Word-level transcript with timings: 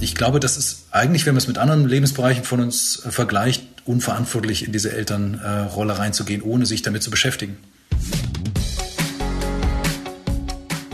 Ich 0.00 0.14
glaube, 0.14 0.38
das 0.38 0.56
ist 0.56 0.86
eigentlich, 0.92 1.26
wenn 1.26 1.34
man 1.34 1.38
es 1.38 1.48
mit 1.48 1.58
anderen 1.58 1.88
Lebensbereichen 1.88 2.44
von 2.44 2.60
uns 2.60 3.04
äh, 3.04 3.10
vergleicht, 3.10 3.64
unverantwortlich 3.84 4.64
in 4.64 4.72
diese 4.72 4.92
Elternrolle 4.92 5.98
reinzugehen, 5.98 6.42
ohne 6.42 6.66
sich 6.66 6.82
damit 6.82 7.02
zu 7.02 7.10
beschäftigen. 7.10 7.56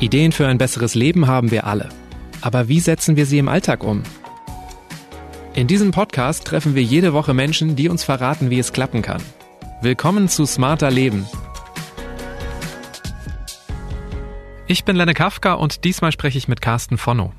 Ideen 0.01 0.33
für 0.33 0.47
ein 0.47 0.59
besseres 0.59 0.95
Leben 0.95 1.27
haben 1.27 1.51
wir 1.51 1.67
alle. 1.67 1.91
Aber 2.41 2.69
wie 2.69 2.81
setzen 2.81 3.17
wir 3.17 3.27
sie 3.27 3.39
im 3.39 3.49
Alltag 3.49 3.85
um? 3.85 4.03
In 5.55 5.67
diesem 5.67 5.91
Podcast 5.91 6.45
treffen 6.45 6.75
wir 6.75 6.83
jede 6.83 7.13
Woche 7.13 7.35
Menschen, 7.35 7.77
die 7.77 7.89
uns 7.89 8.05
verraten, 8.05 8.51
wie 8.51 8.59
es 8.59 8.73
klappen 8.73 9.03
kann. 9.03 9.23
Willkommen 9.83 10.29
zu 10.29 10.47
Smarter 10.47 10.91
Leben. 10.91 11.27
Ich 14.67 14.85
bin 14.85 14.97
Lenne 14.97 15.15
Kafka 15.15 15.55
und 15.55 15.85
diesmal 15.85 16.11
spreche 16.11 16.39
ich 16.39 16.49
mit 16.49 16.61
Carsten 16.63 16.97
Fonno. 16.97 17.33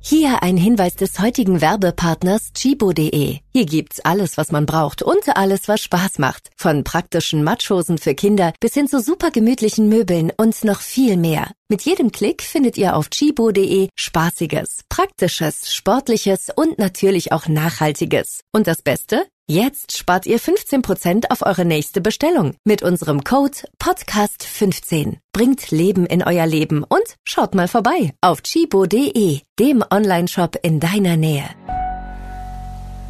Hier 0.00 0.42
ein 0.42 0.56
Hinweis 0.56 0.94
des 0.94 1.18
heutigen 1.18 1.60
Werbepartners 1.60 2.52
Chibo.de. 2.54 3.38
Hier 3.52 3.66
gibt's 3.66 4.00
alles, 4.00 4.38
was 4.38 4.52
man 4.52 4.64
braucht 4.64 5.02
und 5.02 5.36
alles, 5.36 5.68
was 5.68 5.80
Spaß 5.80 6.18
macht. 6.18 6.50
Von 6.56 6.84
praktischen 6.84 7.42
Matschhosen 7.44 7.98
für 7.98 8.14
Kinder 8.14 8.52
bis 8.60 8.74
hin 8.74 8.88
zu 8.88 9.00
super 9.00 9.30
gemütlichen 9.30 9.88
Möbeln 9.88 10.32
und 10.36 10.64
noch 10.64 10.80
viel 10.80 11.16
mehr. 11.16 11.50
Mit 11.68 11.82
jedem 11.82 12.12
Klick 12.12 12.42
findet 12.42 12.78
ihr 12.78 12.96
auf 12.96 13.10
Chibo.de 13.10 13.88
Spaßiges, 13.96 14.82
Praktisches, 14.88 15.74
Sportliches 15.74 16.48
und 16.54 16.78
natürlich 16.78 17.32
auch 17.32 17.48
Nachhaltiges. 17.48 18.40
Und 18.52 18.66
das 18.66 18.82
Beste? 18.82 19.26
Jetzt 19.50 19.96
spart 19.96 20.26
ihr 20.26 20.38
15% 20.38 21.30
auf 21.30 21.40
eure 21.40 21.64
nächste 21.64 22.02
Bestellung 22.02 22.54
mit 22.64 22.82
unserem 22.82 23.24
Code 23.24 23.56
Podcast15. 23.82 25.16
Bringt 25.32 25.70
Leben 25.70 26.04
in 26.04 26.22
euer 26.22 26.46
Leben 26.46 26.84
und 26.84 27.16
schaut 27.24 27.54
mal 27.54 27.66
vorbei 27.66 28.12
auf 28.20 28.42
chibo.de, 28.42 29.40
dem 29.58 29.82
Onlineshop 29.88 30.58
in 30.62 30.80
deiner 30.80 31.16
Nähe. 31.16 31.48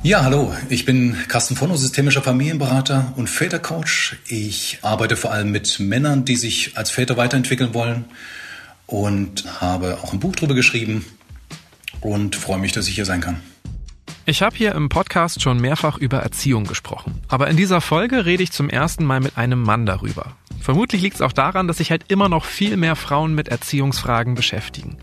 Ja, 0.04 0.22
hallo, 0.22 0.54
ich 0.68 0.84
bin 0.84 1.16
Carsten 1.26 1.60
Vonno, 1.60 1.74
systemischer 1.74 2.22
Familienberater 2.22 3.14
und 3.16 3.28
Vätercoach. 3.28 4.18
Ich 4.28 4.78
arbeite 4.82 5.16
vor 5.16 5.32
allem 5.32 5.50
mit 5.50 5.80
Männern, 5.80 6.24
die 6.24 6.36
sich 6.36 6.76
als 6.76 6.92
Väter 6.92 7.16
weiterentwickeln 7.16 7.74
wollen 7.74 8.04
und 8.86 9.60
habe 9.60 9.98
auch 10.04 10.12
ein 10.12 10.20
Buch 10.20 10.36
darüber 10.36 10.54
geschrieben 10.54 11.04
und 12.00 12.36
freue 12.36 12.58
mich, 12.58 12.70
dass 12.70 12.86
ich 12.86 12.94
hier 12.94 13.06
sein 13.06 13.22
kann. 13.22 13.40
Ich 14.28 14.42
habe 14.42 14.54
hier 14.54 14.74
im 14.74 14.90
Podcast 14.90 15.40
schon 15.40 15.58
mehrfach 15.58 15.96
über 15.96 16.18
Erziehung 16.18 16.64
gesprochen. 16.64 17.18
Aber 17.28 17.48
in 17.48 17.56
dieser 17.56 17.80
Folge 17.80 18.26
rede 18.26 18.42
ich 18.42 18.52
zum 18.52 18.68
ersten 18.68 19.06
Mal 19.06 19.20
mit 19.20 19.38
einem 19.38 19.62
Mann 19.62 19.86
darüber. 19.86 20.36
Vermutlich 20.60 21.00
liegt 21.00 21.14
es 21.14 21.22
auch 21.22 21.32
daran, 21.32 21.66
dass 21.66 21.78
sich 21.78 21.90
halt 21.90 22.04
immer 22.08 22.28
noch 22.28 22.44
viel 22.44 22.76
mehr 22.76 22.94
Frauen 22.94 23.34
mit 23.34 23.48
Erziehungsfragen 23.48 24.34
beschäftigen. 24.34 24.98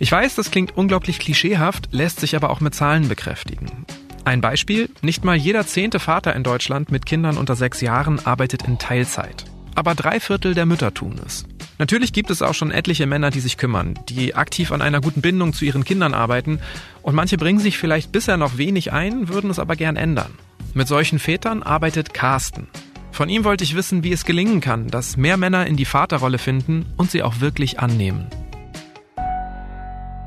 Ich 0.00 0.10
weiß, 0.10 0.34
das 0.34 0.50
klingt 0.50 0.76
unglaublich 0.76 1.20
klischeehaft, 1.20 1.90
lässt 1.92 2.18
sich 2.18 2.34
aber 2.34 2.50
auch 2.50 2.58
mit 2.58 2.74
Zahlen 2.74 3.06
bekräftigen. 3.06 3.86
Ein 4.24 4.40
Beispiel, 4.40 4.90
nicht 5.00 5.24
mal 5.24 5.36
jeder 5.36 5.64
zehnte 5.64 6.00
Vater 6.00 6.34
in 6.34 6.42
Deutschland 6.42 6.90
mit 6.90 7.06
Kindern 7.06 7.38
unter 7.38 7.54
sechs 7.54 7.80
Jahren 7.82 8.18
arbeitet 8.26 8.66
in 8.66 8.80
Teilzeit. 8.80 9.44
Aber 9.76 9.94
drei 9.94 10.18
Viertel 10.18 10.54
der 10.54 10.66
Mütter 10.66 10.92
tun 10.92 11.20
es. 11.24 11.46
Natürlich 11.78 12.14
gibt 12.14 12.30
es 12.30 12.40
auch 12.40 12.54
schon 12.54 12.70
etliche 12.70 13.06
Männer, 13.06 13.30
die 13.30 13.40
sich 13.40 13.58
kümmern, 13.58 13.98
die 14.08 14.34
aktiv 14.34 14.72
an 14.72 14.80
einer 14.80 15.02
guten 15.02 15.20
Bindung 15.20 15.52
zu 15.52 15.66
ihren 15.66 15.84
Kindern 15.84 16.14
arbeiten 16.14 16.60
und 17.06 17.14
manche 17.14 17.36
bringen 17.36 17.60
sich 17.60 17.78
vielleicht 17.78 18.10
bisher 18.10 18.36
noch 18.36 18.58
wenig 18.58 18.92
ein, 18.92 19.28
würden 19.28 19.48
es 19.48 19.60
aber 19.60 19.76
gern 19.76 19.94
ändern. 19.94 20.32
Mit 20.74 20.88
solchen 20.88 21.20
Vätern 21.20 21.62
arbeitet 21.62 22.12
Carsten. 22.12 22.66
Von 23.12 23.28
ihm 23.28 23.44
wollte 23.44 23.62
ich 23.62 23.76
wissen, 23.76 24.02
wie 24.02 24.10
es 24.10 24.24
gelingen 24.24 24.60
kann, 24.60 24.88
dass 24.88 25.16
mehr 25.16 25.36
Männer 25.36 25.68
in 25.68 25.76
die 25.76 25.84
Vaterrolle 25.84 26.38
finden 26.38 26.84
und 26.96 27.12
sie 27.12 27.22
auch 27.22 27.40
wirklich 27.40 27.78
annehmen. 27.78 28.26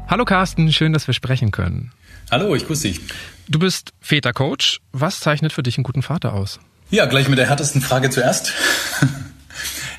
Hallo 0.07 0.23
Carsten, 0.23 0.71
schön, 0.71 0.93
dass 0.93 1.05
wir 1.05 1.13
sprechen 1.13 1.51
können. 1.51 1.91
Hallo, 2.31 2.55
ich 2.55 2.65
grüße 2.65 2.87
dich. 2.87 3.01
Du 3.49 3.59
bist 3.59 3.91
Vätercoach. 3.99 4.79
Was 4.93 5.19
zeichnet 5.19 5.51
für 5.51 5.63
dich 5.63 5.77
einen 5.77 5.83
guten 5.83 6.01
Vater 6.01 6.33
aus? 6.33 6.61
Ja, 6.91 7.07
gleich 7.07 7.27
mit 7.27 7.39
der 7.39 7.49
härtesten 7.49 7.81
Frage 7.81 8.09
zuerst. 8.09 8.53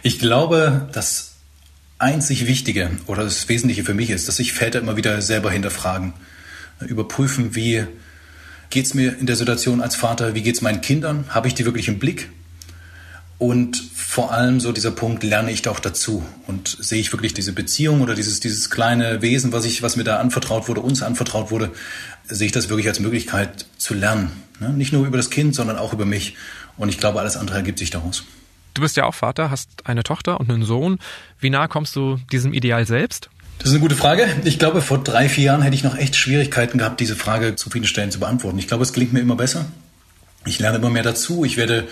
Ich 0.03 0.19
glaube, 0.19 0.89
dass 0.95 1.35
einzig 1.99 2.47
Wichtige 2.47 2.91
oder 3.07 3.23
das 3.23 3.51
Wesentliche 3.51 3.85
für 3.85 3.93
mich 3.93 4.09
ist, 4.09 4.29
dass 4.29 4.37
sich 4.37 4.55
Väter 4.55 4.79
immer 4.79 4.97
wieder 4.97 5.21
selber 5.21 5.51
hinterfragen, 5.51 6.15
überprüfen, 6.87 7.55
wie 7.55 7.85
geht 8.71 8.87
es 8.87 8.95
mir 8.95 9.19
in 9.19 9.27
der 9.27 9.37
Situation 9.37 9.81
als 9.81 9.97
Vater, 9.97 10.35
wie 10.35 10.43
geht 10.43 10.55
es 10.55 10.63
meinen 10.63 10.81
Kindern, 10.81 11.25
habe 11.29 11.49
ich 11.49 11.55
die 11.55 11.65
wirklich 11.65 11.89
im 11.89 11.99
Blick? 11.99 12.31
Und 13.39 13.83
vor 13.95 14.33
allem 14.33 14.61
so 14.61 14.71
dieser 14.71 14.91
Punkt, 14.91 15.23
lerne 15.23 15.51
ich 15.51 15.67
auch 15.67 15.81
dazu 15.81 16.25
und 16.47 16.69
sehe 16.79 17.01
ich 17.01 17.11
wirklich 17.13 17.33
diese 17.33 17.53
Beziehung 17.53 18.03
oder 18.03 18.15
dieses, 18.15 18.39
dieses 18.39 18.69
kleine 18.69 19.23
Wesen, 19.23 19.53
was, 19.53 19.65
ich, 19.65 19.83
was 19.83 19.97
mir 19.97 20.05
da 20.05 20.19
anvertraut 20.19 20.69
wurde, 20.69 20.83
uns 20.83 21.03
anvertraut 21.03 21.51
wurde, 21.51 21.71
sehe 22.29 22.47
ich 22.47 22.53
das 22.53 22.69
wirklich 22.69 22.87
als 22.89 23.01
Möglichkeit 23.01 23.67
zu 23.79 23.95
lernen. 23.95 24.31
Ne? 24.59 24.71
Nicht 24.71 24.93
nur 24.93 25.07
über 25.07 25.17
das 25.17 25.31
Kind, 25.31 25.55
sondern 25.55 25.79
auch 25.79 25.93
über 25.93 26.05
mich. 26.05 26.37
Und 26.77 26.91
ich 26.91 26.99
glaube, 26.99 27.19
alles 27.19 27.37
andere 27.37 27.57
ergibt 27.57 27.79
sich 27.79 27.91
daraus. 27.91 28.25
Du 28.75 28.83
bist 28.83 28.97
ja 28.97 29.05
auch 29.05 29.15
Vater, 29.15 29.51
hast 29.51 29.87
eine 29.87 30.03
Tochter 30.03 30.39
und 30.39 30.51
einen 30.51 30.65
Sohn. 30.65 30.99
Wie 31.39 31.51
nah 31.51 31.67
kommst 31.67 31.97
du 31.97 32.19
diesem 32.31 32.53
Ideal 32.53 32.87
selbst? 32.87 33.31
Das 33.61 33.69
ist 33.69 33.75
eine 33.75 33.83
gute 33.83 33.95
Frage. 33.95 34.27
Ich 34.45 34.59
glaube, 34.59 34.81
vor 34.81 35.05
drei, 35.05 35.29
vier 35.29 35.45
Jahren 35.45 35.61
hätte 35.61 35.75
ich 35.75 35.85
noch 35.85 35.95
echt 35.95 36.17
Schwierigkeiten 36.17 36.79
gehabt, 36.79 36.99
diese 36.99 37.15
Frage 37.15 37.57
zu 37.57 37.69
vielen 37.69 37.85
Stellen 37.85 38.11
zu 38.11 38.19
beantworten. 38.19 38.59
Ich 38.59 38.69
glaube, 38.69 38.85
es 38.85 38.95
gelingt 38.95 39.13
mir 39.13 39.21
immer 39.21 39.37
besser. 39.37 39.67
Ich 40.47 40.59
lerne 40.59 40.79
immer 40.79 40.89
mehr 40.89 41.03
dazu. 41.03 41.45
Ich 41.45 41.59
werde 41.59 41.87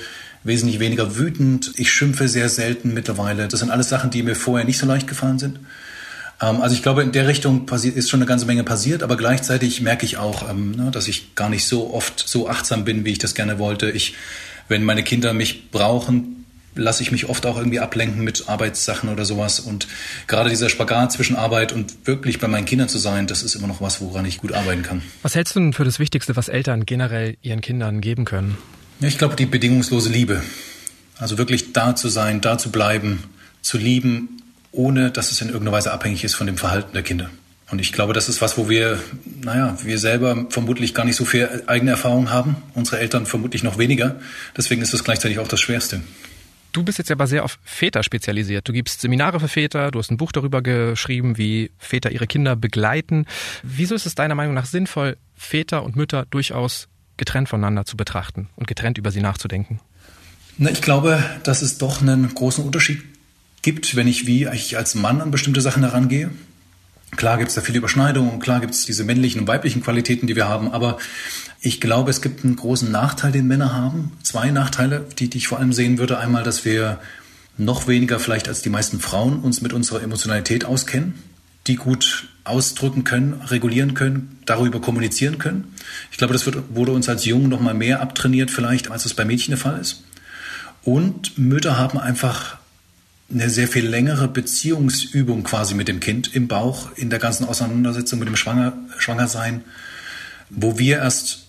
wesentlich 0.45 0.81
weniger 0.81 1.19
wütend. 1.19 1.73
Ich 1.77 1.93
schimpfe 1.93 2.27
sehr 2.27 2.49
selten 2.49 2.95
mittlerweile. 2.95 3.49
Das 3.49 3.61
sind 3.61 3.69
alles 3.71 3.91
Sachen, 3.91 4.09
die 4.09 4.23
mir 4.23 4.35
vorher 4.35 4.65
nicht 4.65 4.79
so 4.79 4.87
leicht 4.87 5.07
gefallen 5.07 5.39
sind. 5.39 5.61
Ähm, 6.41 6.63
also 6.63 6.75
ich 6.75 6.83
glaube, 6.83 7.03
in 7.03 7.13
der 7.13 7.29
Richtung 7.29 7.69
ist 7.69 8.09
schon 8.09 8.21
eine 8.21 8.27
ganze 8.27 8.47
Menge 8.47 8.65
passiert, 8.65 9.03
aber 9.03 9.19
gleichzeitig 9.19 9.83
merke 9.83 10.07
ich 10.07 10.17
auch, 10.17 10.49
ähm, 10.49 10.71
ne, 10.71 10.91
dass 10.91 11.07
ich 11.07 11.35
gar 11.35 11.51
nicht 11.51 11.67
so 11.67 11.93
oft 11.93 12.27
so 12.27 12.49
achtsam 12.49 12.87
bin, 12.87 13.05
wie 13.05 13.13
ich 13.13 13.19
das 13.19 13.35
gerne 13.35 13.59
wollte. 13.59 13.91
Ich, 13.91 14.15
wenn 14.69 14.85
meine 14.85 15.03
Kinder 15.03 15.35
mich 15.35 15.71
brauchen, 15.71 16.38
lasse 16.79 17.03
ich 17.03 17.13
mich 17.13 17.29
oft 17.29 17.45
auch 17.45 17.59
irgendwie 17.59 17.81
ablenken 17.81 18.25
mit 18.25 18.49
Arbeitssachen 18.49 19.09
oder 19.09 19.25
sowas. 19.25 19.61
Und 19.61 19.87
gerade 20.27 20.49
dieser 20.49 20.69
Spagat 20.69 21.13
zwischen 21.13 21.37
Arbeit 21.37 21.73
und 21.73 22.07
wirklich 22.07 22.39
bei 22.39 22.49
meinen 22.49 22.65
Kindern 22.65 22.89
zu 22.89 22.99
sein, 22.99 23.27
das 23.27 23.43
ist 23.43 23.55
immer 23.55 23.67
noch 23.67 23.81
was, 23.81 24.01
woran 24.01 24.25
ich 24.25 24.39
gut 24.39 24.53
arbeiten 24.53 24.83
kann. 24.83 25.03
Was 25.23 25.35
hältst 25.35 25.57
du 25.57 25.61
denn 25.61 25.73
für 25.73 25.85
das 25.85 25.99
Wichtigste, 25.99 26.37
was 26.37 26.49
Eltern 26.49 26.87
generell 26.87 27.37
ihren 27.43 27.61
Kindern 27.61 28.01
geben 28.01 28.25
können? 28.25 28.57
Ja, 29.01 29.09
ich 29.09 29.19
glaube, 29.19 29.37
die 29.37 29.47
bedingungslose 29.47 30.09
Liebe. 30.09 30.43
Also 31.19 31.37
wirklich 31.37 31.73
da 31.73 31.97
zu 31.97 32.09
sein, 32.09 32.41
da 32.41 32.59
zu 32.59 32.71
bleiben, 32.71 33.25
zu 33.61 33.77
lieben, 33.77 34.43
ohne 34.73 35.11
dass 35.11 35.33
es 35.33 35.41
in 35.41 35.49
irgendeiner 35.49 35.73
Weise 35.73 35.93
abhängig 35.93 36.25
ist 36.25 36.35
von 36.35 36.47
dem 36.47 36.57
Verhalten 36.57 36.93
der 36.95 37.03
Kinder. 37.03 37.31
Und 37.71 37.81
ich 37.81 37.93
glaube, 37.93 38.15
das 38.15 38.29
ist 38.29 38.41
was, 38.41 38.57
wo 38.57 38.69
wir, 38.69 38.99
naja, 39.43 39.77
wir 39.83 39.99
selber 39.99 40.47
vermutlich 40.49 40.95
gar 40.95 41.05
nicht 41.05 41.17
so 41.17 41.25
viel 41.25 41.65
eigene 41.67 41.91
Erfahrung 41.91 42.31
haben, 42.31 42.57
unsere 42.75 42.99
Eltern 42.99 43.27
vermutlich 43.27 43.63
noch 43.63 43.77
weniger. 43.77 44.17
Deswegen 44.57 44.81
ist 44.81 44.95
das 44.95 45.05
gleichzeitig 45.05 45.39
auch 45.39 45.49
das 45.49 45.61
Schwerste. 45.61 46.01
Du 46.79 46.85
bist 46.85 46.99
jetzt 46.99 47.11
aber 47.11 47.27
sehr 47.27 47.45
auf 47.45 47.59
Väter 47.65 48.05
spezialisiert. 48.05 48.69
Du 48.69 48.73
gibst 48.73 49.01
Seminare 49.01 49.41
für 49.41 49.49
Väter, 49.49 49.91
du 49.91 49.99
hast 49.99 50.13
ein 50.13 50.17
Buch 50.17 50.31
darüber 50.31 50.63
geschrieben, 50.63 51.37
wie 51.37 51.73
Väter 51.77 52.13
ihre 52.13 52.29
Kinder 52.29 52.55
begleiten. 52.55 53.27
Wieso 53.65 53.97
ist 53.97 54.07
es 54.07 54.15
deiner 54.15 54.37
Meinung 54.37 54.55
nach 54.55 54.65
sinnvoll, 54.65 55.17
Väter 55.35 55.83
und 55.83 55.97
Mütter 55.97 56.27
durchaus 56.31 56.87
getrennt 57.17 57.49
voneinander 57.49 57.85
zu 57.85 57.97
betrachten 57.97 58.49
und 58.55 58.69
getrennt 58.69 58.97
über 58.97 59.11
sie 59.11 59.21
nachzudenken? 59.21 59.81
Na, 60.57 60.71
ich 60.71 60.81
glaube, 60.81 61.21
dass 61.43 61.63
es 61.63 61.79
doch 61.79 62.01
einen 62.01 62.33
großen 62.33 62.65
Unterschied 62.65 63.03
gibt, 63.63 63.97
wenn 63.97 64.07
ich 64.07 64.29
wie 64.29 64.47
ich 64.47 64.77
als 64.77 64.95
Mann 64.95 65.21
an 65.21 65.33
bestimmte 65.33 65.61
Sachen 65.63 65.83
herangehe. 65.83 66.31
Klar 67.17 67.39
gibt 67.39 67.49
es 67.49 67.55
da 67.55 67.63
viele 67.63 67.79
Überschneidungen, 67.79 68.39
klar 68.39 68.61
gibt 68.61 68.75
es 68.75 68.85
diese 68.85 69.03
männlichen 69.05 69.41
und 69.41 69.49
weiblichen 69.49 69.83
Qualitäten, 69.83 70.27
die 70.27 70.37
wir 70.37 70.49
haben, 70.49 70.71
aber 70.71 70.99
ich 71.61 71.81
glaube, 71.81 72.11
es 72.11 72.23
gibt 72.23 72.45
einen 72.45 72.57
großen 72.57 72.91
Nachteil, 72.91 73.33
den 73.33 73.49
Männer 73.49 73.75
haben. 73.75 74.13
Zwei 74.23 74.51
Nachteile, 74.51 75.05
die, 75.19 75.29
die 75.29 75.39
ich 75.39 75.49
vor 75.49 75.59
allem 75.59 75.73
sehen 75.73 75.99
würde. 75.99 76.19
Einmal, 76.19 76.45
dass 76.45 76.65
wir 76.65 77.01
noch 77.57 77.89
weniger 77.89 78.21
vielleicht 78.21 78.49
als 78.49 78.63
die 78.63 78.71
meisten 78.71 79.01
Frauen 79.01 79.41
uns 79.41 79.61
mit 79.61 79.73
unserer 79.73 80.03
Emotionalität 80.03 80.65
auskennen, 80.65 81.15
die 81.67 81.75
gut 81.75 82.29
ausdrücken 82.45 83.03
können, 83.03 83.43
regulieren 83.47 83.95
können, 83.95 84.39
darüber 84.47 84.81
kommunizieren 84.81 85.39
können. 85.39 85.75
Ich 86.13 86.19
glaube, 86.19 86.33
das 86.33 86.47
wird, 86.47 86.75
wurde 86.75 86.93
uns 86.93 87.09
als 87.09 87.25
Jungen 87.25 87.49
noch 87.49 87.61
mal 87.61 87.75
mehr 87.75 88.01
abtrainiert 88.01 88.53
vielleicht, 88.53 88.91
als 88.91 89.05
es 89.05 89.15
bei 89.15 89.25
Mädchen 89.25 89.51
der 89.51 89.59
Fall 89.59 89.81
ist. 89.81 90.05
Und 90.85 91.37
Mütter 91.37 91.77
haben 91.77 91.99
einfach 91.99 92.59
eine 93.31 93.51
sehr 93.51 93.69
viel 93.69 93.87
längere 93.87 94.29
Beziehungsübung 94.29 95.43
quasi 95.43 95.75
mit 95.75 95.89
dem 95.89 96.01
Kind 96.01 96.35
im 96.35 96.49
Bauch, 96.49 96.91
in 96.97 97.11
der 97.11 97.19
ganzen 97.19 97.45
Auseinandersetzung 97.45 98.19
mit 98.19 98.29
dem 98.29 98.37
Schwanger, 98.37 98.73
Schwangersein, 98.99 99.65
wo 100.51 100.79
wir 100.79 100.99
erst 100.99 101.49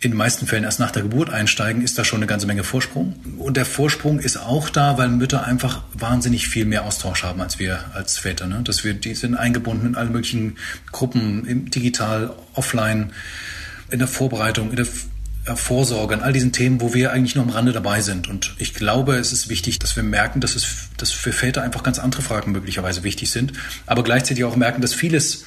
in 0.00 0.12
den 0.12 0.16
meisten 0.16 0.46
Fällen 0.46 0.62
erst 0.62 0.78
nach 0.78 0.92
der 0.92 1.02
Geburt 1.02 1.28
einsteigen, 1.28 1.82
ist 1.82 1.98
da 1.98 2.04
schon 2.04 2.18
eine 2.18 2.28
ganze 2.28 2.46
Menge 2.46 2.62
Vorsprung. 2.62 3.16
Und 3.36 3.56
der 3.56 3.64
Vorsprung 3.64 4.20
ist 4.20 4.36
auch 4.36 4.68
da, 4.68 4.96
weil 4.96 5.08
Mütter 5.08 5.44
einfach 5.44 5.82
wahnsinnig 5.92 6.46
viel 6.46 6.66
mehr 6.66 6.84
Austausch 6.84 7.24
haben 7.24 7.40
als 7.40 7.58
wir 7.58 7.80
als 7.94 8.16
Väter. 8.16 8.46
Ne? 8.46 8.60
Dass 8.62 8.84
wir, 8.84 8.94
die 8.94 9.16
sind 9.16 9.34
eingebunden 9.34 9.88
in 9.88 9.94
alle 9.96 10.10
möglichen 10.10 10.56
Gruppen, 10.92 11.44
im 11.46 11.68
digital, 11.70 12.32
offline, 12.54 13.12
in 13.90 13.98
der 13.98 14.06
Vorbereitung, 14.06 14.70
in 14.70 14.76
der 14.76 14.86
Vorsorge, 15.56 16.14
an 16.14 16.20
all 16.20 16.32
diesen 16.32 16.52
Themen, 16.52 16.80
wo 16.80 16.94
wir 16.94 17.12
eigentlich 17.12 17.34
nur 17.34 17.44
am 17.44 17.50
Rande 17.50 17.72
dabei 17.72 18.00
sind. 18.00 18.28
Und 18.28 18.54
ich 18.58 18.74
glaube, 18.74 19.16
es 19.16 19.32
ist 19.32 19.48
wichtig, 19.48 19.78
dass 19.78 19.96
wir 19.96 20.02
merken, 20.02 20.40
dass 20.40 20.56
es, 20.56 20.88
dass 20.96 21.12
für 21.12 21.32
Väter 21.32 21.62
einfach 21.62 21.82
ganz 21.82 21.98
andere 21.98 22.22
Fragen 22.22 22.52
möglicherweise 22.52 23.02
wichtig 23.02 23.30
sind, 23.30 23.52
aber 23.86 24.02
gleichzeitig 24.02 24.44
auch 24.44 24.56
merken, 24.56 24.80
dass 24.80 24.94
vieles, 24.94 25.44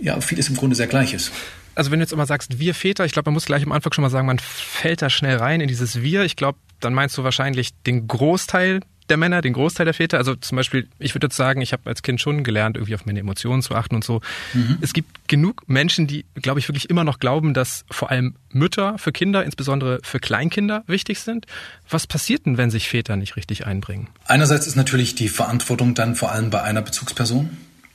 ja, 0.00 0.20
vieles 0.20 0.48
im 0.48 0.56
Grunde 0.56 0.76
sehr 0.76 0.86
gleich 0.86 1.14
ist. 1.14 1.32
also 1.74 1.90
wenn 1.90 1.98
du 1.98 2.04
jetzt 2.04 2.12
immer 2.12 2.26
sagst, 2.26 2.58
wir 2.58 2.74
Väter, 2.74 3.04
ich 3.04 3.12
glaube, 3.12 3.30
man 3.30 3.34
muss 3.34 3.46
gleich 3.46 3.62
am 3.62 3.72
Anfang 3.72 3.92
schon 3.92 4.02
mal 4.02 4.10
sagen, 4.10 4.26
man 4.26 4.38
fällt 4.38 5.02
da 5.02 5.10
schnell 5.10 5.36
rein 5.36 5.60
in 5.60 5.68
dieses 5.68 6.02
Wir. 6.02 6.24
Ich 6.24 6.36
glaube, 6.36 6.58
dann 6.80 6.94
meinst 6.94 7.16
du 7.16 7.24
wahrscheinlich 7.24 7.70
den 7.86 8.08
Großteil 8.08 8.80
der 9.10 9.16
Männer, 9.16 9.42
den 9.42 9.52
Großteil 9.52 9.84
der 9.84 9.94
Väter. 9.94 10.18
Also 10.18 10.34
zum 10.34 10.56
Beispiel, 10.56 10.88
ich 10.98 11.14
würde 11.14 11.26
jetzt 11.26 11.36
sagen, 11.36 11.60
ich 11.60 11.72
habe 11.72 11.82
als 11.86 12.02
Kind 12.02 12.20
schon 12.20 12.44
gelernt, 12.44 12.76
irgendwie 12.76 12.94
auf 12.94 13.04
meine 13.06 13.20
Emotionen 13.20 13.62
zu 13.62 13.74
achten 13.74 13.94
und 13.94 14.04
so. 14.04 14.20
Mhm. 14.54 14.78
Es 14.80 14.92
gibt 14.92 15.28
genug 15.28 15.68
Menschen, 15.68 16.06
die, 16.06 16.24
glaube 16.34 16.60
ich, 16.60 16.68
wirklich 16.68 16.88
immer 16.88 17.04
noch 17.04 17.18
glauben, 17.18 17.52
dass 17.52 17.84
vor 17.90 18.10
allem 18.10 18.34
Mütter 18.52 18.96
für 18.98 19.12
Kinder, 19.12 19.44
insbesondere 19.44 19.98
für 20.02 20.20
Kleinkinder, 20.20 20.84
wichtig 20.86 21.20
sind. 21.20 21.46
Was 21.88 22.06
passiert 22.06 22.46
denn, 22.46 22.56
wenn 22.56 22.70
sich 22.70 22.88
Väter 22.88 23.16
nicht 23.16 23.36
richtig 23.36 23.66
einbringen? 23.66 24.08
Einerseits 24.24 24.66
ist 24.66 24.76
natürlich 24.76 25.14
die 25.14 25.28
Verantwortung 25.28 25.94
dann 25.94 26.14
vor 26.14 26.32
allem 26.32 26.50
bei 26.50 26.62
einer 26.62 26.82
Bezugsperson. 26.82 27.50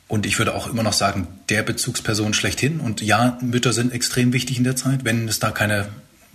Und 0.08 0.26
ich 0.28 0.38
würde 0.38 0.54
auch 0.54 0.68
immer 0.68 0.84
noch 0.84 0.94
sagen, 0.94 1.28
der 1.50 1.64
Bezugsperson 1.64 2.34
schlechthin. 2.34 2.80
Und 2.80 3.02
ja, 3.02 3.40
Mütter 3.42 3.74
sind 3.74 3.92
extrem 3.92 4.34
wichtig 4.34 4.58
in 4.58 4.64
der 4.64 4.76
Zeit. 4.76 5.04
Wenn 5.04 5.28
es 5.28 5.40
da 5.40 5.50
keine 5.50 5.88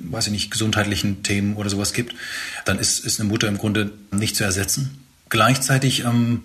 weiß 0.05 0.27
ich 0.27 0.33
nicht, 0.33 0.51
gesundheitlichen 0.51 1.23
Themen 1.23 1.57
oder 1.57 1.71
sowas 1.71 1.93
gibt, 1.93 2.15
dann 2.65 2.79
ist, 2.79 3.05
ist 3.05 3.21
eine 3.21 3.29
Mutter 3.29 3.49
im 3.49 3.59
Grunde 3.59 3.93
nicht 4.11 4.37
zu 4.37 4.45
ersetzen. 4.45 4.99
Gleichzeitig, 5.29 6.05
ähm, 6.05 6.45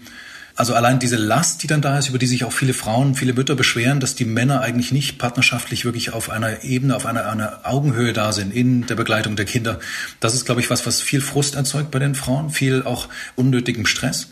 also 0.55 0.73
allein 0.73 0.99
diese 0.99 1.17
Last, 1.17 1.63
die 1.63 1.67
dann 1.67 1.81
da 1.81 1.97
ist, 1.97 2.07
über 2.07 2.17
die 2.17 2.27
sich 2.27 2.45
auch 2.45 2.53
viele 2.53 2.73
Frauen, 2.73 3.15
viele 3.15 3.33
Mütter 3.33 3.55
beschweren, 3.55 3.99
dass 3.99 4.15
die 4.15 4.25
Männer 4.25 4.61
eigentlich 4.61 4.91
nicht 4.91 5.17
partnerschaftlich 5.17 5.83
wirklich 5.83 6.13
auf 6.13 6.29
einer 6.29 6.63
Ebene, 6.63 6.95
auf 6.95 7.05
einer, 7.05 7.29
einer 7.29 7.61
Augenhöhe 7.63 8.13
da 8.13 8.31
sind 8.31 8.53
in 8.53 8.85
der 8.87 8.95
Begleitung 8.95 9.35
der 9.35 9.45
Kinder. 9.45 9.79
Das 10.19 10.33
ist, 10.33 10.45
glaube 10.45 10.61
ich, 10.61 10.69
was, 10.69 10.85
was 10.85 11.01
viel 11.01 11.19
Frust 11.19 11.55
erzeugt 11.55 11.91
bei 11.91 11.99
den 11.99 12.15
Frauen, 12.15 12.51
viel 12.51 12.83
auch 12.83 13.09
unnötigem 13.35 13.85
Stress. 13.85 14.29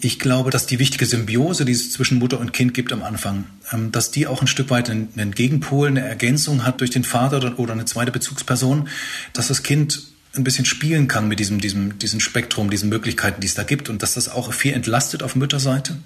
Ich 0.00 0.18
glaube, 0.18 0.50
dass 0.50 0.66
die 0.66 0.78
wichtige 0.78 1.06
Symbiose, 1.06 1.64
die 1.64 1.72
es 1.72 1.92
zwischen 1.92 2.18
Mutter 2.18 2.40
und 2.40 2.52
Kind 2.52 2.74
gibt 2.74 2.92
am 2.92 3.02
Anfang, 3.02 3.44
ähm, 3.72 3.92
dass 3.92 4.10
die 4.10 4.26
auch 4.26 4.40
ein 4.40 4.46
Stück 4.46 4.70
weit 4.70 4.90
einen 4.90 5.32
Gegenpol, 5.34 5.88
eine 5.88 6.00
Ergänzung 6.00 6.64
hat 6.64 6.80
durch 6.80 6.90
den 6.90 7.04
Vater 7.04 7.58
oder 7.58 7.72
eine 7.72 7.84
zweite 7.84 8.10
Bezugsperson, 8.10 8.88
dass 9.32 9.48
das 9.48 9.62
Kind 9.62 10.02
ein 10.36 10.44
bisschen 10.44 10.64
spielen 10.64 11.06
kann 11.06 11.28
mit 11.28 11.38
diesem, 11.38 11.60
diesem, 11.60 11.98
diesem 11.98 12.18
Spektrum, 12.18 12.70
diesen 12.70 12.88
Möglichkeiten, 12.88 13.40
die 13.40 13.46
es 13.46 13.54
da 13.54 13.62
gibt 13.62 13.88
und 13.88 14.02
dass 14.02 14.14
das 14.14 14.28
auch 14.28 14.52
viel 14.52 14.72
entlastet 14.72 15.22
auf 15.22 15.36
Mütterseite 15.36 15.96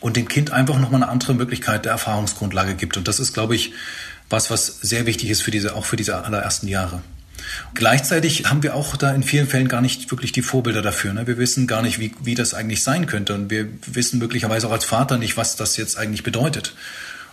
und 0.00 0.16
dem 0.16 0.26
Kind 0.26 0.50
einfach 0.50 0.78
nochmal 0.78 1.02
eine 1.02 1.10
andere 1.10 1.34
Möglichkeit 1.34 1.84
der 1.84 1.92
Erfahrungsgrundlage 1.92 2.74
gibt. 2.74 2.96
Und 2.96 3.06
das 3.06 3.20
ist, 3.20 3.34
glaube 3.34 3.54
ich, 3.54 3.72
was, 4.28 4.50
was 4.50 4.80
sehr 4.80 5.06
wichtig 5.06 5.30
ist 5.30 5.42
für 5.42 5.52
diese, 5.52 5.76
auch 5.76 5.84
für 5.84 5.96
diese 5.96 6.24
allerersten 6.24 6.66
Jahre. 6.66 7.02
Gleichzeitig 7.74 8.46
haben 8.46 8.62
wir 8.62 8.74
auch 8.74 8.96
da 8.96 9.12
in 9.12 9.22
vielen 9.22 9.46
Fällen 9.46 9.68
gar 9.68 9.80
nicht 9.80 10.10
wirklich 10.10 10.32
die 10.32 10.42
Vorbilder 10.42 10.82
dafür. 10.82 11.12
Ne? 11.12 11.26
Wir 11.26 11.38
wissen 11.38 11.66
gar 11.66 11.82
nicht, 11.82 11.98
wie, 11.98 12.12
wie 12.22 12.34
das 12.34 12.54
eigentlich 12.54 12.82
sein 12.82 13.06
könnte. 13.06 13.34
Und 13.34 13.50
wir 13.50 13.68
wissen 13.86 14.18
möglicherweise 14.18 14.68
auch 14.68 14.72
als 14.72 14.84
Vater 14.84 15.18
nicht, 15.18 15.36
was 15.36 15.56
das 15.56 15.76
jetzt 15.76 15.98
eigentlich 15.98 16.22
bedeutet. 16.22 16.74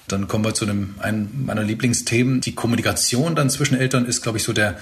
Dann 0.08 0.28
kommen 0.28 0.44
wir 0.44 0.54
zu 0.54 0.66
einem, 0.66 0.96
einem 1.00 1.46
meiner 1.46 1.64
Lieblingsthemen. 1.64 2.42
Die 2.42 2.56
Kommunikation 2.56 3.36
dann 3.36 3.50
zwischen 3.50 3.78
Eltern 3.78 4.06
ist, 4.06 4.22
glaube 4.22 4.38
ich, 4.38 4.44
so 4.44 4.54
der 4.54 4.78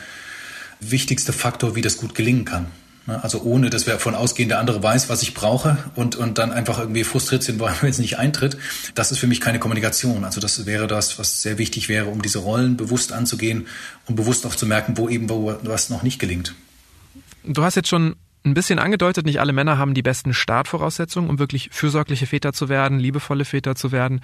wichtigste 0.80 1.32
Faktor, 1.32 1.76
wie 1.76 1.82
das 1.82 1.98
gut 1.98 2.16
gelingen 2.16 2.46
kann. 2.46 2.68
Ne? 3.08 3.24
Also 3.24 3.42
ohne, 3.42 3.70
dass 3.70 3.86
wir 3.86 3.94
davon 3.94 4.16
ausgehen, 4.16 4.50
der 4.50 4.60
andere 4.60 4.82
weiß, 4.82 5.10
was 5.10 5.22
ich 5.24 5.34
brauche 5.34 5.78
und, 5.96 6.16
und 6.16 6.38
dann 6.38 6.52
einfach 6.52 6.80
irgendwie 6.80 7.04
frustriert 7.04 7.44
sind, 7.44 7.60
weil 7.62 7.74
es 7.84 8.00
nicht 8.00 8.18
eintritt. 8.20 8.58
Das 8.96 9.12
ist 9.12 9.18
für 9.18 9.28
mich 9.28 9.42
keine 9.42 9.60
Kommunikation. 9.60 10.24
Also 10.24 10.40
das 10.42 10.66
wäre 10.66 10.88
das, 10.88 11.18
was 11.20 11.42
sehr 11.42 11.58
wichtig 11.58 11.90
wäre, 11.90 12.08
um 12.08 12.22
diese 12.22 12.40
Rollen 12.40 12.78
bewusst 12.78 13.12
anzugehen 13.12 13.68
und 14.08 14.16
bewusst 14.16 14.46
auch 14.46 14.56
zu 14.56 14.66
merken, 14.66 14.98
wo 14.98 15.10
eben 15.10 15.30
wo 15.30 15.56
was 15.64 15.90
noch 15.90 16.04
nicht 16.04 16.20
gelingt. 16.20 16.54
Du 17.44 17.64
hast 17.64 17.76
jetzt 17.76 17.90
schon 17.90 18.16
ein 18.44 18.54
bisschen 18.54 18.80
angedeutet, 18.80 19.26
nicht 19.26 19.40
alle 19.40 19.54
Männer 19.54 19.78
haben 19.78 19.94
die 19.94 20.02
besten 20.02 20.34
Startvoraussetzungen, 20.34 21.30
um 21.30 21.40
wirklich 21.40 21.70
fürsorgliche 21.72 22.26
Väter 22.26 22.54
zu 22.54 22.70
werden, 22.70 23.00
liebevolle 23.00 23.46
Väter 23.46 23.76
zu 23.76 23.92
werden. 23.92 24.22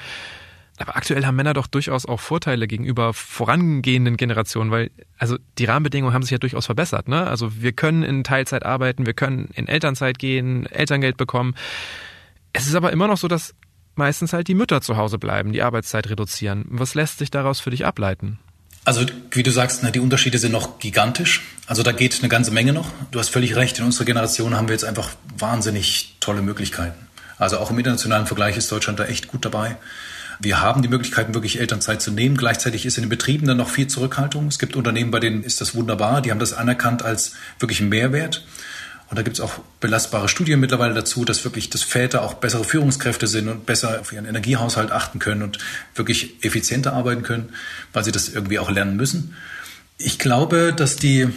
Aber 0.80 0.96
aktuell 0.96 1.26
haben 1.26 1.36
Männer 1.36 1.54
doch 1.54 1.68
durchaus 1.68 2.06
auch 2.06 2.20
Vorteile 2.20 2.68
gegenüber 2.68 3.14
vorangehenden 3.14 4.16
Generationen, 4.16 4.70
weil 4.70 4.92
also 5.18 5.38
die 5.58 5.66
Rahmenbedingungen 5.66 6.14
haben 6.14 6.22
sich 6.22 6.32
ja 6.32 6.38
durchaus 6.38 6.68
verbessert. 6.68 7.08
Ne? 7.08 7.26
Also 7.26 7.62
wir 7.62 7.72
können 7.72 8.04
in 8.04 8.24
Teilzeit 8.24 8.64
arbeiten, 8.64 9.06
wir 9.08 9.14
können 9.14 9.50
in 9.56 9.68
Elternzeit 9.68 10.20
gehen, 10.20 10.68
Elterngeld 10.68 11.18
bekommen. 11.18 11.56
Es 12.54 12.68
ist 12.68 12.76
aber 12.76 12.92
immer 12.92 13.08
noch 13.08 13.18
so, 13.18 13.28
dass 13.28 13.56
meistens 13.96 14.34
halt 14.34 14.48
die 14.48 14.54
Mütter 14.54 14.82
zu 14.82 14.98
Hause 14.98 15.18
bleiben, 15.18 15.52
die 15.52 15.64
Arbeitszeit 15.64 16.10
reduzieren. 16.10 16.66
Was 16.70 16.94
lässt 16.94 17.18
sich 17.18 17.32
daraus 17.32 17.60
für 17.60 17.72
dich 17.72 17.86
ableiten? 17.86 18.38
Also 18.86 19.06
wie 19.32 19.44
du 19.44 19.52
sagst, 19.52 19.84
die 19.94 20.00
Unterschiede 20.00 20.38
sind 20.38 20.54
noch 20.54 20.80
gigantisch. 20.80 21.42
Also 21.66 21.84
da 21.84 21.92
geht 21.92 22.20
eine 22.20 22.30
ganze 22.30 22.52
Menge 22.52 22.72
noch. 22.72 22.90
Du 23.12 23.20
hast 23.20 23.30
völlig 23.30 23.56
recht. 23.56 23.80
In 23.80 23.86
unserer 23.86 24.06
Generation 24.06 24.56
haben 24.56 24.70
wir 24.70 24.74
jetzt 24.74 24.86
einfach 24.86 25.10
wahnsinnig 25.38 26.16
tolle 26.20 26.42
Möglichkeiten. 26.42 27.08
Also 27.38 27.58
auch 27.58 27.70
im 27.70 27.78
internationalen 27.78 28.28
Vergleich 28.28 28.56
ist 28.56 28.72
Deutschland 28.72 29.00
da 29.00 29.06
echt 29.06 29.28
gut 29.28 29.44
dabei. 29.44 29.78
Wir 30.40 30.62
haben 30.62 30.82
die 30.82 30.88
Möglichkeiten, 30.88 31.34
wirklich 31.34 31.60
Elternzeit 31.60 32.02
zu 32.02 32.12
nehmen. 32.12 32.38
Gleichzeitig 32.38 32.86
ist 32.86 32.98
in 32.98 33.04
den 33.04 33.10
Betrieben 33.10 33.48
dann 33.48 33.58
noch 33.58 33.70
viel 33.70 33.88
Zurückhaltung. 33.88 34.48
Es 34.48 34.60
gibt 34.60 34.76
Unternehmen, 34.76 35.12
bei 35.12 35.20
denen 35.20 35.44
ist 35.44 35.62
das 35.62 35.74
wunderbar. 35.74 36.22
Die 36.22 36.32
haben 36.32 36.40
das 36.40 36.54
anerkannt 36.54 37.04
als 37.04 37.34
wirklich 37.60 37.82
Mehrwert. 37.82 38.46
Und 39.10 39.18
da 39.18 39.24
gibt 39.24 39.38
es 39.38 39.42
auch 39.42 39.60
belastbare 39.80 40.28
Studien 40.28 40.60
mittlerweile 40.60 40.94
dazu, 40.94 41.24
dass 41.24 41.44
wirklich 41.46 41.70
das 41.70 41.82
Väter 41.82 42.24
auch 42.24 42.36
bessere 42.36 42.66
Führungskräfte 42.66 43.26
sind 43.26 43.48
und 43.48 43.66
besser 43.66 44.02
auf 44.02 44.12
ihren 44.12 44.26
Energiehaushalt 44.26 44.92
achten 44.92 45.20
können 45.20 45.44
und 45.44 45.60
wirklich 45.96 46.44
effizienter 46.44 46.94
arbeiten 46.94 47.24
können, 47.24 47.54
weil 47.94 48.04
sie 48.04 48.12
das 48.12 48.28
irgendwie 48.28 48.60
auch 48.60 48.70
lernen 48.70 48.98
müssen. 48.98 49.36
Ich 49.98 50.20
glaube, 50.20 50.74
dass 50.76 50.98
die 50.98 51.30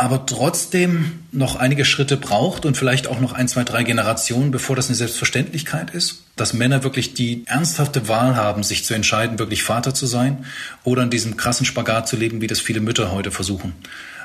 aber 0.00 0.24
trotzdem 0.24 1.20
noch 1.30 1.56
einige 1.56 1.84
Schritte 1.84 2.16
braucht 2.16 2.64
und 2.64 2.74
vielleicht 2.74 3.06
auch 3.06 3.20
noch 3.20 3.34
ein, 3.34 3.48
zwei, 3.48 3.64
drei 3.64 3.82
Generationen, 3.82 4.50
bevor 4.50 4.74
das 4.74 4.86
eine 4.86 4.96
Selbstverständlichkeit 4.96 5.90
ist, 5.90 6.24
dass 6.36 6.54
Männer 6.54 6.82
wirklich 6.82 7.12
die 7.12 7.44
ernsthafte 7.46 8.08
Wahl 8.08 8.34
haben, 8.34 8.62
sich 8.62 8.86
zu 8.86 8.94
entscheiden, 8.94 9.38
wirklich 9.38 9.62
Vater 9.62 9.92
zu 9.92 10.06
sein 10.06 10.46
oder 10.84 11.02
in 11.02 11.10
diesem 11.10 11.36
krassen 11.36 11.66
Spagat 11.66 12.08
zu 12.08 12.16
leben, 12.16 12.40
wie 12.40 12.46
das 12.46 12.60
viele 12.60 12.80
Mütter 12.80 13.12
heute 13.12 13.30
versuchen. 13.30 13.74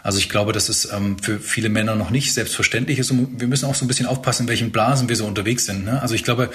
Also 0.02 0.18
ich 0.18 0.30
glaube, 0.30 0.54
dass 0.54 0.70
es 0.70 0.94
ähm, 0.94 1.20
für 1.20 1.40
viele 1.40 1.68
Männer 1.68 1.96
noch 1.96 2.10
nicht 2.10 2.34
selbstverständlich 2.34 3.00
ist 3.00 3.12
und 3.12 3.42
wir 3.42 3.48
müssen 3.50 3.66
auch 3.66 3.76
so 3.76 3.84
ein 3.84 3.90
bisschen 3.90 4.06
aufpassen, 4.06 4.44
in 4.44 4.48
welchen 4.48 4.72
Blasen 4.72 5.10
wir 5.10 5.18
so 5.18 5.26
unterwegs 5.26 5.66
sind. 5.66 5.84
Ne? 5.84 6.02
Also 6.02 6.16
ich 6.16 6.24
glaube, 6.24 6.52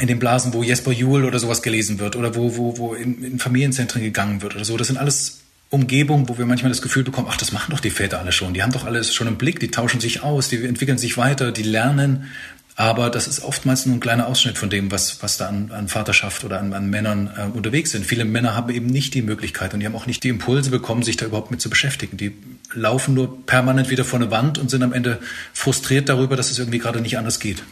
in 0.00 0.08
den 0.08 0.18
Blasen, 0.18 0.52
wo 0.52 0.64
Jesper 0.64 0.90
Juhl 0.90 1.24
oder 1.24 1.38
sowas 1.38 1.62
gelesen 1.62 2.00
wird 2.00 2.16
oder 2.16 2.34
wo, 2.34 2.56
wo, 2.56 2.76
wo 2.76 2.94
in, 2.94 3.22
in 3.22 3.38
Familienzentren 3.38 4.02
gegangen 4.02 4.42
wird 4.42 4.56
oder 4.56 4.64
so, 4.64 4.76
das 4.76 4.88
sind 4.88 4.96
alles 4.96 5.43
Umgebung, 5.74 6.28
wo 6.28 6.38
wir 6.38 6.46
manchmal 6.46 6.70
das 6.70 6.82
Gefühl 6.82 7.04
bekommen, 7.04 7.28
ach, 7.30 7.36
das 7.36 7.52
machen 7.52 7.70
doch 7.70 7.80
die 7.80 7.90
Väter 7.90 8.20
alle 8.20 8.32
schon. 8.32 8.54
Die 8.54 8.62
haben 8.62 8.72
doch 8.72 8.84
alles 8.84 9.14
schon 9.14 9.26
im 9.26 9.36
Blick, 9.36 9.60
die 9.60 9.70
tauschen 9.70 10.00
sich 10.00 10.22
aus, 10.22 10.48
die 10.48 10.64
entwickeln 10.64 10.98
sich 10.98 11.18
weiter, 11.18 11.52
die 11.52 11.62
lernen. 11.62 12.30
Aber 12.76 13.08
das 13.08 13.28
ist 13.28 13.44
oftmals 13.44 13.86
nur 13.86 13.96
ein 13.96 14.00
kleiner 14.00 14.26
Ausschnitt 14.26 14.58
von 14.58 14.68
dem, 14.68 14.90
was, 14.90 15.22
was 15.22 15.36
da 15.36 15.46
an, 15.46 15.70
an 15.70 15.86
Vaterschaft 15.86 16.42
oder 16.44 16.58
an, 16.58 16.72
an 16.72 16.90
Männern 16.90 17.30
äh, 17.36 17.56
unterwegs 17.56 17.92
sind. 17.92 18.04
Viele 18.04 18.24
Männer 18.24 18.56
haben 18.56 18.72
eben 18.72 18.86
nicht 18.86 19.14
die 19.14 19.22
Möglichkeit 19.22 19.74
und 19.74 19.80
die 19.80 19.86
haben 19.86 19.94
auch 19.94 20.06
nicht 20.06 20.24
die 20.24 20.28
Impulse 20.28 20.70
bekommen, 20.70 21.04
sich 21.04 21.16
da 21.16 21.26
überhaupt 21.26 21.52
mit 21.52 21.60
zu 21.60 21.70
beschäftigen. 21.70 22.16
Die 22.16 22.36
laufen 22.72 23.14
nur 23.14 23.46
permanent 23.46 23.90
wieder 23.90 24.04
vor 24.04 24.18
eine 24.18 24.32
Wand 24.32 24.58
und 24.58 24.70
sind 24.70 24.82
am 24.82 24.92
Ende 24.92 25.20
frustriert 25.52 26.08
darüber, 26.08 26.34
dass 26.34 26.50
es 26.50 26.58
irgendwie 26.58 26.78
gerade 26.78 27.00
nicht 27.00 27.16
anders 27.16 27.38
geht. 27.38 27.62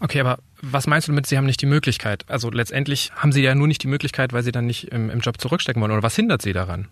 Okay, 0.00 0.20
aber 0.20 0.38
was 0.60 0.86
meinst 0.86 1.08
du 1.08 1.12
damit, 1.12 1.26
sie 1.26 1.38
haben 1.38 1.46
nicht 1.46 1.62
die 1.62 1.66
Möglichkeit? 1.66 2.24
Also 2.28 2.50
letztendlich 2.50 3.12
haben 3.16 3.32
sie 3.32 3.40
ja 3.40 3.54
nur 3.54 3.66
nicht 3.66 3.82
die 3.82 3.88
Möglichkeit, 3.88 4.34
weil 4.34 4.42
sie 4.42 4.52
dann 4.52 4.66
nicht 4.66 4.88
im, 4.88 5.08
im 5.08 5.20
Job 5.20 5.40
zurückstecken 5.40 5.80
wollen. 5.80 5.92
Oder 5.92 6.02
was 6.02 6.16
hindert 6.16 6.42
sie 6.42 6.52
daran? 6.52 6.88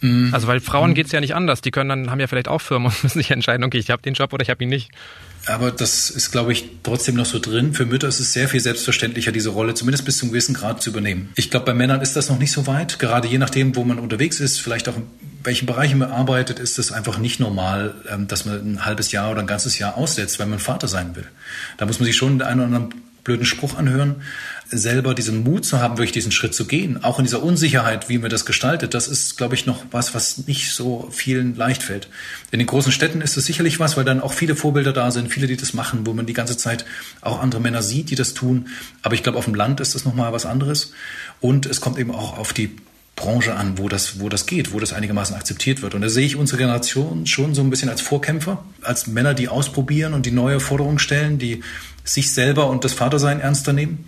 Mhm. 0.00 0.30
Also 0.32 0.46
weil 0.46 0.60
Frauen 0.60 0.90
mhm. 0.90 0.94
geht's 0.94 1.12
ja 1.12 1.20
nicht 1.20 1.34
anders. 1.34 1.60
Die 1.60 1.70
können 1.70 1.88
dann, 1.88 2.10
haben 2.10 2.20
ja 2.20 2.26
vielleicht 2.26 2.48
auch 2.48 2.60
Firmen 2.60 2.88
und 2.88 3.02
müssen 3.02 3.18
sich 3.18 3.30
entscheiden, 3.30 3.64
okay, 3.64 3.78
ich 3.78 3.90
habe 3.90 4.02
den 4.02 4.14
Job 4.14 4.32
oder 4.32 4.42
ich 4.42 4.50
habe 4.50 4.62
ihn 4.64 4.70
nicht. 4.70 4.90
Aber 5.46 5.70
das 5.70 6.10
ist, 6.10 6.32
glaube 6.32 6.52
ich, 6.52 6.64
trotzdem 6.82 7.14
noch 7.14 7.24
so 7.24 7.38
drin. 7.38 7.72
Für 7.72 7.86
Mütter 7.86 8.08
ist 8.08 8.18
es 8.18 8.32
sehr 8.32 8.48
viel 8.48 8.58
selbstverständlicher, 8.58 9.30
diese 9.30 9.50
Rolle 9.50 9.74
zumindest 9.74 10.04
bis 10.04 10.18
zum 10.18 10.30
gewissen 10.30 10.54
Grad 10.54 10.82
zu 10.82 10.90
übernehmen. 10.90 11.30
Ich 11.36 11.52
glaube, 11.52 11.66
bei 11.66 11.74
Männern 11.74 12.00
ist 12.00 12.16
das 12.16 12.28
noch 12.28 12.38
nicht 12.38 12.50
so 12.50 12.66
weit. 12.66 12.98
Gerade 12.98 13.28
je 13.28 13.38
nachdem, 13.38 13.76
wo 13.76 13.84
man 13.84 14.00
unterwegs 14.00 14.40
ist, 14.40 14.60
vielleicht 14.60 14.88
auch 14.88 14.96
in 14.96 15.04
welchen 15.44 15.66
Bereichen 15.66 15.98
man 15.98 16.10
arbeitet, 16.10 16.58
ist 16.58 16.80
es 16.80 16.90
einfach 16.90 17.18
nicht 17.18 17.38
normal, 17.38 17.94
ähm, 18.10 18.26
dass 18.26 18.44
man 18.44 18.72
ein 18.72 18.84
halbes 18.84 19.12
Jahr 19.12 19.30
oder 19.30 19.40
ein 19.40 19.46
ganzes 19.46 19.78
Jahr 19.78 19.96
aussetzt, 19.96 20.40
wenn 20.40 20.50
man 20.50 20.58
Vater 20.58 20.88
sein 20.88 21.14
will. 21.14 21.26
Da 21.76 21.86
muss 21.86 22.00
man 22.00 22.06
sich 22.06 22.16
schon 22.16 22.40
den 22.40 22.42
einen 22.42 22.60
oder 22.60 22.66
anderen 22.66 23.02
blöden 23.22 23.46
Spruch 23.46 23.76
anhören 23.76 24.16
selber 24.68 25.14
diesen 25.14 25.44
Mut 25.44 25.64
zu 25.64 25.80
haben, 25.80 25.96
wirklich 25.96 26.12
diesen 26.12 26.32
Schritt 26.32 26.54
zu 26.54 26.66
gehen, 26.66 27.04
auch 27.04 27.18
in 27.18 27.24
dieser 27.24 27.42
Unsicherheit, 27.42 28.08
wie 28.08 28.18
man 28.18 28.30
das 28.30 28.44
gestaltet, 28.44 28.94
das 28.94 29.06
ist, 29.06 29.36
glaube 29.36 29.54
ich, 29.54 29.66
noch 29.66 29.84
was, 29.92 30.14
was 30.14 30.46
nicht 30.46 30.72
so 30.72 31.08
vielen 31.12 31.54
leicht 31.54 31.82
fällt. 31.82 32.08
In 32.50 32.58
den 32.58 32.66
großen 32.66 32.90
Städten 32.90 33.20
ist 33.20 33.36
es 33.36 33.46
sicherlich 33.46 33.78
was, 33.78 33.96
weil 33.96 34.04
dann 34.04 34.20
auch 34.20 34.32
viele 34.32 34.56
Vorbilder 34.56 34.92
da 34.92 35.10
sind, 35.10 35.28
viele, 35.28 35.46
die 35.46 35.56
das 35.56 35.72
machen, 35.72 36.06
wo 36.06 36.12
man 36.12 36.26
die 36.26 36.32
ganze 36.32 36.56
Zeit 36.56 36.84
auch 37.20 37.40
andere 37.40 37.60
Männer 37.60 37.82
sieht, 37.82 38.10
die 38.10 38.16
das 38.16 38.34
tun. 38.34 38.68
Aber 39.02 39.14
ich 39.14 39.22
glaube, 39.22 39.38
auf 39.38 39.44
dem 39.44 39.54
Land 39.54 39.80
ist 39.80 39.94
das 39.94 40.04
nochmal 40.04 40.32
was 40.32 40.46
anderes. 40.46 40.92
Und 41.40 41.66
es 41.66 41.80
kommt 41.80 41.98
eben 41.98 42.10
auch 42.10 42.36
auf 42.38 42.52
die 42.52 42.76
Branche 43.14 43.54
an, 43.54 43.78
wo 43.78 43.88
das, 43.88 44.20
wo 44.20 44.28
das 44.28 44.46
geht, 44.46 44.72
wo 44.72 44.80
das 44.80 44.92
einigermaßen 44.92 45.34
akzeptiert 45.34 45.80
wird. 45.80 45.94
Und 45.94 46.02
da 46.02 46.08
sehe 46.10 46.26
ich 46.26 46.36
unsere 46.36 46.58
Generation 46.58 47.26
schon 47.26 47.54
so 47.54 47.62
ein 47.62 47.70
bisschen 47.70 47.88
als 47.88 48.02
Vorkämpfer, 48.02 48.64
als 48.82 49.06
Männer, 49.06 49.32
die 49.32 49.48
ausprobieren 49.48 50.12
und 50.12 50.26
die 50.26 50.32
neue 50.32 50.60
Forderungen 50.60 50.98
stellen, 50.98 51.38
die 51.38 51.62
sich 52.04 52.32
selber 52.32 52.68
und 52.68 52.84
das 52.84 52.92
Vatersein 52.92 53.40
ernster 53.40 53.72
nehmen. 53.72 54.04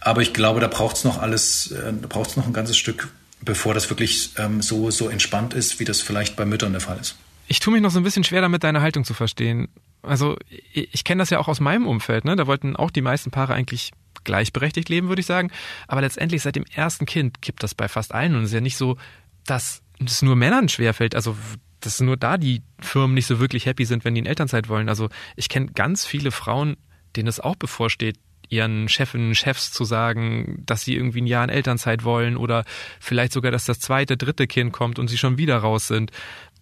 Aber 0.00 0.22
ich 0.22 0.32
glaube, 0.32 0.60
da 0.60 0.68
braucht 0.68 0.96
es 0.96 1.04
noch 1.04 1.20
alles, 1.20 1.72
äh, 1.72 1.92
da 2.00 2.06
braucht 2.06 2.30
es 2.30 2.36
noch 2.36 2.46
ein 2.46 2.52
ganzes 2.52 2.76
Stück, 2.76 3.08
bevor 3.40 3.74
das 3.74 3.90
wirklich 3.90 4.30
ähm, 4.38 4.62
so, 4.62 4.90
so 4.90 5.08
entspannt 5.08 5.54
ist, 5.54 5.80
wie 5.80 5.84
das 5.84 6.00
vielleicht 6.00 6.36
bei 6.36 6.44
Müttern 6.44 6.72
der 6.72 6.80
Fall 6.80 6.98
ist. 6.98 7.16
Ich 7.48 7.60
tue 7.60 7.72
mich 7.72 7.82
noch 7.82 7.90
so 7.90 8.00
ein 8.00 8.04
bisschen 8.04 8.24
schwer 8.24 8.40
damit, 8.40 8.64
deine 8.64 8.80
Haltung 8.80 9.04
zu 9.04 9.14
verstehen. 9.14 9.68
Also 10.02 10.36
ich, 10.72 10.92
ich 10.92 11.04
kenne 11.04 11.22
das 11.22 11.30
ja 11.30 11.38
auch 11.38 11.48
aus 11.48 11.60
meinem 11.60 11.86
Umfeld, 11.86 12.24
ne? 12.24 12.36
Da 12.36 12.46
wollten 12.46 12.76
auch 12.76 12.90
die 12.90 13.02
meisten 13.02 13.30
Paare 13.30 13.54
eigentlich 13.54 13.92
gleichberechtigt 14.24 14.88
leben, 14.88 15.08
würde 15.08 15.20
ich 15.20 15.26
sagen. 15.26 15.50
Aber 15.86 16.00
letztendlich 16.00 16.42
seit 16.42 16.56
dem 16.56 16.64
ersten 16.64 17.06
Kind 17.06 17.42
kippt 17.42 17.62
das 17.62 17.74
bei 17.74 17.88
fast 17.88 18.12
allen 18.12 18.34
und 18.34 18.42
es 18.42 18.50
ist 18.50 18.54
ja 18.54 18.60
nicht 18.60 18.76
so, 18.76 18.96
dass 19.44 19.82
es 20.04 20.22
nur 20.22 20.36
Männern 20.36 20.68
schwerfällt. 20.68 21.14
Also 21.14 21.36
dass 21.80 22.00
nur 22.00 22.16
da 22.16 22.36
die 22.36 22.62
Firmen 22.80 23.14
nicht 23.14 23.26
so 23.26 23.38
wirklich 23.38 23.66
happy 23.66 23.84
sind, 23.84 24.04
wenn 24.04 24.14
die 24.14 24.20
in 24.20 24.26
Elternzeit 24.26 24.68
wollen. 24.68 24.88
Also 24.88 25.08
ich 25.36 25.48
kenne 25.48 25.66
ganz 25.72 26.04
viele 26.04 26.32
Frauen, 26.32 26.76
denen 27.14 27.28
es 27.28 27.38
auch 27.38 27.56
bevorsteht, 27.56 28.18
ihren 28.48 28.88
Chefinnen, 28.88 29.34
Chefs 29.34 29.72
zu 29.72 29.84
sagen, 29.84 30.62
dass 30.66 30.82
sie 30.82 30.94
irgendwie 30.94 31.22
ein 31.22 31.26
Jahr 31.26 31.44
in 31.44 31.50
Elternzeit 31.50 32.04
wollen 32.04 32.36
oder 32.36 32.64
vielleicht 33.00 33.32
sogar, 33.32 33.52
dass 33.52 33.64
das 33.64 33.80
zweite, 33.80 34.16
dritte 34.16 34.46
Kind 34.46 34.72
kommt 34.72 34.98
und 34.98 35.08
sie 35.08 35.18
schon 35.18 35.38
wieder 35.38 35.58
raus 35.58 35.86
sind. 35.86 36.10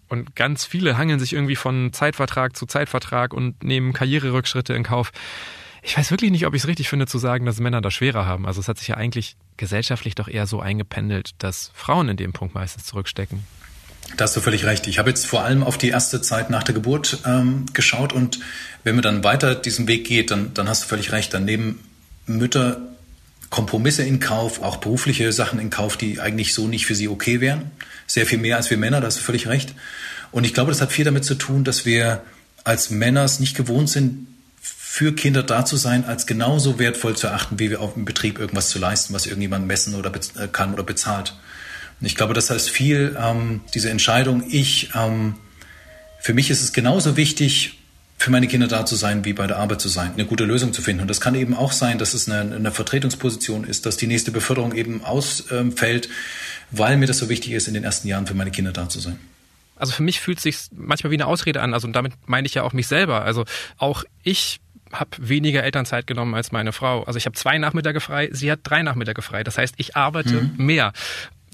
Und 0.09 0.37
ganz 0.37 0.65
viele 0.65 0.99
hangeln 0.99 1.19
sich 1.19 1.33
irgendwie 1.33 1.57
von 1.57 1.93
Zeitvertrag 1.93 2.57
zu 2.57 2.67
Zeitvertrag 2.67 3.33
und 3.33 3.65
nehmen 3.65 3.93
Karriererückschritte 3.93 4.75
in 4.75 4.83
Kauf. 4.83 5.13
Ich 5.83 5.97
weiß 5.99 6.11
wirklich 6.11 6.31
nicht, 6.31 6.47
ob 6.47 6.55
ich 6.55 6.63
es 6.63 6.69
richtig 6.69 6.89
finde 6.89 7.07
zu 7.07 7.19
sagen, 7.19 7.45
dass 7.45 7.61
Männer 7.61 7.81
das 7.81 7.95
schwerer 7.95 8.25
haben. 8.25 8.47
Also 8.47 8.61
es 8.61 8.69
hat 8.69 8.79
sich 8.79 8.89
ja 8.89 8.97
eigentlich 8.97 9.37
gesellschaftlich 9.57 10.15
doch 10.15 10.29
eher 10.29 10.47
so 10.47 10.61
eingependelt, 10.61 11.33
dass 11.39 11.71
Frauen 11.75 12.09
in 12.09 12.17
dem 12.17 12.33
Punkt 12.33 12.55
meistens 12.55 12.85
zurückstecken. 12.85 13.45
Da 14.17 14.25
hast 14.25 14.37
du 14.37 14.41
völlig 14.41 14.65
recht. 14.65 14.87
Ich 14.87 14.99
habe 14.99 15.11
jetzt 15.11 15.27
vor 15.27 15.45
allem 15.45 15.63
auf 15.63 15.79
die 15.79 15.89
erste 15.89 16.21
Zeit 16.21 16.51
nach 16.51 16.63
der 16.63 16.75
Geburt 16.75 17.19
ähm, 17.27 17.67
geschaut 17.73 18.13
und 18.13 18.39
wenn 18.85 18.95
man 18.95 19.03
dann 19.03 19.25
weiter 19.25 19.55
diesen 19.55 19.89
Weg 19.89 20.07
geht, 20.07 20.31
dann, 20.31 20.55
dann 20.55 20.69
hast 20.69 20.85
du 20.85 20.89
völlig 20.89 21.11
recht. 21.11 21.35
Dann 21.35 21.45
nehmen 21.45 21.81
Mütter 22.27 22.81
Kompromisse 23.51 24.03
in 24.03 24.21
Kauf, 24.21 24.63
auch 24.63 24.77
berufliche 24.77 25.33
Sachen 25.33 25.59
in 25.59 25.71
Kauf, 25.71 25.97
die 25.97 26.21
eigentlich 26.21 26.55
so 26.55 26.67
nicht 26.67 26.87
für 26.87 26.95
sie 26.95 27.09
okay 27.09 27.41
wären. 27.41 27.71
Sehr 28.07 28.27
viel 28.27 28.39
mehr 28.39 28.57
als 28.57 28.71
wir 28.71 28.77
Männer, 28.77 29.01
da 29.01 29.07
hast 29.07 29.19
du 29.19 29.23
völlig 29.23 29.47
recht. 29.47 29.75
Und 30.33 30.45
ich 30.45 30.55
glaube, 30.55 30.73
das 30.73 30.81
hat 30.81 30.93
viel 30.93 31.05
damit 31.05 31.25
zu 31.25 31.37
tun, 31.37 31.65
dass 31.65 31.87
wir 31.87 32.23
als 32.65 32.91
Männer 32.91 33.25
es 33.25 33.41
nicht 33.41 33.57
gewohnt 33.57 33.89
sind, 33.89 34.27
für 34.61 35.13
Kinder 35.15 35.43
da 35.43 35.65
zu 35.65 35.77
sein, 35.77 36.05
als 36.05 36.27
genauso 36.27 36.79
wertvoll 36.79 37.17
zu 37.17 37.27
erachten, 37.27 37.59
wie 37.59 37.71
wir 37.71 37.81
auf 37.81 37.95
dem 37.95 38.05
Betrieb 38.05 38.39
irgendwas 38.39 38.69
zu 38.69 38.79
leisten, 38.79 39.15
was 39.15 39.27
irgendjemand 39.27 39.67
messen 39.67 39.95
oder 39.95 40.13
äh, 40.15 40.49
kann 40.51 40.73
oder 40.73 40.83
bezahlt. 40.83 41.35
Und 42.01 42.07
ich 42.07 42.17
glaube, 42.17 42.35
das 42.35 42.51
heißt 42.51 42.71
viel, 42.71 43.17
ähm, 43.21 43.61
diese 43.75 43.91
Entscheidung, 43.91 44.45
ich, 44.49 44.91
ähm, 44.95 45.35
für 46.21 46.35
mich 46.35 46.51
ist 46.51 46.63
es 46.63 46.73
genauso 46.73 47.17
wichtig, 47.17 47.79
für 48.17 48.31
meine 48.31 48.47
Kinder 48.47 48.69
da 48.69 48.87
zu 48.87 48.97
sein, 48.97 49.25
wie 49.25 49.33
bei 49.33 49.47
der 49.47 49.59
Arbeit 49.59 49.81
zu 49.81 49.89
sein, 49.89 50.13
eine 50.15 50.25
gute 50.25 50.45
Lösung 50.45 50.73
zu 50.73 50.83
finden. 50.83 51.03
Und 51.03 51.09
das 51.09 51.21
kann 51.21 51.35
eben 51.35 51.55
auch 51.55 51.73
sein, 51.73 51.99
dass 51.99 52.15
es 52.15 52.29
eine, 52.29 52.55
eine 52.55 52.71
Vertretungsposition 52.71 53.65
ist, 53.65 53.87
dass 53.87 53.97
die 53.97 54.07
nächste 54.07 54.31
Beförderung 54.31 54.75
eben 54.75 55.05
ausfällt, 55.05 56.09
weil 56.71 56.97
mir 56.97 57.07
das 57.07 57.19
so 57.19 57.29
wichtig 57.29 57.53
ist, 57.53 57.69
in 57.69 57.75
den 57.75 57.85
ersten 57.85 58.09
Jahren 58.09 58.27
für 58.27 58.35
meine 58.35 58.51
Kinder 58.51 58.73
da 58.73 58.89
zu 58.89 59.01
sein. 59.01 59.19
Also 59.77 59.93
für 59.93 60.03
mich 60.03 60.21
fühlt 60.21 60.39
es 60.39 60.45
sich 60.45 60.57
manchmal 60.73 61.11
wie 61.11 61.17
eine 61.17 61.27
Ausrede 61.27 61.61
an. 61.61 61.75
Also 61.75 61.89
damit 61.89 62.13
meine 62.27 62.47
ich 62.47 62.55
ja 62.55 62.63
auch 62.63 62.73
mich 62.73 62.87
selber. 62.87 63.23
Also 63.25 63.45
auch 63.77 64.05
ich 64.23 64.61
habe 64.93 65.11
weniger 65.19 65.65
Elternzeit 65.65 66.07
genommen 66.07 66.35
als 66.35 66.53
meine 66.53 66.73
Frau. 66.73 67.03
Also 67.03 67.17
ich 67.17 67.27
habe 67.27 67.35
zwei 67.35 67.59
Nachmittage 67.59 68.01
frei, 68.01 68.29
sie 68.33 68.51
hat 68.51 68.61
drei 68.63 68.83
Nachmittage 68.83 69.23
frei. 69.23 69.43
Das 69.43 69.59
heißt, 69.59 69.75
ich 69.79 69.97
arbeite 69.97 70.43
mhm. 70.43 70.53
mehr. 70.57 70.93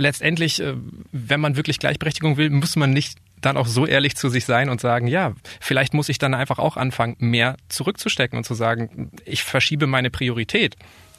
Letztendlich, 0.00 0.60
äh, 0.60 0.74
wenn 1.12 1.40
man 1.40 1.56
wirklich 1.56 1.78
Gleichberechtigung 1.78 2.36
will, 2.36 2.50
muss 2.50 2.74
man 2.76 2.90
nicht 2.90 3.18
dann 3.40 3.56
auch 3.56 3.66
so 3.66 3.86
ehrlich 3.86 4.16
zu 4.16 4.28
sich 4.28 4.44
sein 4.44 4.68
und 4.68 4.80
sagen, 4.80 5.06
ja, 5.06 5.34
vielleicht 5.60 5.94
muss 5.94 6.08
ich 6.08 6.18
dann 6.18 6.34
einfach 6.34 6.58
auch 6.58 6.76
anfangen, 6.76 7.16
mehr 7.18 7.56
zurückzustecken 7.68 8.36
und 8.36 8.44
zu 8.44 8.54
sagen, 8.54 9.10
ich 9.24 9.42
verschiebe 9.42 9.86
meine 9.86 10.10
Priorität. 10.10 10.76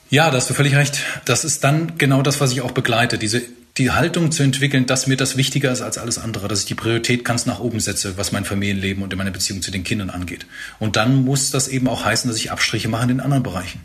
Ja, 0.10 0.30
da 0.30 0.38
hast 0.38 0.50
du 0.50 0.54
völlig 0.54 0.76
recht. 0.76 1.00
Das 1.26 1.46
ist 1.46 1.64
dann 1.64 1.98
genau 1.98 2.22
das, 2.22 2.42
was 2.42 2.52
ich 2.52 2.62
auch 2.62 2.72
begleite. 2.72 3.18
Diese 3.18 3.42
die 3.78 3.92
Haltung 3.92 4.32
zu 4.32 4.44
entwickeln, 4.44 4.86
dass 4.86 5.08
mir 5.08 5.16
das 5.16 5.38
wichtiger 5.38 5.72
ist 5.72 5.82
als 5.82 5.98
alles 5.98 6.18
andere, 6.18 6.48
dass 6.48 6.60
ich 6.60 6.66
die 6.66 6.76
Priorität 6.76 7.24
ganz 7.24 7.46
nach 7.46 7.60
oben 7.60 7.80
setze, 7.80 8.18
was 8.18 8.32
mein 8.32 8.44
Familienleben 8.44 9.02
und 9.02 9.16
meine 9.16 9.32
Beziehung 9.32 9.62
zu 9.62 9.72
den 9.72 9.84
Kindern 9.84 10.10
angeht. 10.10 10.46
Und 10.80 10.98
dann 10.98 11.24
muss 11.24 11.52
das 11.52 11.68
eben 11.68 11.88
auch 11.88 12.04
heißen, 12.04 12.30
dass 12.30 12.38
ich 12.38 12.52
Abstriche 12.52 12.90
mache 12.90 13.04
in 13.04 13.08
den 13.10 13.20
anderen 13.22 13.44
Bereichen. 13.44 13.82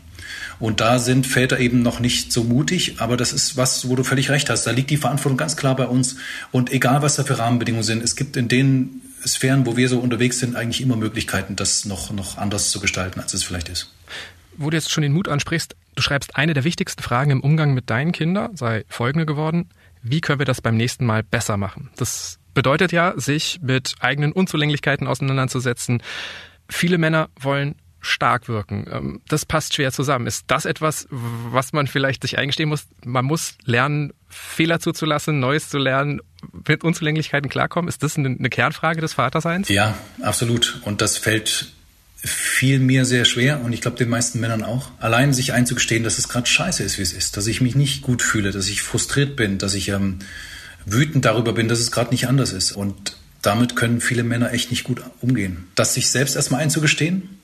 Und 0.59 0.79
da 0.79 0.99
sind 0.99 1.27
Väter 1.27 1.59
eben 1.59 1.81
noch 1.81 1.99
nicht 1.99 2.31
so 2.33 2.43
mutig, 2.43 2.95
aber 2.99 3.17
das 3.17 3.33
ist 3.33 3.57
was, 3.57 3.87
wo 3.89 3.95
du 3.95 4.03
völlig 4.03 4.29
recht 4.29 4.49
hast. 4.49 4.65
Da 4.65 4.71
liegt 4.71 4.89
die 4.89 4.97
Verantwortung 4.97 5.37
ganz 5.37 5.55
klar 5.55 5.75
bei 5.75 5.87
uns. 5.87 6.17
Und 6.51 6.71
egal, 6.71 7.01
was 7.01 7.15
da 7.15 7.23
für 7.23 7.37
Rahmenbedingungen 7.37 7.83
sind, 7.83 8.03
es 8.03 8.15
gibt 8.15 8.37
in 8.37 8.47
den 8.47 9.01
Sphären, 9.25 9.65
wo 9.65 9.77
wir 9.77 9.89
so 9.89 9.99
unterwegs 9.99 10.39
sind, 10.39 10.55
eigentlich 10.55 10.81
immer 10.81 10.95
Möglichkeiten, 10.95 11.55
das 11.55 11.85
noch, 11.85 12.11
noch 12.11 12.37
anders 12.37 12.71
zu 12.71 12.79
gestalten, 12.79 13.19
als 13.19 13.33
es 13.33 13.43
vielleicht 13.43 13.69
ist. 13.69 13.93
Wo 14.57 14.69
du 14.69 14.77
jetzt 14.77 14.91
schon 14.91 15.03
den 15.03 15.13
Mut 15.13 15.27
ansprichst, 15.27 15.75
du 15.95 16.01
schreibst, 16.01 16.35
eine 16.35 16.53
der 16.53 16.63
wichtigsten 16.63 17.03
Fragen 17.03 17.29
im 17.29 17.41
Umgang 17.41 17.73
mit 17.73 17.89
deinen 17.89 18.11
Kindern 18.11 18.55
sei 18.55 18.85
folgende 18.87 19.27
geworden 19.27 19.69
wie 20.09 20.21
können 20.21 20.39
wir 20.39 20.45
das 20.45 20.61
beim 20.61 20.77
nächsten 20.77 21.05
Mal 21.05 21.23
besser 21.23 21.57
machen? 21.57 21.89
Das 21.97 22.39
bedeutet 22.53 22.91
ja, 22.91 23.13
sich 23.17 23.59
mit 23.61 23.95
eigenen 23.99 24.31
Unzulänglichkeiten 24.31 25.07
auseinanderzusetzen. 25.07 26.01
Viele 26.69 26.97
Männer 26.97 27.29
wollen 27.39 27.75
stark 28.07 28.47
wirken. 28.47 28.85
Ähm, 28.91 29.21
das 29.27 29.45
passt 29.45 29.75
schwer 29.75 29.91
zusammen. 29.91 30.27
Ist 30.27 30.45
das 30.47 30.65
etwas, 30.65 31.07
was 31.09 31.73
man 31.73 31.87
vielleicht 31.87 32.21
sich 32.21 32.37
eingestehen 32.37 32.69
muss? 32.69 32.87
Man 33.05 33.25
muss 33.25 33.55
lernen, 33.65 34.13
Fehler 34.29 34.79
zuzulassen, 34.79 35.39
Neues 35.39 35.69
zu 35.69 35.77
lernen, 35.77 36.21
mit 36.67 36.83
Unzulänglichkeiten 36.83 37.49
klarkommen. 37.49 37.87
Ist 37.87 38.03
das 38.03 38.17
eine 38.17 38.49
Kernfrage 38.49 39.01
des 39.01 39.13
Vaterseins? 39.13 39.69
Ja, 39.69 39.97
absolut. 40.21 40.81
Und 40.83 41.01
das 41.01 41.17
fällt 41.17 41.71
fiel 42.17 42.79
mir 42.79 43.05
sehr 43.05 43.25
schwer 43.25 43.61
und 43.63 43.73
ich 43.73 43.81
glaube 43.81 43.97
den 43.97 44.09
meisten 44.09 44.39
Männern 44.39 44.63
auch, 44.63 44.91
allein 44.99 45.33
sich 45.33 45.53
einzugestehen, 45.53 46.03
dass 46.03 46.17
es 46.17 46.27
gerade 46.27 46.47
scheiße 46.47 46.83
ist, 46.83 46.97
wie 46.97 47.03
es 47.03 47.13
ist, 47.13 47.37
dass 47.37 47.47
ich 47.47 47.61
mich 47.61 47.75
nicht 47.75 48.01
gut 48.01 48.21
fühle, 48.21 48.51
dass 48.51 48.67
ich 48.67 48.81
frustriert 48.81 49.35
bin, 49.35 49.59
dass 49.59 49.75
ich 49.75 49.89
ähm, 49.89 50.19
wütend 50.85 51.25
darüber 51.25 51.53
bin, 51.53 51.67
dass 51.67 51.79
es 51.79 51.91
gerade 51.91 52.11
nicht 52.11 52.27
anders 52.27 52.53
ist. 52.53 52.71
Und 52.71 53.17
damit 53.41 53.75
können 53.75 54.01
viele 54.01 54.23
Männer 54.23 54.51
echt 54.51 54.71
nicht 54.71 54.83
gut 54.83 55.01
umgehen. 55.21 55.67
Das 55.75 55.93
sich 55.93 56.09
selbst 56.09 56.35
erstmal 56.35 56.61
einzugestehen, 56.61 57.36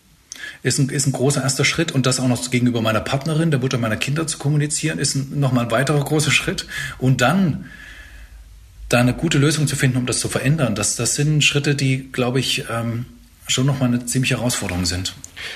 ist 0.62 0.79
ein, 0.79 0.89
ist 0.89 1.07
ein 1.07 1.12
großer 1.12 1.41
erster 1.41 1.65
Schritt 1.65 1.91
und 1.91 2.05
das 2.05 2.19
auch 2.19 2.27
noch 2.27 2.50
gegenüber 2.50 2.81
meiner 2.81 3.01
Partnerin, 3.01 3.51
der 3.51 3.59
Mutter 3.59 3.77
meiner 3.77 3.97
Kinder 3.97 4.27
zu 4.27 4.38
kommunizieren, 4.38 5.00
ist 5.00 5.15
ein, 5.15 5.39
nochmal 5.39 5.65
ein 5.65 5.71
weiterer 5.71 6.03
großer 6.03 6.31
Schritt. 6.31 6.67
Und 6.97 7.21
dann 7.21 7.65
da 8.89 9.00
eine 9.00 9.13
gute 9.13 9.38
Lösung 9.38 9.67
zu 9.67 9.75
finden, 9.75 9.97
um 9.97 10.05
das 10.05 10.19
zu 10.19 10.29
verändern, 10.29 10.75
das, 10.75 10.95
das 10.95 11.15
sind 11.15 11.43
Schritte, 11.43 11.75
die, 11.75 12.12
glaube 12.12 12.39
ich, 12.39 12.65
ähm, 12.69 13.05
schon 13.47 13.65
nochmal 13.65 13.89
eine 13.89 14.05
ziemliche 14.05 14.38
Herausforderung 14.38 14.85
sind. 14.85 15.15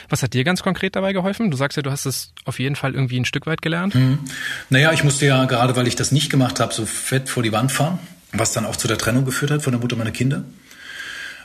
Was 0.09 0.23
hat 0.23 0.33
dir 0.33 0.43
ganz 0.43 0.61
konkret 0.61 0.95
dabei 0.95 1.13
geholfen? 1.13 1.51
Du 1.51 1.57
sagst 1.57 1.77
ja, 1.77 1.83
du 1.83 1.91
hast 1.91 2.05
es 2.05 2.33
auf 2.45 2.59
jeden 2.59 2.75
Fall 2.75 2.93
irgendwie 2.93 3.19
ein 3.19 3.25
Stück 3.25 3.45
weit 3.45 3.61
gelernt. 3.61 3.95
Mhm. 3.95 4.19
Naja, 4.69 4.91
ich 4.91 5.03
musste 5.03 5.25
ja 5.25 5.45
gerade, 5.45 5.75
weil 5.75 5.87
ich 5.87 5.95
das 5.95 6.11
nicht 6.11 6.29
gemacht 6.29 6.59
habe, 6.59 6.73
so 6.73 6.85
fett 6.85 7.29
vor 7.29 7.43
die 7.43 7.51
Wand 7.51 7.71
fahren, 7.71 7.99
was 8.33 8.51
dann 8.51 8.65
auch 8.65 8.75
zu 8.75 8.87
der 8.87 8.97
Trennung 8.97 9.23
geführt 9.23 9.51
hat 9.51 9.61
von 9.61 9.71
der 9.71 9.79
Mutter 9.79 9.95
meiner 9.95 10.11
Kinder. 10.11 10.43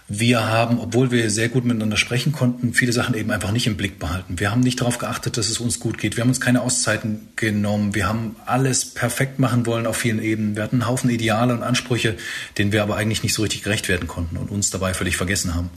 Wir 0.09 0.47
haben, 0.49 0.78
obwohl 0.78 1.11
wir 1.11 1.30
sehr 1.30 1.49
gut 1.49 1.64
miteinander 1.64 1.97
sprechen 1.97 2.32
konnten, 2.32 2.75
viele 2.75 2.92
Sachen 2.92 3.14
eben 3.14 3.30
einfach 3.30 3.52
nicht 3.52 3.66
im 3.66 3.76
Blick 3.76 3.99
behalten. 3.99 4.38
Wir 4.38 4.50
haben 4.50 4.61
nicht 4.61 4.80
darauf 4.80 4.99
geachtet, 4.99 5.37
dass 5.37 5.49
es 5.49 5.59
uns 5.59 5.80
gut 5.80 5.99
geht. 5.99 6.16
Wir 6.16 6.23
haben 6.23 6.28
uns 6.28 6.40
keine 6.40 6.61
Auszeiten 6.61 7.28
genommen. 7.37 7.94
Wir 7.94 8.09
haben 8.09 8.37
alles 8.44 8.92
perfekt 8.92 9.38
machen 9.38 9.64
wollen 9.64 9.87
auf 9.87 9.97
vielen 9.97 10.21
Ebenen. 10.21 10.56
Wir 10.56 10.64
hatten 10.64 10.82
einen 10.82 10.88
Haufen 10.88 11.09
Ideale 11.09 11.54
und 11.54 11.62
Ansprüche, 11.62 12.16
denen 12.59 12.73
wir 12.73 12.82
aber 12.82 12.97
eigentlich 12.97 13.23
nicht 13.23 13.35
so 13.35 13.42
richtig 13.42 13.62
gerecht 13.62 13.88
werden 13.88 14.09
konnten 14.09 14.37
und 14.37 14.50
uns 14.50 14.71
dabei 14.71 14.92
völlig 14.92 15.16
vergessen 15.16 15.54
haben. 15.54 15.71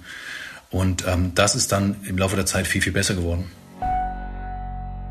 Und 0.70 1.06
ähm, 1.08 1.32
das 1.36 1.56
ist 1.56 1.72
dann 1.72 1.96
im 2.06 2.18
Laufe 2.18 2.36
der 2.36 2.46
Zeit 2.46 2.68
viel, 2.68 2.82
viel 2.82 2.94
besser 2.94 3.14
geworden. 3.14 3.46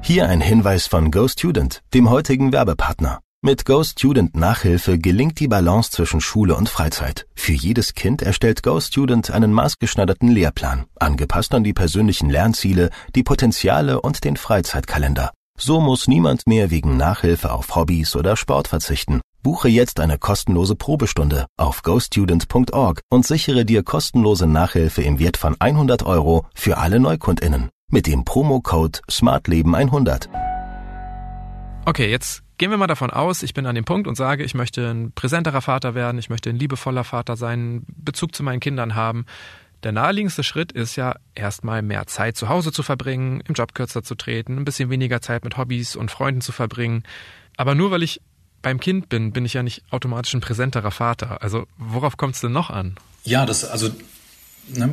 Hier 0.03 0.29
ein 0.29 0.43
Hinweis 0.43 0.87
von 0.87 1.11
GoStudent, 1.11 1.81
dem 1.95 2.11
heutigen 2.11 2.53
Werbepartner. 2.53 3.21
Mit 3.47 3.67
GoStudent 3.67 4.35
Nachhilfe 4.35 4.99
gelingt 4.99 5.39
die 5.39 5.49
Balance 5.49 5.91
zwischen 5.91 6.23
Schule 6.23 6.57
und 6.57 6.71
Freizeit. 6.71 7.27
Für 7.35 7.53
jedes 7.53 7.93
Kind 7.93 8.23
erstellt 8.23 8.63
GoStudent 8.63 9.31
einen 9.31 9.53
maßgeschneiderten 9.53 10.31
Lehrplan, 10.31 10.87
angepasst 10.95 11.53
an 11.53 11.63
die 11.63 11.75
persönlichen 11.75 12.31
Lernziele, 12.31 12.89
die 13.15 13.23
Potenziale 13.23 14.01
und 14.01 14.25
den 14.25 14.39
Freizeitkalender. 14.39 15.31
So 15.59 15.83
muss 15.83 16.09
niemand 16.09 16.47
mehr 16.47 16.71
wegen 16.71 16.97
Nachhilfe 16.97 17.53
auf 17.53 17.77
Hobbys 17.77 18.17
oder 18.17 18.39
Sport 18.39 18.69
verzichten. 18.69 19.21
Buche 19.43 19.69
jetzt 19.69 20.01
eine 20.01 20.17
kostenlose 20.17 20.75
Probestunde 20.75 21.45
auf 21.59 21.83
gostudent.org 21.83 23.03
und 23.11 23.27
sichere 23.27 23.67
dir 23.67 23.83
kostenlose 23.83 24.47
Nachhilfe 24.47 25.03
im 25.03 25.19
Wert 25.19 25.37
von 25.37 25.55
100 25.59 26.05
Euro 26.05 26.47
für 26.55 26.79
alle 26.79 26.99
NeukundInnen 26.99 27.69
mit 27.91 28.07
dem 28.07 28.25
Promocode 28.25 29.03
SmartLeben100. 29.11 30.31
Okay, 31.85 32.11
jetzt 32.11 32.43
gehen 32.65 32.71
wir 32.71 32.79
mal 32.79 32.87
davon 32.87 33.11
aus, 33.11 33.43
ich 33.43 33.53
bin 33.53 33.67
an 33.67 33.75
dem 33.75 33.85
Punkt 33.85 34.09
und 34.09 34.15
sage, 34.15 34.43
ich 34.43 34.55
möchte 34.55 34.89
ein 34.89 35.13
präsenterer 35.13 35.61
Vater 35.61 35.95
werden, 35.95 36.17
ich 36.17 36.31
möchte 36.31 36.49
ein 36.49 36.57
liebevoller 36.57 37.05
Vater 37.05 37.37
sein, 37.37 37.85
Bezug 37.89 38.35
zu 38.35 38.43
meinen 38.43 38.61
Kindern 38.61 38.95
haben. 38.95 39.27
Der 39.83 39.93
naheliegendste 39.93 40.43
Schritt 40.43 40.73
ist 40.73 40.97
ja 40.97 41.17
erstmal 41.35 41.83
mehr 41.83 42.07
Zeit 42.07 42.39
zu 42.39 42.49
Hause 42.49 42.73
zu 42.73 42.83
verbringen, 42.83 43.43
im 43.47 43.53
Job 43.53 43.75
kürzer 43.75 44.03
zu 44.03 44.15
treten, 44.15 44.57
ein 44.57 44.65
bisschen 44.65 44.89
weniger 44.89 45.21
Zeit 45.21 45.45
mit 45.45 45.59
Hobbys 45.59 45.95
und 45.95 46.11
Freunden 46.11 46.41
zu 46.41 46.53
verbringen. 46.53 47.03
Aber 47.59 47.75
nur 47.75 47.91
weil 47.91 48.03
ich 48.03 48.23
beim 48.63 48.81
Kind 48.81 49.11
bin, 49.11 49.35
bin 49.35 49.45
ich 49.45 49.53
ja 49.53 49.63
nicht 49.63 49.83
automatisch 49.91 50.33
ein 50.33 50.41
präsenterer 50.41 50.91
Vater. 50.91 51.43
Also 51.43 51.67
worauf 51.77 52.17
kommt 52.17 52.37
es 52.37 52.41
denn 52.41 52.53
noch 52.53 52.71
an? 52.71 52.95
Ja, 53.25 53.45
das 53.45 53.67
also 53.67 53.91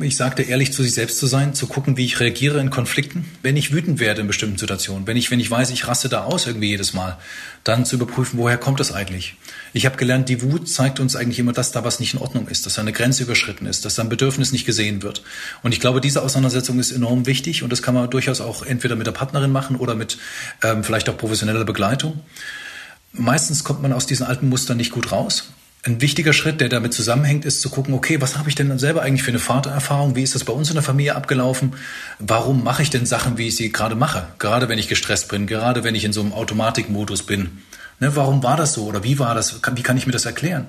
ich 0.02 0.16
sagte, 0.16 0.42
ehrlich 0.42 0.72
zu 0.72 0.82
sich 0.82 0.92
selbst 0.92 1.18
zu 1.18 1.26
sein, 1.26 1.54
zu 1.54 1.66
gucken, 1.66 1.96
wie 1.96 2.04
ich 2.04 2.20
reagiere 2.20 2.60
in 2.60 2.70
Konflikten. 2.70 3.24
Wenn 3.42 3.56
ich 3.56 3.72
wütend 3.72 4.00
werde 4.00 4.20
in 4.20 4.26
bestimmten 4.26 4.58
Situationen, 4.58 5.06
wenn 5.06 5.16
ich, 5.16 5.30
wenn 5.30 5.40
ich 5.40 5.50
weiß, 5.50 5.70
ich 5.70 5.88
raste 5.88 6.08
da 6.08 6.24
aus 6.24 6.46
irgendwie 6.46 6.68
jedes 6.68 6.92
Mal, 6.92 7.18
dann 7.64 7.84
zu 7.84 7.96
überprüfen, 7.96 8.38
woher 8.38 8.58
kommt 8.58 8.80
das 8.80 8.92
eigentlich? 8.92 9.36
Ich 9.72 9.86
habe 9.86 9.96
gelernt, 9.96 10.28
die 10.28 10.42
Wut 10.42 10.68
zeigt 10.68 11.00
uns 11.00 11.16
eigentlich 11.16 11.38
immer, 11.38 11.52
dass 11.52 11.72
da 11.72 11.84
was 11.84 12.00
nicht 12.00 12.14
in 12.14 12.20
Ordnung 12.20 12.48
ist, 12.48 12.66
dass 12.66 12.74
da 12.74 12.82
eine 12.82 12.92
Grenze 12.92 13.22
überschritten 13.22 13.66
ist, 13.66 13.84
dass 13.84 13.94
da 13.94 14.02
ein 14.02 14.08
Bedürfnis 14.08 14.52
nicht 14.52 14.66
gesehen 14.66 15.02
wird. 15.02 15.22
Und 15.62 15.72
ich 15.72 15.80
glaube, 15.80 16.00
diese 16.00 16.22
Auseinandersetzung 16.22 16.78
ist 16.78 16.92
enorm 16.92 17.26
wichtig 17.26 17.62
und 17.62 17.70
das 17.70 17.82
kann 17.82 17.94
man 17.94 18.10
durchaus 18.10 18.40
auch 18.40 18.64
entweder 18.64 18.96
mit 18.96 19.06
der 19.06 19.12
Partnerin 19.12 19.52
machen 19.52 19.76
oder 19.76 19.94
mit 19.94 20.18
ähm, 20.62 20.84
vielleicht 20.84 21.08
auch 21.08 21.16
professioneller 21.16 21.64
Begleitung. 21.64 22.20
Meistens 23.12 23.64
kommt 23.64 23.82
man 23.82 23.92
aus 23.92 24.06
diesen 24.06 24.26
alten 24.26 24.48
Mustern 24.48 24.76
nicht 24.76 24.90
gut 24.90 25.12
raus 25.12 25.52
ein 25.84 26.00
wichtiger 26.00 26.32
Schritt, 26.32 26.60
der 26.60 26.68
damit 26.68 26.94
zusammenhängt, 26.94 27.44
ist 27.44 27.60
zu 27.60 27.68
gucken, 27.68 27.92
okay, 27.92 28.20
was 28.20 28.38
habe 28.38 28.48
ich 28.48 28.54
denn 28.54 28.78
selber 28.78 29.02
eigentlich 29.02 29.24
für 29.24 29.32
eine 29.32 29.40
Vatererfahrung? 29.40 30.14
Wie 30.14 30.22
ist 30.22 30.34
das 30.34 30.44
bei 30.44 30.52
uns 30.52 30.68
in 30.68 30.74
der 30.74 30.82
Familie 30.84 31.16
abgelaufen? 31.16 31.74
Warum 32.20 32.62
mache 32.62 32.82
ich 32.82 32.90
denn 32.90 33.04
Sachen, 33.04 33.36
wie 33.36 33.48
ich 33.48 33.56
sie 33.56 33.72
gerade 33.72 33.96
mache? 33.96 34.28
Gerade 34.38 34.68
wenn 34.68 34.78
ich 34.78 34.86
gestresst 34.86 35.28
bin, 35.28 35.48
gerade 35.48 35.82
wenn 35.82 35.96
ich 35.96 36.04
in 36.04 36.12
so 36.12 36.20
einem 36.20 36.32
Automatikmodus 36.32 37.24
bin. 37.24 37.62
Ne, 37.98 38.14
warum 38.14 38.44
war 38.44 38.56
das 38.56 38.74
so 38.74 38.84
oder 38.84 39.02
wie 39.02 39.18
war 39.18 39.34
das? 39.34 39.60
Wie 39.74 39.82
kann 39.82 39.96
ich 39.96 40.06
mir 40.06 40.12
das 40.12 40.24
erklären? 40.24 40.68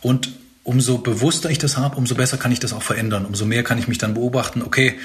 Und 0.00 0.30
umso 0.64 0.98
bewusster 0.98 1.50
ich 1.50 1.58
das 1.58 1.76
habe, 1.76 1.96
umso 1.96 2.16
besser 2.16 2.36
kann 2.36 2.50
ich 2.50 2.58
das 2.58 2.72
auch 2.72 2.82
verändern. 2.82 3.26
Umso 3.26 3.46
mehr 3.46 3.62
kann 3.62 3.78
ich 3.78 3.86
mich 3.86 3.98
dann 3.98 4.14
beobachten, 4.14 4.62
okay, 4.62 4.98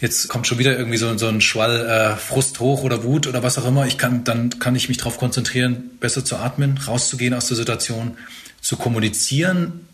jetzt 0.00 0.28
kommt 0.28 0.48
schon 0.48 0.58
wieder 0.58 0.76
irgendwie 0.76 0.98
so, 0.98 1.16
so 1.16 1.28
ein 1.28 1.40
Schwall 1.40 1.86
äh, 1.86 2.16
Frust 2.16 2.58
hoch 2.58 2.82
oder 2.82 3.04
Wut 3.04 3.28
oder 3.28 3.44
was 3.44 3.58
auch 3.58 3.66
immer. 3.66 3.86
Ich 3.86 3.96
kann, 3.96 4.24
dann 4.24 4.58
kann 4.58 4.74
ich 4.74 4.88
mich 4.88 4.98
darauf 4.98 5.18
konzentrieren, 5.18 5.90
besser 6.00 6.24
zu 6.24 6.36
atmen, 6.36 6.78
rauszugehen 6.78 7.32
aus 7.32 7.46
der 7.46 7.56
Situation 7.56 8.16
zu 8.62 8.76
kommunizieren, 8.76 9.86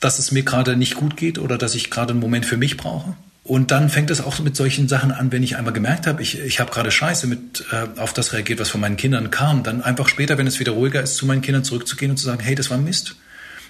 dass 0.00 0.18
es 0.18 0.32
mir 0.32 0.42
gerade 0.42 0.76
nicht 0.76 0.96
gut 0.96 1.16
geht 1.16 1.38
oder 1.38 1.56
dass 1.58 1.74
ich 1.74 1.90
gerade 1.90 2.10
einen 2.10 2.20
Moment 2.20 2.44
für 2.44 2.56
mich 2.56 2.76
brauche. 2.76 3.14
Und 3.44 3.70
dann 3.70 3.90
fängt 3.90 4.10
es 4.10 4.20
auch 4.20 4.40
mit 4.40 4.56
solchen 4.56 4.88
Sachen 4.88 5.12
an, 5.12 5.30
wenn 5.30 5.44
ich 5.44 5.56
einmal 5.56 5.72
gemerkt 5.72 6.08
habe, 6.08 6.20
ich, 6.20 6.40
ich 6.40 6.58
habe 6.58 6.72
gerade 6.72 6.90
Scheiße 6.90 7.28
mit 7.28 7.64
äh, 7.70 8.00
auf 8.00 8.12
das 8.12 8.32
reagiert, 8.32 8.58
was 8.58 8.70
von 8.70 8.80
meinen 8.80 8.96
Kindern 8.96 9.30
kam, 9.30 9.62
dann 9.62 9.82
einfach 9.82 10.08
später, 10.08 10.36
wenn 10.36 10.48
es 10.48 10.58
wieder 10.58 10.72
ruhiger 10.72 11.00
ist, 11.00 11.14
zu 11.14 11.26
meinen 11.26 11.42
Kindern 11.42 11.62
zurückzugehen 11.62 12.10
und 12.10 12.16
zu 12.16 12.24
sagen, 12.24 12.42
hey, 12.42 12.56
das 12.56 12.70
war 12.70 12.78
Mist. 12.78 13.14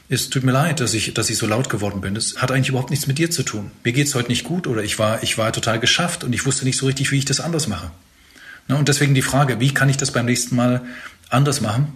Es 0.08 0.30
tut 0.30 0.44
mir 0.44 0.52
leid, 0.52 0.80
dass 0.80 0.94
ich, 0.94 1.12
dass 1.12 1.28
ich 1.28 1.36
so 1.36 1.46
laut 1.46 1.68
geworden 1.68 2.00
bin. 2.00 2.14
Das 2.14 2.36
hat 2.36 2.52
eigentlich 2.52 2.70
überhaupt 2.70 2.90
nichts 2.90 3.06
mit 3.06 3.18
dir 3.18 3.30
zu 3.30 3.42
tun. 3.42 3.70
Mir 3.84 3.92
geht's 3.92 4.14
heute 4.14 4.28
nicht 4.28 4.44
gut 4.44 4.66
oder 4.66 4.82
ich 4.82 4.98
war, 4.98 5.22
ich 5.22 5.36
war 5.36 5.52
total 5.52 5.78
geschafft 5.78 6.24
und 6.24 6.32
ich 6.32 6.46
wusste 6.46 6.64
nicht 6.64 6.78
so 6.78 6.86
richtig, 6.86 7.10
wie 7.10 7.18
ich 7.18 7.24
das 7.26 7.40
anders 7.40 7.66
mache. 7.66 7.90
Na, 8.68 8.76
und 8.76 8.88
deswegen 8.88 9.14
die 9.14 9.22
Frage, 9.22 9.60
wie 9.60 9.74
kann 9.74 9.90
ich 9.90 9.98
das 9.98 10.10
beim 10.10 10.24
nächsten 10.24 10.56
Mal 10.56 10.82
anders 11.28 11.60
machen? 11.60 11.92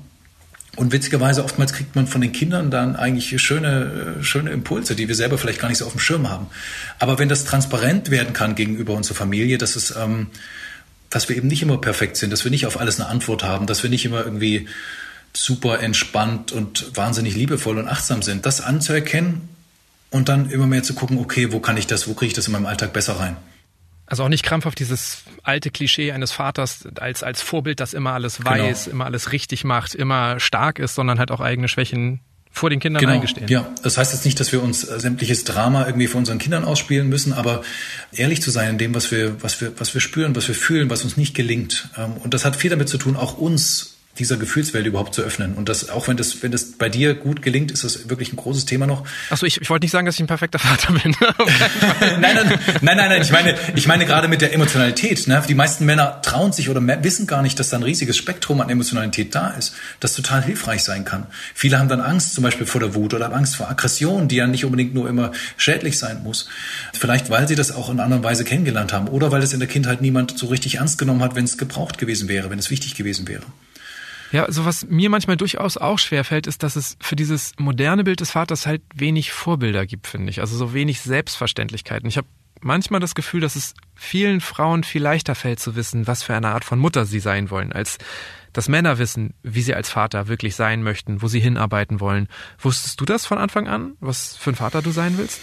Und 0.76 0.92
witzigerweise 0.92 1.42
oftmals 1.44 1.72
kriegt 1.72 1.96
man 1.96 2.06
von 2.06 2.20
den 2.20 2.32
Kindern 2.32 2.70
dann 2.70 2.94
eigentlich 2.94 3.40
schöne, 3.42 4.16
schöne 4.22 4.50
Impulse, 4.50 4.94
die 4.94 5.08
wir 5.08 5.14
selber 5.14 5.36
vielleicht 5.36 5.60
gar 5.60 5.68
nicht 5.68 5.78
so 5.78 5.86
auf 5.86 5.92
dem 5.92 6.00
Schirm 6.00 6.30
haben. 6.30 6.46
Aber 6.98 7.18
wenn 7.18 7.28
das 7.28 7.44
transparent 7.44 8.10
werden 8.10 8.32
kann 8.32 8.54
gegenüber 8.54 8.94
unserer 8.94 9.16
Familie, 9.16 9.58
dass 9.58 9.74
es, 9.74 9.94
ähm, 9.96 10.28
dass 11.10 11.28
wir 11.28 11.36
eben 11.36 11.48
nicht 11.48 11.62
immer 11.62 11.78
perfekt 11.78 12.16
sind, 12.16 12.32
dass 12.32 12.44
wir 12.44 12.52
nicht 12.52 12.66
auf 12.66 12.78
alles 12.78 13.00
eine 13.00 13.08
Antwort 13.08 13.42
haben, 13.42 13.66
dass 13.66 13.82
wir 13.82 13.90
nicht 13.90 14.04
immer 14.04 14.24
irgendwie 14.24 14.68
super 15.32 15.80
entspannt 15.80 16.52
und 16.52 16.96
wahnsinnig 16.96 17.34
liebevoll 17.34 17.78
und 17.78 17.88
achtsam 17.88 18.22
sind, 18.22 18.46
das 18.46 18.60
anzuerkennen 18.60 19.48
und 20.10 20.28
dann 20.28 20.50
immer 20.50 20.66
mehr 20.66 20.82
zu 20.82 20.94
gucken, 20.94 21.18
okay, 21.18 21.52
wo 21.52 21.60
kann 21.60 21.76
ich 21.76 21.86
das, 21.86 22.08
wo 22.08 22.14
kriege 22.14 22.28
ich 22.28 22.34
das 22.34 22.46
in 22.46 22.52
meinem 22.52 22.66
Alltag 22.66 22.92
besser 22.92 23.18
rein? 23.18 23.36
Also 24.10 24.24
auch 24.24 24.28
nicht 24.28 24.44
krampfhaft 24.44 24.78
dieses 24.80 25.22
alte 25.44 25.70
Klischee 25.70 26.10
eines 26.10 26.32
Vaters 26.32 26.86
als, 26.96 27.22
als 27.22 27.42
Vorbild, 27.42 27.78
das 27.78 27.94
immer 27.94 28.12
alles 28.12 28.44
weiß, 28.44 28.84
genau. 28.84 28.94
immer 28.94 29.04
alles 29.06 29.30
richtig 29.30 29.64
macht, 29.64 29.94
immer 29.94 30.40
stark 30.40 30.80
ist, 30.80 30.96
sondern 30.96 31.20
halt 31.20 31.30
auch 31.30 31.40
eigene 31.40 31.68
Schwächen 31.68 32.20
vor 32.50 32.70
den 32.70 32.80
Kindern 32.80 33.00
genau. 33.00 33.12
eingestehen. 33.14 33.46
Ja, 33.46 33.72
das 33.84 33.96
heißt 33.96 34.12
jetzt 34.12 34.24
nicht, 34.24 34.40
dass 34.40 34.50
wir 34.50 34.62
uns 34.62 34.80
sämtliches 34.80 35.44
Drama 35.44 35.86
irgendwie 35.86 36.08
vor 36.08 36.18
unseren 36.18 36.38
Kindern 36.38 36.64
ausspielen 36.64 37.08
müssen, 37.08 37.32
aber 37.32 37.62
ehrlich 38.12 38.42
zu 38.42 38.50
sein 38.50 38.70
in 38.70 38.78
dem, 38.78 38.94
was 38.96 39.12
wir, 39.12 39.40
was 39.42 39.60
wir, 39.60 39.78
was 39.78 39.94
wir 39.94 40.00
spüren, 40.00 40.34
was 40.34 40.48
wir 40.48 40.56
fühlen, 40.56 40.90
was 40.90 41.04
uns 41.04 41.16
nicht 41.16 41.34
gelingt. 41.34 41.88
Ähm, 41.96 42.14
und 42.16 42.34
das 42.34 42.44
hat 42.44 42.56
viel 42.56 42.70
damit 42.70 42.88
zu 42.88 42.98
tun, 42.98 43.16
auch 43.16 43.38
uns 43.38 43.99
dieser 44.20 44.36
Gefühlswelt 44.36 44.86
überhaupt 44.86 45.14
zu 45.14 45.22
öffnen. 45.22 45.54
Und 45.54 45.68
das, 45.68 45.88
auch 45.88 46.06
wenn 46.06 46.16
das, 46.16 46.42
wenn 46.42 46.52
das 46.52 46.72
bei 46.72 46.88
dir 46.88 47.14
gut 47.14 47.42
gelingt, 47.42 47.70
ist 47.70 47.84
das 47.84 48.08
wirklich 48.08 48.32
ein 48.32 48.36
großes 48.36 48.66
Thema 48.66 48.86
noch. 48.86 49.04
Achso, 49.30 49.46
ich, 49.46 49.60
ich 49.60 49.70
wollte 49.70 49.84
nicht 49.84 49.92
sagen, 49.92 50.06
dass 50.06 50.16
ich 50.16 50.20
ein 50.20 50.26
perfekter 50.26 50.58
Vater 50.58 50.92
bin. 50.92 51.16
nein, 52.20 52.20
nein, 52.20 52.58
nein, 52.82 52.96
nein, 52.96 52.96
nein, 52.96 53.22
ich 53.22 53.32
meine, 53.32 53.56
ich 53.74 53.86
meine 53.86 54.04
gerade 54.04 54.28
mit 54.28 54.42
der 54.42 54.52
Emotionalität. 54.52 55.26
Ne? 55.26 55.42
Die 55.48 55.54
meisten 55.54 55.86
Männer 55.86 56.20
trauen 56.22 56.52
sich 56.52 56.68
oder 56.68 56.80
wissen 57.02 57.26
gar 57.26 57.42
nicht, 57.42 57.58
dass 57.58 57.70
da 57.70 57.78
ein 57.78 57.82
riesiges 57.82 58.16
Spektrum 58.16 58.60
an 58.60 58.68
Emotionalität 58.68 59.34
da 59.34 59.48
ist, 59.50 59.74
das 60.00 60.14
total 60.14 60.42
hilfreich 60.42 60.84
sein 60.84 61.04
kann. 61.04 61.26
Viele 61.54 61.78
haben 61.78 61.88
dann 61.88 62.00
Angst 62.00 62.34
zum 62.34 62.44
Beispiel 62.44 62.66
vor 62.66 62.80
der 62.80 62.94
Wut 62.94 63.14
oder 63.14 63.34
Angst 63.34 63.56
vor 63.56 63.70
Aggression, 63.70 64.28
die 64.28 64.36
ja 64.36 64.46
nicht 64.46 64.64
unbedingt 64.64 64.94
nur 64.94 65.08
immer 65.08 65.32
schädlich 65.56 65.98
sein 65.98 66.22
muss. 66.22 66.48
Vielleicht, 66.92 67.30
weil 67.30 67.48
sie 67.48 67.54
das 67.54 67.72
auch 67.72 67.88
in 67.88 67.94
einer 67.94 68.04
anderen 68.04 68.22
Weise 68.22 68.44
kennengelernt 68.44 68.92
haben 68.92 69.08
oder 69.08 69.32
weil 69.32 69.42
es 69.42 69.52
in 69.52 69.60
der 69.60 69.68
Kindheit 69.68 70.02
niemand 70.02 70.38
so 70.38 70.46
richtig 70.46 70.76
ernst 70.76 70.98
genommen 70.98 71.22
hat, 71.22 71.34
wenn 71.34 71.44
es 71.44 71.56
gebraucht 71.56 71.98
gewesen 71.98 72.28
wäre, 72.28 72.50
wenn 72.50 72.58
es 72.58 72.70
wichtig 72.70 72.94
gewesen 72.94 73.26
wäre. 73.28 73.42
Ja, 74.32 74.44
also 74.44 74.64
was 74.64 74.86
mir 74.86 75.10
manchmal 75.10 75.36
durchaus 75.36 75.76
auch 75.76 75.98
schwerfällt, 75.98 76.46
ist, 76.46 76.62
dass 76.62 76.76
es 76.76 76.96
für 77.00 77.16
dieses 77.16 77.52
moderne 77.58 78.04
Bild 78.04 78.20
des 78.20 78.30
Vaters 78.30 78.66
halt 78.66 78.82
wenig 78.94 79.32
Vorbilder 79.32 79.86
gibt, 79.86 80.06
finde 80.06 80.30
ich. 80.30 80.40
Also 80.40 80.56
so 80.56 80.72
wenig 80.72 81.00
Selbstverständlichkeiten. 81.00 82.08
Ich 82.08 82.16
habe 82.16 82.28
manchmal 82.60 83.00
das 83.00 83.14
Gefühl, 83.14 83.40
dass 83.40 83.56
es 83.56 83.74
vielen 83.94 84.40
Frauen 84.40 84.84
viel 84.84 85.02
leichter 85.02 85.34
fällt 85.34 85.60
zu 85.60 85.74
wissen, 85.74 86.06
was 86.06 86.22
für 86.22 86.34
eine 86.34 86.48
Art 86.48 86.64
von 86.64 86.78
Mutter 86.78 87.06
sie 87.06 87.20
sein 87.20 87.50
wollen, 87.50 87.72
als 87.72 87.98
dass 88.52 88.68
Männer 88.68 88.98
wissen, 88.98 89.34
wie 89.42 89.62
sie 89.62 89.74
als 89.74 89.90
Vater 89.90 90.28
wirklich 90.28 90.56
sein 90.56 90.82
möchten, 90.82 91.22
wo 91.22 91.28
sie 91.28 91.40
hinarbeiten 91.40 92.00
wollen. 92.00 92.28
Wusstest 92.58 93.00
du 93.00 93.04
das 93.04 93.26
von 93.26 93.38
Anfang 93.38 93.68
an, 93.68 93.94
was 94.00 94.36
für 94.36 94.50
ein 94.50 94.56
Vater 94.56 94.82
du 94.82 94.90
sein 94.90 95.18
willst? 95.18 95.40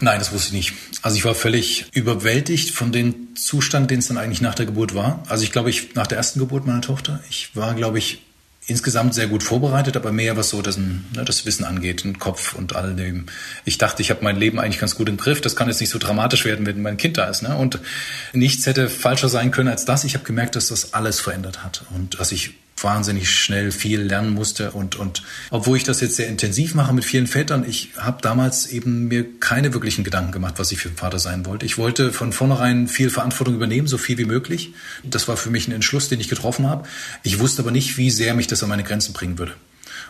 Nein, 0.00 0.18
das 0.18 0.32
wusste 0.32 0.48
ich 0.48 0.52
nicht. 0.52 0.72
Also 1.02 1.16
ich 1.16 1.24
war 1.24 1.34
völlig 1.34 1.86
überwältigt 1.92 2.70
von 2.70 2.92
dem 2.92 3.34
Zustand, 3.36 3.90
den 3.90 4.00
es 4.00 4.08
dann 4.08 4.18
eigentlich 4.18 4.40
nach 4.40 4.54
der 4.54 4.66
Geburt 4.66 4.94
war. 4.94 5.22
Also 5.28 5.44
ich 5.44 5.52
glaube, 5.52 5.70
ich 5.70 5.94
nach 5.94 6.06
der 6.06 6.18
ersten 6.18 6.40
Geburt 6.40 6.66
meiner 6.66 6.80
Tochter, 6.80 7.20
ich 7.30 7.54
war, 7.54 7.74
glaube 7.74 7.98
ich, 7.98 8.20
insgesamt 8.66 9.14
sehr 9.14 9.26
gut 9.26 9.42
vorbereitet, 9.42 9.96
aber 9.96 10.10
mehr 10.10 10.36
was 10.36 10.48
so 10.48 10.62
das, 10.62 10.78
ne, 10.78 11.02
das 11.24 11.44
Wissen 11.44 11.64
angeht, 11.64 12.04
den 12.04 12.18
Kopf 12.18 12.54
und 12.54 12.74
all 12.74 12.94
dem. 12.94 13.26
Ich 13.64 13.76
dachte, 13.76 14.00
ich 14.00 14.10
habe 14.10 14.24
mein 14.24 14.36
Leben 14.36 14.58
eigentlich 14.58 14.80
ganz 14.80 14.94
gut 14.94 15.08
im 15.08 15.18
Griff. 15.18 15.40
Das 15.40 15.54
kann 15.54 15.68
jetzt 15.68 15.80
nicht 15.80 15.90
so 15.90 15.98
dramatisch 15.98 16.44
werden, 16.44 16.64
wenn 16.64 16.80
mein 16.80 16.96
Kind 16.96 17.18
da 17.18 17.24
ist. 17.24 17.42
Ne? 17.42 17.54
Und 17.56 17.78
nichts 18.32 18.66
hätte 18.66 18.88
falscher 18.88 19.28
sein 19.28 19.50
können 19.50 19.68
als 19.68 19.84
das. 19.84 20.04
Ich 20.04 20.14
habe 20.14 20.24
gemerkt, 20.24 20.56
dass 20.56 20.68
das 20.68 20.94
alles 20.94 21.20
verändert 21.20 21.62
hat 21.62 21.84
und 21.94 22.18
dass 22.18 22.32
ich 22.32 22.54
wahnsinnig 22.84 23.30
schnell 23.30 23.72
viel 23.72 24.00
lernen 24.00 24.30
musste 24.30 24.70
und 24.70 24.96
und 24.96 25.22
obwohl 25.50 25.76
ich 25.76 25.84
das 25.84 26.00
jetzt 26.00 26.16
sehr 26.16 26.28
intensiv 26.28 26.74
mache 26.74 26.92
mit 26.94 27.04
vielen 27.04 27.26
Vätern, 27.26 27.64
ich 27.68 27.90
habe 27.96 28.22
damals 28.22 28.66
eben 28.66 29.08
mir 29.08 29.24
keine 29.40 29.74
wirklichen 29.74 30.04
Gedanken 30.04 30.32
gemacht, 30.32 30.54
was 30.58 30.70
ich 30.70 30.78
für 30.78 30.90
ein 30.90 30.96
Vater 30.96 31.18
sein 31.18 31.46
wollte. 31.46 31.66
Ich 31.66 31.78
wollte 31.78 32.12
von 32.12 32.32
vornherein 32.32 32.86
viel 32.86 33.10
Verantwortung 33.10 33.54
übernehmen, 33.54 33.88
so 33.88 33.98
viel 33.98 34.18
wie 34.18 34.24
möglich. 34.24 34.74
Das 35.02 35.26
war 35.26 35.36
für 35.36 35.50
mich 35.50 35.66
ein 35.66 35.72
Entschluss, 35.72 36.08
den 36.08 36.20
ich 36.20 36.28
getroffen 36.28 36.68
habe. 36.68 36.86
Ich 37.22 37.38
wusste 37.38 37.62
aber 37.62 37.70
nicht, 37.70 37.96
wie 37.96 38.10
sehr 38.10 38.34
mich 38.34 38.46
das 38.46 38.62
an 38.62 38.68
meine 38.68 38.84
Grenzen 38.84 39.12
bringen 39.12 39.38
würde 39.38 39.54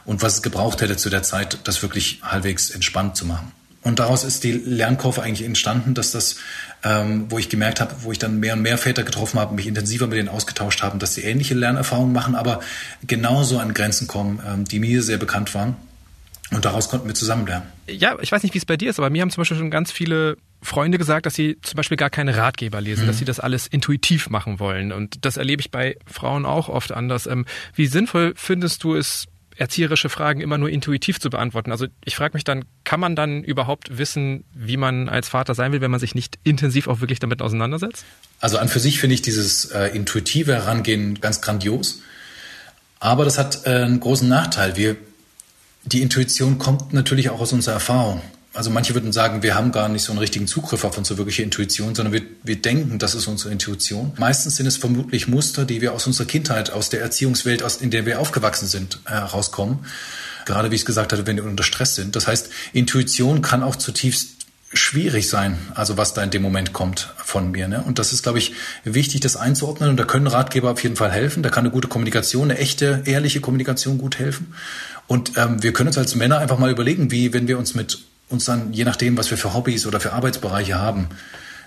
und 0.04 0.22
was 0.22 0.34
es 0.34 0.42
gebraucht 0.42 0.80
hätte 0.80 0.96
zu 0.96 1.10
der 1.10 1.22
Zeit, 1.22 1.58
das 1.64 1.82
wirklich 1.82 2.20
halbwegs 2.22 2.70
entspannt 2.70 3.16
zu 3.16 3.24
machen. 3.24 3.52
Und 3.84 3.98
daraus 3.98 4.24
ist 4.24 4.44
die 4.44 4.52
Lernkurve 4.52 5.22
eigentlich 5.22 5.46
entstanden, 5.46 5.94
dass 5.94 6.10
das, 6.10 6.36
ähm, 6.82 7.26
wo 7.28 7.38
ich 7.38 7.50
gemerkt 7.50 7.80
habe, 7.80 7.94
wo 8.00 8.12
ich 8.12 8.18
dann 8.18 8.40
mehr 8.40 8.54
und 8.54 8.62
mehr 8.62 8.78
Väter 8.78 9.04
getroffen 9.04 9.38
habe, 9.38 9.54
mich 9.54 9.66
intensiver 9.66 10.06
mit 10.06 10.18
denen 10.18 10.30
ausgetauscht 10.30 10.82
haben, 10.82 10.98
dass 10.98 11.14
sie 11.14 11.22
ähnliche 11.22 11.54
Lernerfahrungen 11.54 12.12
machen, 12.12 12.34
aber 12.34 12.60
genauso 13.06 13.58
an 13.58 13.74
Grenzen 13.74 14.06
kommen, 14.06 14.40
ähm, 14.46 14.64
die 14.64 14.80
mir 14.80 15.02
sehr 15.02 15.18
bekannt 15.18 15.54
waren. 15.54 15.76
Und 16.50 16.64
daraus 16.64 16.88
konnten 16.88 17.06
wir 17.06 17.14
zusammen 17.14 17.46
lernen. 17.46 17.66
Ja, 17.86 18.16
ich 18.20 18.30
weiß 18.30 18.42
nicht, 18.42 18.54
wie 18.54 18.58
es 18.58 18.66
bei 18.66 18.76
dir 18.76 18.90
ist, 18.90 18.98
aber 18.98 19.10
mir 19.10 19.22
haben 19.22 19.30
zum 19.30 19.40
Beispiel 19.40 19.56
schon 19.56 19.70
ganz 19.70 19.90
viele 19.90 20.36
Freunde 20.62 20.98
gesagt, 20.98 21.26
dass 21.26 21.34
sie 21.34 21.58
zum 21.62 21.76
Beispiel 21.76 21.96
gar 21.96 22.10
keine 22.10 22.36
Ratgeber 22.36 22.80
lesen, 22.80 23.04
mhm. 23.04 23.06
dass 23.08 23.18
sie 23.18 23.24
das 23.24 23.40
alles 23.40 23.66
intuitiv 23.66 24.30
machen 24.30 24.60
wollen. 24.60 24.92
Und 24.92 25.24
das 25.24 25.36
erlebe 25.36 25.60
ich 25.60 25.70
bei 25.70 25.96
Frauen 26.06 26.46
auch 26.46 26.68
oft 26.68 26.92
anders. 26.92 27.26
Ähm, 27.26 27.44
wie 27.74 27.86
sinnvoll 27.86 28.32
findest 28.36 28.84
du 28.84 28.94
es, 28.94 29.26
erzieherische 29.56 30.08
Fragen 30.08 30.40
immer 30.40 30.58
nur 30.58 30.68
intuitiv 30.68 31.20
zu 31.20 31.30
beantworten. 31.30 31.70
Also 31.70 31.86
ich 32.04 32.16
frage 32.16 32.34
mich 32.34 32.44
dann, 32.44 32.64
kann 32.84 33.00
man 33.00 33.16
dann 33.16 33.44
überhaupt 33.44 33.98
wissen, 33.98 34.44
wie 34.52 34.76
man 34.76 35.08
als 35.08 35.28
Vater 35.28 35.54
sein 35.54 35.72
will, 35.72 35.80
wenn 35.80 35.90
man 35.90 36.00
sich 36.00 36.14
nicht 36.14 36.38
intensiv 36.44 36.88
auch 36.88 37.00
wirklich 37.00 37.20
damit 37.20 37.42
auseinandersetzt? 37.42 38.04
Also 38.40 38.58
an 38.58 38.68
für 38.68 38.80
sich 38.80 38.98
finde 38.98 39.14
ich 39.14 39.22
dieses 39.22 39.66
äh, 39.66 39.88
intuitive 39.94 40.54
Herangehen 40.54 41.20
ganz 41.20 41.40
grandios. 41.40 42.02
Aber 43.00 43.24
das 43.24 43.38
hat 43.38 43.66
äh, 43.66 43.70
einen 43.70 44.00
großen 44.00 44.28
Nachteil. 44.28 44.76
Wir, 44.76 44.96
die 45.84 46.02
Intuition 46.02 46.58
kommt 46.58 46.92
natürlich 46.92 47.30
auch 47.30 47.40
aus 47.40 47.52
unserer 47.52 47.74
Erfahrung 47.74 48.22
also 48.54 48.70
manche 48.70 48.94
würden 48.94 49.12
sagen, 49.12 49.42
wir 49.42 49.54
haben 49.54 49.72
gar 49.72 49.88
nicht 49.88 50.02
so 50.02 50.12
einen 50.12 50.20
richtigen 50.20 50.46
Zugriff 50.46 50.84
auf 50.84 50.96
unsere 50.96 51.18
wirkliche 51.18 51.42
Intuition, 51.42 51.94
sondern 51.94 52.12
wir, 52.12 52.22
wir 52.44 52.56
denken, 52.56 52.98
das 52.98 53.14
ist 53.14 53.26
unsere 53.26 53.50
Intuition. 53.50 54.12
Meistens 54.16 54.56
sind 54.56 54.66
es 54.66 54.76
vermutlich 54.76 55.26
Muster, 55.26 55.64
die 55.64 55.80
wir 55.80 55.92
aus 55.92 56.06
unserer 56.06 56.26
Kindheit, 56.26 56.70
aus 56.70 56.88
der 56.88 57.00
Erziehungswelt, 57.02 57.62
aus, 57.62 57.76
in 57.76 57.90
der 57.90 58.06
wir 58.06 58.20
aufgewachsen 58.20 58.68
sind, 58.68 59.00
herauskommen. 59.04 59.84
Gerade 60.46 60.70
wie 60.70 60.76
ich 60.76 60.82
es 60.82 60.86
gesagt 60.86 61.12
hatte, 61.12 61.26
wenn 61.26 61.36
wir 61.36 61.44
unter 61.44 61.64
Stress 61.64 61.96
sind. 61.96 62.14
Das 62.16 62.26
heißt, 62.26 62.50
Intuition 62.72 63.42
kann 63.42 63.62
auch 63.62 63.76
zutiefst 63.76 64.34
schwierig 64.72 65.28
sein, 65.28 65.56
also 65.74 65.96
was 65.96 66.14
da 66.14 66.22
in 66.22 66.30
dem 66.30 66.42
Moment 66.42 66.72
kommt 66.72 67.12
von 67.16 67.50
mir. 67.50 67.68
Ne? 67.68 67.82
Und 67.82 67.98
das 67.98 68.12
ist, 68.12 68.22
glaube 68.22 68.38
ich, 68.38 68.52
wichtig, 68.84 69.20
das 69.20 69.36
einzuordnen. 69.36 69.90
Und 69.90 69.96
da 69.96 70.04
können 70.04 70.26
Ratgeber 70.26 70.70
auf 70.70 70.82
jeden 70.82 70.96
Fall 70.96 71.10
helfen. 71.10 71.42
Da 71.42 71.48
kann 71.48 71.64
eine 71.64 71.72
gute 71.72 71.88
Kommunikation, 71.88 72.50
eine 72.50 72.58
echte, 72.58 73.02
ehrliche 73.04 73.40
Kommunikation 73.40 73.98
gut 73.98 74.18
helfen. 74.18 74.54
Und 75.06 75.32
ähm, 75.36 75.62
wir 75.62 75.72
können 75.72 75.88
uns 75.88 75.98
als 75.98 76.14
Männer 76.14 76.38
einfach 76.38 76.58
mal 76.58 76.70
überlegen, 76.70 77.10
wie, 77.10 77.32
wenn 77.32 77.48
wir 77.48 77.58
uns 77.58 77.74
mit 77.74 77.98
uns 78.28 78.44
dann, 78.44 78.72
je 78.72 78.84
nachdem, 78.84 79.16
was 79.16 79.30
wir 79.30 79.38
für 79.38 79.54
Hobbys 79.54 79.86
oder 79.86 80.00
für 80.00 80.12
Arbeitsbereiche 80.12 80.78
haben, 80.78 81.08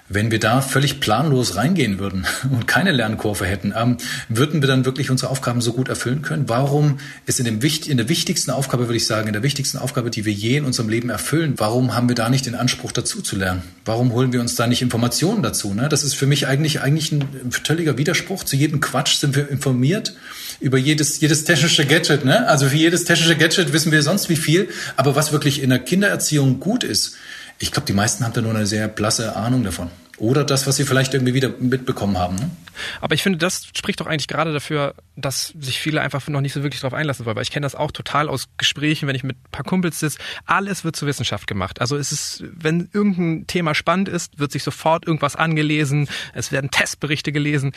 wenn 0.10 0.32
wir 0.32 0.40
da 0.40 0.62
völlig 0.62 1.00
planlos 1.00 1.56
reingehen 1.56 2.00
würden 2.00 2.26
und 2.52 2.68
keine 2.68 2.92
Lernkurve 2.92 3.46
hätten, 3.46 3.74
ähm, 3.76 3.98
würden 4.30 4.62
wir 4.62 4.68
dann 4.68 4.86
wirklich 4.86 5.10
unsere 5.12 5.32
Aufgaben 5.32 5.62
so 5.62 5.74
gut 5.74 5.90
erfüllen 5.90 6.22
können? 6.22 6.48
Warum 6.48 7.00
ist 7.26 7.40
in, 7.40 7.46
dem, 7.46 7.60
in 7.60 7.98
der 7.98 8.10
wichtigsten 8.10 8.52
Aufgabe, 8.52 8.88
würde 8.88 8.98
ich 8.98 9.06
sagen, 9.06 9.28
in 9.28 9.34
der 9.34 9.44
wichtigsten 9.44 9.78
Aufgabe, 9.78 10.10
die 10.10 10.26
wir 10.26 10.34
je 10.34 10.58
in 10.58 10.66
unserem 10.66 10.90
Leben 10.90 11.10
erfüllen, 11.10 11.56
warum 11.58 11.94
haben 11.94 12.08
wir 12.08 12.16
da 12.16 12.30
nicht 12.30 12.46
den 12.46 12.56
Anspruch 12.56 12.92
dazu 12.92 13.22
zu 13.22 13.36
lernen? 13.36 13.64
Warum 13.86 14.14
holen 14.14 14.32
wir 14.32 14.40
uns 14.40 14.56
da 14.56 14.68
nicht 14.68 14.82
Informationen 14.82 15.44
dazu? 15.44 15.74
Ne? 15.74 15.90
Das 15.90 16.04
ist 16.04 16.14
für 16.14 16.28
mich 16.28 16.48
eigentlich, 16.48 16.82
eigentlich 16.82 17.12
ein 17.12 17.52
völliger 17.52 17.98
Widerspruch. 17.98 18.44
Zu 18.44 18.56
jedem 18.56 18.80
Quatsch 18.80 19.18
sind 19.18 19.36
wir 19.36 19.50
informiert 19.50 20.14
über 20.60 20.78
jedes, 20.78 21.20
jedes 21.20 21.44
technische 21.44 21.86
Gadget. 21.86 22.26
Ne? 22.26 22.48
Also 22.48 22.70
für 22.70 22.78
jedes 22.78 23.04
technische 23.04 23.36
Gadget 23.36 23.74
wissen 23.74 23.92
wir 23.92 24.02
sonst 24.02 24.30
wie 24.30 24.36
viel. 24.36 24.70
Aber 24.96 25.16
was 25.16 25.32
wirklich 25.32 25.62
in 25.62 25.70
der 25.70 25.80
Kindererziehung 25.80 26.60
gut 26.60 26.84
ist, 26.84 27.16
ich 27.60 27.72
glaube, 27.72 27.88
die 27.88 27.94
meisten 27.94 28.24
haben 28.24 28.34
da 28.34 28.42
nur 28.42 28.54
eine 28.54 28.66
sehr 28.66 28.88
blasse 28.88 29.36
Ahnung 29.36 29.64
davon. 29.64 29.90
Oder 30.20 30.44
das, 30.44 30.66
was 30.66 30.78
sie 30.78 30.84
vielleicht 30.84 31.14
irgendwie 31.14 31.36
wieder 31.36 31.50
mitbekommen 31.60 32.18
haben. 32.18 32.38
Ne? 32.38 32.50
Aber 33.02 33.14
ich 33.14 33.22
finde, 33.22 33.38
das 33.38 33.68
spricht 33.76 34.00
doch 34.00 34.08
eigentlich 34.08 34.28
gerade 34.28 34.52
dafür, 34.52 34.96
dass 35.16 35.54
sich 35.60 35.80
viele 35.80 36.02
einfach 36.02 36.28
noch 36.28 36.42
nicht 36.42 36.54
so 36.54 36.64
wirklich 36.64 36.82
darauf 36.82 36.98
einlassen 36.98 37.26
wollen. 37.26 37.36
Weil 37.36 37.44
ich 37.44 37.52
kenne 37.52 37.66
das 37.66 37.76
auch 37.76 37.92
total 37.92 38.28
aus 38.28 38.48
Gesprächen, 38.58 39.08
wenn 39.08 39.16
ich 39.16 39.24
mit 39.24 39.38
ein 39.38 39.52
paar 39.52 39.64
Kumpels 39.64 40.00
sitze. 40.00 40.18
Alles 40.48 40.84
wird 40.84 40.96
zur 40.96 41.08
Wissenschaft 41.08 41.46
gemacht. 41.46 41.82
Also 41.82 41.98
es 41.98 42.12
ist, 42.12 42.44
wenn 42.52 42.90
irgendein 42.94 43.46
Thema 43.46 43.76
spannend 43.76 44.10
ist, 44.10 44.40
wird 44.40 44.52
sich 44.52 44.64
sofort 44.64 45.06
irgendwas 45.06 45.36
angelesen. 45.36 46.10
Es 46.34 46.52
werden 46.52 46.72
Testberichte 46.72 47.32
gelesen. 47.32 47.74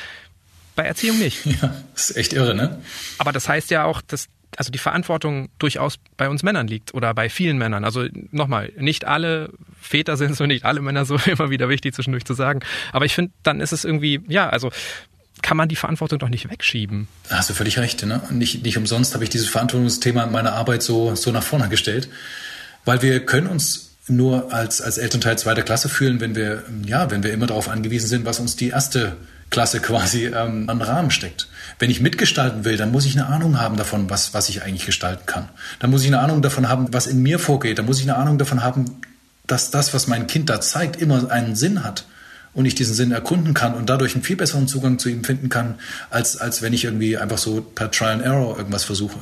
Bei 0.77 0.85
Erziehung 0.85 1.19
nicht. 1.19 1.45
Ja, 1.61 1.75
das 1.93 2.11
ist 2.11 2.16
echt 2.16 2.33
irre, 2.33 2.55
ne? 2.55 2.81
Aber 3.19 3.33
das 3.33 3.51
heißt 3.51 3.71
ja 3.71 3.85
auch, 3.85 4.01
dass 4.01 4.29
also 4.57 4.71
die 4.71 4.79
Verantwortung 4.79 5.49
durchaus 5.59 5.99
bei 6.17 6.29
uns 6.29 6.43
Männern 6.43 6.67
liegt 6.67 6.95
oder 6.95 7.15
bei 7.15 7.29
vielen 7.29 7.59
Männern. 7.59 7.85
Also 7.85 8.07
nochmal, 8.31 8.73
nicht 8.77 9.05
alle 9.05 9.51
Väter 9.81 10.17
sind 10.17 10.37
so, 10.37 10.47
nicht 10.47 10.65
alle 10.65 10.81
Männer 10.81 11.05
so, 11.05 11.17
immer 11.27 11.51
wieder 11.51 11.69
wichtig 11.69 11.95
zwischendurch 11.95 12.25
zu 12.25 12.35
sagen. 12.35 12.61
Aber 12.93 13.05
ich 13.05 13.15
finde, 13.15 13.33
dann 13.43 13.61
ist 13.61 13.73
es 13.73 13.85
irgendwie, 13.85 14.21
ja, 14.29 14.49
also 14.49 14.71
kann 15.43 15.57
man 15.57 15.69
die 15.69 15.77
Verantwortung 15.77 16.19
doch 16.19 16.29
nicht 16.29 16.51
wegschieben. 16.51 17.09
Da 17.29 17.39
hast 17.39 17.51
du 17.51 17.55
völlig 17.55 17.79
recht. 17.79 18.05
Ne? 18.05 18.21
Nicht, 18.31 18.63
nicht 18.63 18.77
umsonst 18.77 19.15
habe 19.15 19.25
ich 19.25 19.31
dieses 19.31 19.49
Verantwortungsthema 19.49 20.25
in 20.25 20.33
meiner 20.33 20.53
Arbeit 20.53 20.83
so, 20.83 21.15
so 21.15 21.31
nach 21.31 21.43
vorne 21.43 21.69
gestellt, 21.69 22.09
weil 22.85 23.03
wir 23.03 23.25
können 23.25 23.47
uns 23.47 23.91
nur 24.07 24.53
als, 24.53 24.83
als 24.83 24.99
Elternteil 24.99 25.39
zweiter 25.39 25.63
Klasse 25.63 25.89
fühlen, 25.89 26.21
wenn 26.21 26.35
wir, 26.35 26.65
ja, 26.85 27.11
wenn 27.11 27.23
wir 27.23 27.33
immer 27.33 27.47
darauf 27.47 27.69
angewiesen 27.69 28.09
sind, 28.09 28.25
was 28.27 28.41
uns 28.41 28.57
die 28.57 28.69
erste 28.69 29.17
Klasse 29.51 29.81
quasi 29.81 30.27
ähm, 30.27 30.69
an 30.69 30.81
Rahmen 30.81 31.11
steckt. 31.11 31.49
Wenn 31.79 31.91
ich 31.91 32.01
mitgestalten 32.01 32.65
will, 32.65 32.77
dann 32.77 32.93
muss 32.93 33.05
ich 33.05 33.19
eine 33.19 33.27
Ahnung 33.27 33.61
haben 33.61 33.77
davon, 33.77 34.09
was, 34.09 34.33
was 34.33 34.49
ich 34.49 34.63
eigentlich 34.63 34.87
gestalten 34.87 35.27
kann. 35.27 35.49
Dann 35.81 35.91
muss 35.91 36.03
ich 36.03 36.09
eine 36.09 36.21
Ahnung 36.21 36.41
davon 36.41 36.69
haben, 36.69 36.93
was 36.93 37.07
in 37.07 37.21
mir 37.23 37.39
vorgeht. 37.39 37.79
Dann 37.79 37.87
muss 37.87 37.99
ich 37.99 38.05
eine 38.05 38.17
Ahnung 38.17 38.39
davon 38.39 38.63
haben, 38.63 39.01
dass 39.47 39.71
das, 39.71 39.93
was 39.93 40.07
mein 40.07 40.29
Kind 40.29 40.49
da 40.49 40.61
zeigt, 40.61 40.97
immer 41.01 41.31
einen 41.31 41.57
Sinn 41.57 41.83
hat 41.83 42.05
und 42.53 42.65
ich 42.65 42.75
diesen 42.75 42.95
Sinn 42.95 43.13
erkunden 43.13 43.55
kann 43.55 43.75
und 43.75 43.91
dadurch 43.91 44.15
einen 44.15 44.23
viel 44.23 44.37
besseren 44.37 44.69
Zugang 44.69 44.99
zu 44.99 45.09
ihm 45.09 45.25
finden 45.25 45.49
kann, 45.49 45.77
als, 46.11 46.37
als 46.37 46.63
wenn 46.63 46.73
ich 46.73 46.85
irgendwie 46.85 47.17
einfach 47.17 47.39
so 47.39 47.61
per 47.61 47.91
Trial 47.91 48.13
and 48.13 48.23
Error 48.23 48.57
irgendwas 48.57 48.85
versuche. 48.85 49.19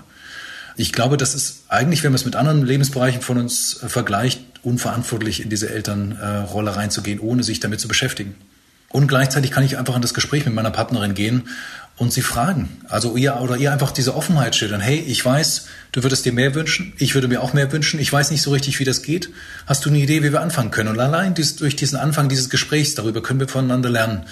Ich 0.76 0.92
glaube, 0.92 1.16
das 1.16 1.34
ist 1.34 1.64
eigentlich, 1.68 2.04
wenn 2.04 2.12
man 2.12 2.16
es 2.16 2.24
mit 2.24 2.36
anderen 2.36 2.64
Lebensbereichen 2.64 3.20
von 3.20 3.38
uns 3.38 3.82
äh, 3.82 3.88
vergleicht, 3.88 4.40
unverantwortlich 4.62 5.42
in 5.42 5.50
diese 5.50 5.70
Elternrolle 5.70 6.76
reinzugehen, 6.76 7.20
ohne 7.20 7.42
sich 7.42 7.60
damit 7.60 7.80
zu 7.80 7.88
beschäftigen. 7.88 8.34
Und 8.90 9.06
gleichzeitig 9.06 9.50
kann 9.50 9.64
ich 9.64 9.76
einfach 9.78 9.96
in 9.96 10.02
das 10.02 10.14
Gespräch 10.14 10.46
mit 10.46 10.54
meiner 10.54 10.70
Partnerin 10.70 11.14
gehen 11.14 11.48
und 11.98 12.12
sie 12.12 12.22
fragen. 12.22 12.68
Also 12.88 13.16
ihr 13.16 13.36
oder 13.40 13.56
ihr 13.56 13.72
einfach 13.72 13.90
diese 13.90 14.14
Offenheit 14.14 14.54
schildern. 14.54 14.80
Hey, 14.80 14.98
ich 14.98 15.22
weiß, 15.22 15.66
du 15.92 16.02
würdest 16.02 16.24
dir 16.24 16.32
mehr 16.32 16.54
wünschen. 16.54 16.94
Ich 16.96 17.14
würde 17.14 17.28
mir 17.28 17.42
auch 17.42 17.52
mehr 17.52 17.70
wünschen. 17.70 18.00
Ich 18.00 18.12
weiß 18.12 18.30
nicht 18.30 18.40
so 18.40 18.50
richtig, 18.50 18.78
wie 18.78 18.84
das 18.84 19.02
geht. 19.02 19.30
Hast 19.66 19.84
du 19.84 19.90
eine 19.90 19.98
Idee, 19.98 20.22
wie 20.22 20.32
wir 20.32 20.40
anfangen 20.40 20.70
können? 20.70 20.88
Und 20.88 21.00
allein 21.00 21.34
dies, 21.34 21.56
durch 21.56 21.76
diesen 21.76 21.98
Anfang 21.98 22.28
dieses 22.28 22.48
Gesprächs 22.50 22.94
darüber 22.94 23.20
können 23.20 23.40
wir 23.40 23.48
voneinander 23.48 23.90
lernen. 23.90 24.22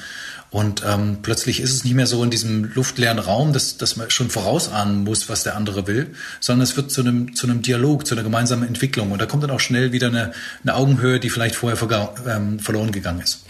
Und 0.51 0.85
ähm, 0.87 1.19
plötzlich 1.23 1.61
ist 1.61 1.73
es 1.73 1.85
nicht 1.85 1.95
mehr 1.95 2.07
so 2.07 2.23
in 2.23 2.31
diesem 2.31 2.73
luftleeren 2.73 3.19
Raum, 3.19 3.53
dass, 3.53 3.79
dass 3.79 3.97
man 3.97 4.11
schon 4.11 4.31
vorausahnen 4.31 5.03
muss, 5.03 5.29
was 5.29 5.43
der 5.43 5.57
andere 5.57 5.89
will, 5.89 6.15
sondern 6.41 6.63
es 6.63 6.77
wird 6.77 6.93
zu 6.93 7.01
einem, 7.01 7.35
zu 7.35 7.49
einem 7.49 7.63
Dialog, 7.63 8.07
zu 8.07 8.15
einer 8.15 8.23
gemeinsamen 8.23 8.67
Entwicklung. 8.67 9.11
Und 9.11 9.21
da 9.21 9.27
kommt 9.27 9.43
dann 9.43 9.51
auch 9.51 9.61
schnell 9.61 9.91
wieder 9.91 10.07
eine, 10.07 10.33
eine 10.63 10.75
Augenhöhe, 10.75 11.19
die 11.19 11.31
vielleicht 11.31 11.57
vorher 11.57 12.15
ähm, 12.29 12.61
verloren 12.61 12.93
gegangen 12.93 13.21
ist. 13.21 13.45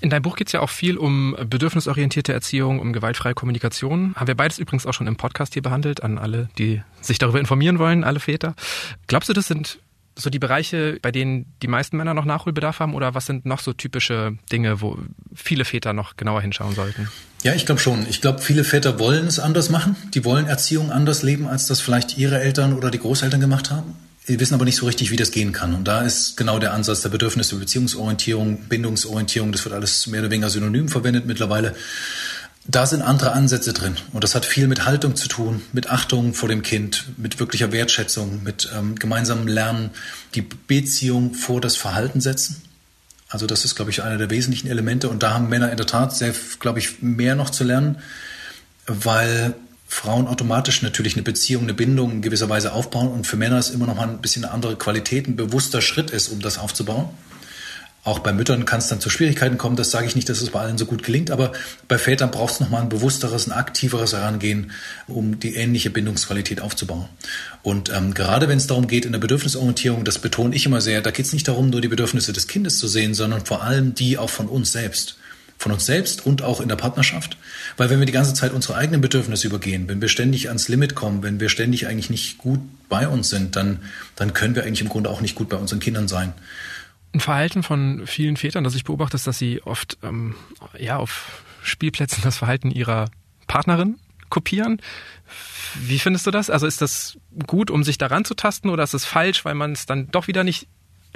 In 0.00 0.10
deinem 0.10 0.22
Buch 0.22 0.36
geht 0.36 0.48
es 0.48 0.52
ja 0.52 0.60
auch 0.60 0.70
viel 0.70 0.96
um 0.96 1.36
bedürfnisorientierte 1.44 2.32
Erziehung, 2.32 2.78
um 2.78 2.92
gewaltfreie 2.92 3.34
Kommunikation. 3.34 4.14
Haben 4.14 4.28
wir 4.28 4.36
beides 4.36 4.58
übrigens 4.58 4.86
auch 4.86 4.94
schon 4.94 5.06
im 5.06 5.16
Podcast 5.16 5.54
hier 5.54 5.62
behandelt, 5.62 6.02
an 6.02 6.18
alle, 6.18 6.48
die 6.58 6.82
sich 7.00 7.18
darüber 7.18 7.40
informieren 7.40 7.78
wollen, 7.78 8.04
alle 8.04 8.20
Väter. 8.20 8.54
Glaubst 9.06 9.28
du, 9.28 9.32
das 9.32 9.48
sind 9.48 9.78
so 10.18 10.30
die 10.30 10.38
Bereiche, 10.38 10.98
bei 11.00 11.12
denen 11.12 11.46
die 11.62 11.68
meisten 11.68 11.96
Männer 11.96 12.12
noch 12.12 12.24
Nachholbedarf 12.24 12.80
haben? 12.80 12.94
Oder 12.94 13.14
was 13.14 13.26
sind 13.26 13.46
noch 13.46 13.60
so 13.60 13.72
typische 13.72 14.36
Dinge, 14.50 14.80
wo 14.80 14.98
viele 15.34 15.64
Väter 15.64 15.92
noch 15.92 16.16
genauer 16.16 16.42
hinschauen 16.42 16.74
sollten? 16.74 17.08
Ja, 17.44 17.54
ich 17.54 17.66
glaube 17.66 17.80
schon. 17.80 18.04
Ich 18.08 18.20
glaube, 18.20 18.40
viele 18.40 18.64
Väter 18.64 18.98
wollen 18.98 19.26
es 19.26 19.38
anders 19.38 19.70
machen. 19.70 19.96
Die 20.14 20.24
wollen 20.24 20.46
Erziehung 20.46 20.90
anders 20.90 21.22
leben, 21.22 21.46
als 21.46 21.66
das 21.66 21.80
vielleicht 21.80 22.18
ihre 22.18 22.40
Eltern 22.40 22.72
oder 22.72 22.90
die 22.90 22.98
Großeltern 22.98 23.40
gemacht 23.40 23.70
haben. 23.70 23.94
Wir 24.28 24.38
wissen 24.40 24.52
aber 24.52 24.66
nicht 24.66 24.76
so 24.76 24.84
richtig, 24.84 25.10
wie 25.10 25.16
das 25.16 25.30
gehen 25.30 25.52
kann. 25.52 25.74
Und 25.74 25.88
da 25.88 26.02
ist 26.02 26.36
genau 26.36 26.58
der 26.58 26.74
Ansatz 26.74 27.00
der 27.00 27.08
Bedürfnisse, 27.08 27.56
Beziehungsorientierung, 27.56 28.58
Bindungsorientierung, 28.68 29.52
das 29.52 29.64
wird 29.64 29.74
alles 29.74 30.06
mehr 30.06 30.20
oder 30.20 30.30
weniger 30.30 30.50
synonym 30.50 30.90
verwendet 30.90 31.24
mittlerweile. 31.24 31.74
Da 32.66 32.84
sind 32.84 33.00
andere 33.00 33.32
Ansätze 33.32 33.72
drin. 33.72 33.96
Und 34.12 34.22
das 34.24 34.34
hat 34.34 34.44
viel 34.44 34.68
mit 34.68 34.84
Haltung 34.84 35.16
zu 35.16 35.28
tun, 35.28 35.62
mit 35.72 35.90
Achtung 35.90 36.34
vor 36.34 36.50
dem 36.50 36.60
Kind, 36.60 37.06
mit 37.16 37.40
wirklicher 37.40 37.72
Wertschätzung, 37.72 38.42
mit 38.42 38.68
ähm, 38.76 38.96
gemeinsamem 38.96 39.48
Lernen, 39.48 39.90
die 40.34 40.42
Beziehung 40.42 41.32
vor 41.32 41.62
das 41.62 41.76
Verhalten 41.76 42.20
setzen. 42.20 42.62
Also 43.30 43.46
das 43.46 43.64
ist, 43.64 43.76
glaube 43.76 43.90
ich, 43.90 44.02
einer 44.02 44.18
der 44.18 44.28
wesentlichen 44.28 44.68
Elemente. 44.68 45.08
Und 45.08 45.22
da 45.22 45.32
haben 45.32 45.48
Männer 45.48 45.70
in 45.70 45.78
der 45.78 45.86
Tat 45.86 46.14
sehr, 46.14 46.34
glaube 46.60 46.80
ich, 46.80 47.00
mehr 47.00 47.34
noch 47.34 47.48
zu 47.48 47.64
lernen, 47.64 47.96
weil 48.86 49.54
Frauen 49.90 50.28
automatisch 50.28 50.82
natürlich 50.82 51.14
eine 51.14 51.22
Beziehung, 51.22 51.64
eine 51.64 51.74
Bindung 51.74 52.12
in 52.12 52.22
gewisser 52.22 52.48
Weise 52.48 52.72
aufbauen 52.72 53.08
und 53.08 53.26
für 53.26 53.36
Männer 53.36 53.58
ist 53.58 53.70
immer 53.70 53.86
noch 53.86 53.96
mal 53.96 54.06
ein 54.06 54.20
bisschen 54.20 54.44
eine 54.44 54.52
andere 54.52 54.76
Qualität, 54.76 55.26
ein 55.26 55.34
bewusster 55.34 55.80
Schritt 55.80 56.10
ist, 56.10 56.28
um 56.28 56.40
das 56.40 56.58
aufzubauen. 56.58 57.08
Auch 58.04 58.20
bei 58.20 58.32
Müttern 58.32 58.64
kann 58.64 58.78
es 58.78 58.88
dann 58.88 59.00
zu 59.00 59.10
Schwierigkeiten 59.10 59.58
kommen. 59.58 59.76
Das 59.76 59.90
sage 59.90 60.06
ich 60.06 60.14
nicht, 60.14 60.28
dass 60.28 60.40
es 60.40 60.50
bei 60.50 60.60
allen 60.60 60.78
so 60.78 60.86
gut 60.86 61.02
gelingt, 61.02 61.30
aber 61.30 61.52
bei 61.88 61.98
Vätern 61.98 62.30
braucht 62.30 62.54
es 62.54 62.60
nochmal 62.60 62.82
ein 62.82 62.88
bewussteres, 62.88 63.46
ein 63.46 63.52
aktiveres 63.52 64.12
Herangehen, 64.12 64.70
um 65.08 65.40
die 65.40 65.56
ähnliche 65.56 65.90
Bindungsqualität 65.90 66.60
aufzubauen. 66.60 67.08
Und 67.62 67.90
ähm, 67.90 68.14
gerade 68.14 68.48
wenn 68.48 68.58
es 68.58 68.66
darum 68.66 68.86
geht, 68.86 69.04
in 69.04 69.12
der 69.12 69.18
Bedürfnisorientierung, 69.18 70.04
das 70.04 70.18
betone 70.18 70.54
ich 70.54 70.64
immer 70.64 70.80
sehr, 70.80 71.02
da 71.02 71.10
geht 71.10 71.26
es 71.26 71.32
nicht 71.32 71.48
darum, 71.48 71.70
nur 71.70 71.80
die 71.80 71.88
Bedürfnisse 71.88 72.32
des 72.32 72.46
Kindes 72.46 72.78
zu 72.78 72.88
sehen, 72.88 73.14
sondern 73.14 73.44
vor 73.44 73.62
allem 73.62 73.94
die 73.94 74.16
auch 74.16 74.30
von 74.30 74.48
uns 74.48 74.72
selbst 74.72 75.16
von 75.58 75.72
uns 75.72 75.86
selbst 75.86 76.24
und 76.24 76.42
auch 76.42 76.60
in 76.60 76.68
der 76.68 76.76
Partnerschaft. 76.76 77.36
Weil 77.76 77.90
wenn 77.90 77.98
wir 77.98 78.06
die 78.06 78.12
ganze 78.12 78.32
Zeit 78.32 78.52
unsere 78.52 78.76
eigenen 78.76 79.00
Bedürfnisse 79.00 79.48
übergehen, 79.48 79.88
wenn 79.88 80.00
wir 80.00 80.08
ständig 80.08 80.48
ans 80.48 80.68
Limit 80.68 80.94
kommen, 80.94 81.22
wenn 81.22 81.40
wir 81.40 81.48
ständig 81.48 81.86
eigentlich 81.86 82.10
nicht 82.10 82.38
gut 82.38 82.60
bei 82.88 83.08
uns 83.08 83.28
sind, 83.28 83.56
dann, 83.56 83.82
dann 84.14 84.32
können 84.32 84.54
wir 84.54 84.62
eigentlich 84.62 84.80
im 84.80 84.88
Grunde 84.88 85.10
auch 85.10 85.20
nicht 85.20 85.34
gut 85.34 85.48
bei 85.48 85.56
unseren 85.56 85.80
Kindern 85.80 86.06
sein. 86.06 86.32
Ein 87.12 87.20
Verhalten 87.20 87.62
von 87.62 88.06
vielen 88.06 88.36
Vätern, 88.36 88.64
das 88.64 88.76
ich 88.76 88.84
beobachte, 88.84 89.16
ist, 89.16 89.26
dass 89.26 89.38
sie 89.38 89.60
oft 89.62 89.98
ähm, 90.02 90.36
ja 90.78 90.96
auf 90.96 91.42
Spielplätzen 91.62 92.22
das 92.22 92.38
Verhalten 92.38 92.70
ihrer 92.70 93.10
Partnerin 93.48 93.98
kopieren. 94.28 94.80
Wie 95.74 95.98
findest 95.98 96.26
du 96.26 96.30
das? 96.30 96.50
Also 96.50 96.66
ist 96.66 96.80
das 96.80 97.18
gut, 97.46 97.70
um 97.70 97.82
sich 97.82 97.98
daran 97.98 98.24
zu 98.24 98.34
tasten, 98.34 98.68
oder 98.68 98.84
ist 98.84 98.94
es 98.94 99.04
falsch, 99.04 99.44
weil 99.44 99.54
man 99.54 99.72
es 99.72 99.86
dann 99.86 100.10
doch 100.10 100.28
wieder 100.28 100.44
nicht 100.44 100.68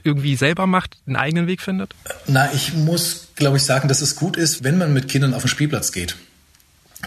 irgendwie 0.03 0.37
selber 0.37 0.67
macht, 0.67 0.97
einen 1.07 1.17
eigenen 1.17 1.47
Weg 1.47 1.61
findet? 1.61 1.95
Na, 2.27 2.53
ich 2.53 2.75
muss, 2.75 3.29
glaube 3.37 3.57
ich, 3.57 3.63
sagen, 3.63 3.89
dass 3.89 4.01
es 4.01 4.17
gut 4.17 4.37
ist, 4.37 4.65
wenn 4.65 4.79
man 4.79 4.93
mit 4.93 5.09
Kindern 5.09 5.35
auf 5.35 5.43
den 5.43 5.49
Spielplatz 5.49 5.93
geht 5.93 6.17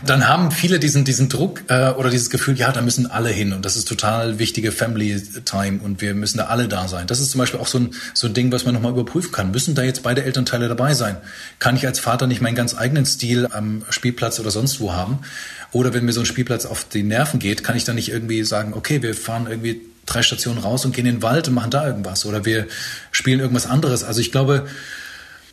dann 0.04 0.28
haben 0.28 0.52
viele 0.52 0.80
diesen, 0.80 1.06
diesen 1.06 1.30
Druck 1.30 1.64
äh, 1.70 1.92
oder 1.92 2.10
dieses 2.10 2.30
Gefühl, 2.30 2.58
ja, 2.58 2.72
da 2.72 2.82
müssen 2.82 3.10
alle 3.10 3.30
hin 3.30 3.54
und 3.54 3.64
das 3.64 3.78
ist 3.78 3.88
total 3.88 4.40
wichtige 4.40 4.72
Family 4.72 5.22
Time 5.46 5.80
und 5.82 6.02
wir 6.02 6.14
müssen 6.14 6.38
da 6.38 6.46
alle 6.46 6.68
da 6.68 6.88
sein. 6.88 7.08
Das 7.08 7.22
ist 7.22 7.32
zum 7.32 7.40
Beispiel 7.40 7.60
auch 7.60 7.68
so 7.68 7.80
ein, 7.80 7.92
so 8.14 8.28
ein 8.28 8.34
Ding, 8.34 8.52
was 8.52 8.66
man 8.66 8.74
nochmal 8.74 8.92
überprüfen 8.92 9.32
kann. 9.32 9.52
Müssen 9.52 9.74
da 9.74 9.84
jetzt 9.84 10.04
beide 10.04 10.24
Elternteile 10.24 10.68
dabei 10.68 10.94
sein? 10.94 11.18
Kann 11.60 11.78
ich 11.78 11.88
als 11.88 12.00
Vater 12.00 12.28
nicht 12.28 12.42
meinen 12.42 12.56
ganz 12.56 12.76
eigenen 12.76 13.06
Stil 13.06 13.48
am 13.50 13.84
Spielplatz 13.90 14.40
oder 14.40 14.52
sonst 14.52 14.82
wo 14.82 14.94
haben? 14.94 15.20
Oder 15.72 15.94
wenn 15.94 16.04
mir 16.04 16.14
so 16.14 16.20
ein 16.20 16.26
Spielplatz 16.26 16.66
auf 16.66 16.84
die 16.84 17.04
Nerven 17.04 17.40
geht, 17.40 17.64
kann 17.64 17.78
ich 17.78 17.86
dann 17.86 17.96
nicht 17.96 18.10
irgendwie 18.10 18.44
sagen, 18.44 18.74
okay, 18.74 19.02
wir 19.02 19.14
fahren 19.16 19.48
irgendwie 19.50 19.82
drei 20.06 20.22
Stationen 20.22 20.60
raus 20.60 20.86
und 20.86 20.96
gehen 20.96 21.06
in 21.06 21.16
den 21.16 21.22
Wald 21.22 21.48
und 21.48 21.54
machen 21.54 21.72
da 21.72 21.86
irgendwas 21.86 22.26
oder 22.26 22.46
wir 22.46 22.68
spielen 23.12 23.40
irgendwas 23.40 23.66
anderes. 23.66 24.04
Also 24.04 24.22
ich 24.22 24.32
glaube, 24.32 24.68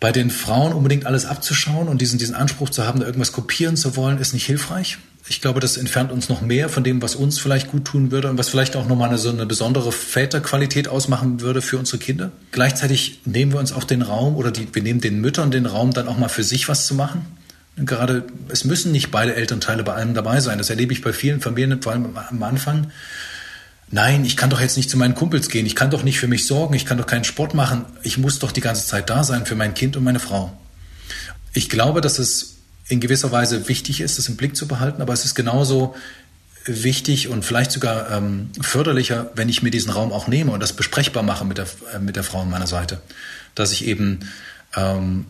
bei 0.01 0.11
den 0.11 0.31
Frauen 0.31 0.73
unbedingt 0.73 1.07
alles 1.07 1.27
abzuschauen 1.27 1.87
und 1.87 2.01
diesen, 2.01 2.19
diesen 2.19 2.35
Anspruch 2.35 2.71
zu 2.71 2.85
haben, 2.85 3.01
da 3.01 3.07
irgendwas 3.07 3.31
kopieren 3.31 3.77
zu 3.77 3.97
wollen, 3.97 4.19
ist 4.19 4.35
nicht 4.35 4.47
hilfreich. 4.47 4.99
Ich 5.29 5.41
glaube, 5.41 5.61
das 5.61 5.77
entfernt 5.77 6.11
uns 6.11 6.29
noch 6.29 6.41
mehr 6.41 6.69
von 6.69 6.83
dem, 6.83 7.01
was 7.01 7.15
uns 7.15 7.39
vielleicht 7.39 7.71
gut 7.71 7.85
tun 7.85 8.11
würde 8.11 8.29
und 8.29 8.37
was 8.37 8.49
vielleicht 8.49 8.75
auch 8.75 8.89
nochmal 8.89 9.11
eine, 9.11 9.19
so 9.19 9.29
eine 9.29 9.47
besondere 9.47 9.93
Väterqualität 9.93 10.89
ausmachen 10.89 11.41
würde 11.41 11.63
für 11.63 11.79
unsere 11.79 11.99
Kinder. 11.99 12.33
Gleichzeitig 12.51 13.21
nehmen 13.25 13.53
wir 13.53 13.61
uns 13.61 13.73
auch 13.73 13.85
den 13.85 14.03
Raum 14.03 14.35
oder 14.35 14.51
die, 14.51 14.67
wir 14.73 14.83
nehmen 14.83 15.01
den 15.01 15.21
Müttern 15.21 15.53
den 15.53 15.67
Raum, 15.67 15.93
dann 15.93 16.09
auch 16.09 16.19
mal 16.19 16.29
für 16.29 16.43
sich 16.43 16.69
was 16.69 16.87
zu 16.87 16.97
machen. 16.97 17.25
Gerade, 17.77 18.25
es 18.49 18.65
müssen 18.65 18.91
nicht 18.91 19.13
beide 19.13 19.37
Elternteile 19.37 19.85
bei 19.85 19.95
allem 19.95 20.15
dabei 20.15 20.41
sein. 20.41 20.59
Das 20.59 20.69
erlebe 20.69 20.93
ich 20.93 21.01
bei 21.01 21.13
vielen 21.13 21.41
Familien, 21.41 21.81
vor 21.81 21.93
allem 21.93 22.17
am 22.17 22.43
Anfang 22.43 22.91
nein, 23.93 24.25
ich 24.25 24.37
kann 24.37 24.51
doch 24.51 24.61
jetzt 24.61 24.77
nicht 24.77 24.91
zu 24.91 24.97
meinen 24.97 25.15
Kumpels 25.15 25.49
gehen, 25.49 25.67
ich 25.67 25.77
kann 25.77 25.91
doch 25.91 26.03
nicht 26.03 26.19
für 26.19 26.27
mich 26.27 26.47
sorgen, 26.47 26.75
ich 26.75 26.85
kann 26.85 26.99
doch 26.99 27.07
keinen 27.07 27.25
Sport 27.25 27.55
machen, 27.55 27.85
ich 28.03 28.19
muss 28.19 28.41
doch 28.41 28.51
die 28.51 28.61
ganze 28.61 28.87
Zeit 28.87 29.09
da 29.09 29.23
sein 29.23 29.47
für 29.47 29.55
mein 29.55 29.75
Kind 29.75 29.97
und 29.97 30.03
meine 30.03 30.19
Frau. 30.19 30.53
Ich 31.53 31.69
glaube, 31.69 32.01
dass 32.01 32.19
es 32.19 32.57
in 32.89 33.01
gewisser 33.01 33.31
Weise 33.31 33.69
wichtig 33.69 34.01
ist, 34.01 34.19
das 34.19 34.29
im 34.29 34.37
Blick 34.37 34.57
zu 34.57 34.67
behalten, 34.67 35.03
aber 35.03 35.13
es 35.13 35.25
ist 35.25 35.35
genauso 35.35 35.95
wichtig 36.65 37.29
und 37.29 37.45
vielleicht 37.45 37.71
sogar 37.71 38.11
ähm, 38.11 38.51
förderlicher, 38.61 39.31
wenn 39.35 39.49
ich 39.49 39.63
mir 39.63 39.71
diesen 39.71 39.91
Raum 39.91 40.13
auch 40.13 40.27
nehme 40.27 40.53
und 40.53 40.61
das 40.61 40.73
besprechbar 40.73 41.23
mache 41.23 41.45
mit 41.45 41.59
der, 41.59 41.67
äh, 41.95 41.99
mit 41.99 42.17
der 42.17 42.25
Frau 42.25 42.43
an 42.43 42.51
meiner 42.51 42.67
Seite. 42.67 43.01
Dass 43.55 43.73
ich 43.73 43.85
eben 43.87 44.21
ähm, 44.75 45.27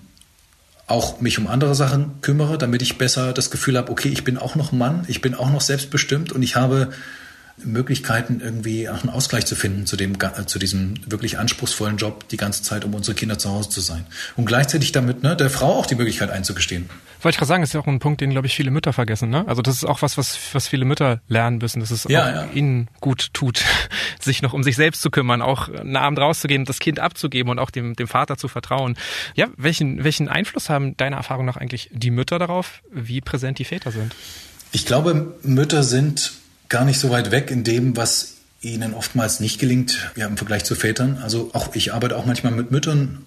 auch 0.86 1.20
mich 1.20 1.38
um 1.38 1.46
andere 1.46 1.74
Sachen 1.74 2.20
kümmere, 2.20 2.58
damit 2.58 2.82
ich 2.82 2.98
besser 2.98 3.32
das 3.32 3.50
Gefühl 3.50 3.78
habe, 3.78 3.90
okay, 3.90 4.08
ich 4.08 4.24
bin 4.24 4.36
auch 4.36 4.54
noch 4.54 4.72
Mann, 4.72 5.04
ich 5.08 5.20
bin 5.20 5.34
auch 5.34 5.50
noch 5.50 5.62
selbstbestimmt 5.62 6.32
und 6.32 6.42
ich 6.42 6.54
habe 6.54 6.92
Möglichkeiten, 7.64 8.40
irgendwie 8.40 8.88
auch 8.88 9.02
einen 9.02 9.10
Ausgleich 9.10 9.46
zu 9.46 9.54
finden 9.54 9.86
zu, 9.86 9.96
dem, 9.96 10.16
zu 10.46 10.58
diesem 10.58 10.94
wirklich 11.10 11.38
anspruchsvollen 11.38 11.96
Job, 11.96 12.28
die 12.28 12.36
ganze 12.36 12.62
Zeit, 12.62 12.84
um 12.84 12.94
unsere 12.94 13.14
Kinder 13.14 13.38
zu 13.38 13.50
Hause 13.50 13.68
zu 13.68 13.80
sein. 13.80 14.06
Und 14.36 14.46
gleichzeitig 14.46 14.92
damit 14.92 15.22
ne, 15.22 15.36
der 15.36 15.50
Frau 15.50 15.78
auch 15.78 15.86
die 15.86 15.94
Möglichkeit 15.94 16.30
einzugestehen. 16.30 16.88
Wollte 17.20 17.36
ich 17.36 17.38
gerade 17.38 17.48
sagen, 17.48 17.62
ist 17.62 17.72
ja 17.72 17.80
auch 17.80 17.86
ein 17.86 18.00
Punkt, 18.00 18.20
den, 18.20 18.30
glaube 18.30 18.46
ich, 18.48 18.54
viele 18.56 18.70
Mütter 18.70 18.92
vergessen. 18.92 19.30
Ne? 19.30 19.46
Also 19.46 19.62
das 19.62 19.76
ist 19.76 19.84
auch 19.84 20.02
was, 20.02 20.18
was, 20.18 20.38
was 20.52 20.66
viele 20.66 20.84
Mütter 20.84 21.20
lernen 21.28 21.58
müssen, 21.58 21.80
dass 21.80 21.90
es 21.90 22.04
ja, 22.08 22.30
ja. 22.30 22.48
ihnen 22.52 22.88
gut 23.00 23.32
tut, 23.32 23.62
sich 24.20 24.42
noch 24.42 24.52
um 24.52 24.62
sich 24.62 24.76
selbst 24.76 25.02
zu 25.02 25.10
kümmern, 25.10 25.40
auch 25.40 25.68
einen 25.68 25.96
Abend 25.96 26.18
rauszugehen, 26.18 26.64
das 26.64 26.80
Kind 26.80 26.98
abzugeben 26.98 27.50
und 27.50 27.58
auch 27.58 27.70
dem, 27.70 27.94
dem 27.94 28.08
Vater 28.08 28.36
zu 28.36 28.48
vertrauen. 28.48 28.96
Ja, 29.36 29.48
welchen, 29.56 30.02
welchen 30.02 30.28
Einfluss 30.28 30.68
haben 30.68 30.96
deiner 30.96 31.16
Erfahrung 31.16 31.46
nach 31.46 31.56
eigentlich 31.56 31.90
die 31.92 32.10
Mütter 32.10 32.38
darauf, 32.38 32.82
wie 32.90 33.20
präsent 33.20 33.58
die 33.58 33.64
Väter 33.64 33.92
sind? 33.92 34.16
Ich 34.72 34.86
glaube, 34.86 35.34
Mütter 35.42 35.82
sind 35.84 36.32
gar 36.72 36.84
nicht 36.86 36.98
so 36.98 37.10
weit 37.10 37.30
weg 37.30 37.50
in 37.50 37.64
dem, 37.64 37.96
was 37.96 38.38
ihnen 38.62 38.94
oftmals 38.94 39.40
nicht 39.40 39.60
gelingt, 39.60 40.10
ja, 40.16 40.26
im 40.26 40.38
Vergleich 40.38 40.64
zu 40.64 40.74
Vätern. 40.74 41.18
Also 41.22 41.50
auch 41.52 41.74
ich 41.74 41.92
arbeite 41.92 42.16
auch 42.16 42.24
manchmal 42.24 42.52
mit 42.52 42.70
Müttern 42.70 43.18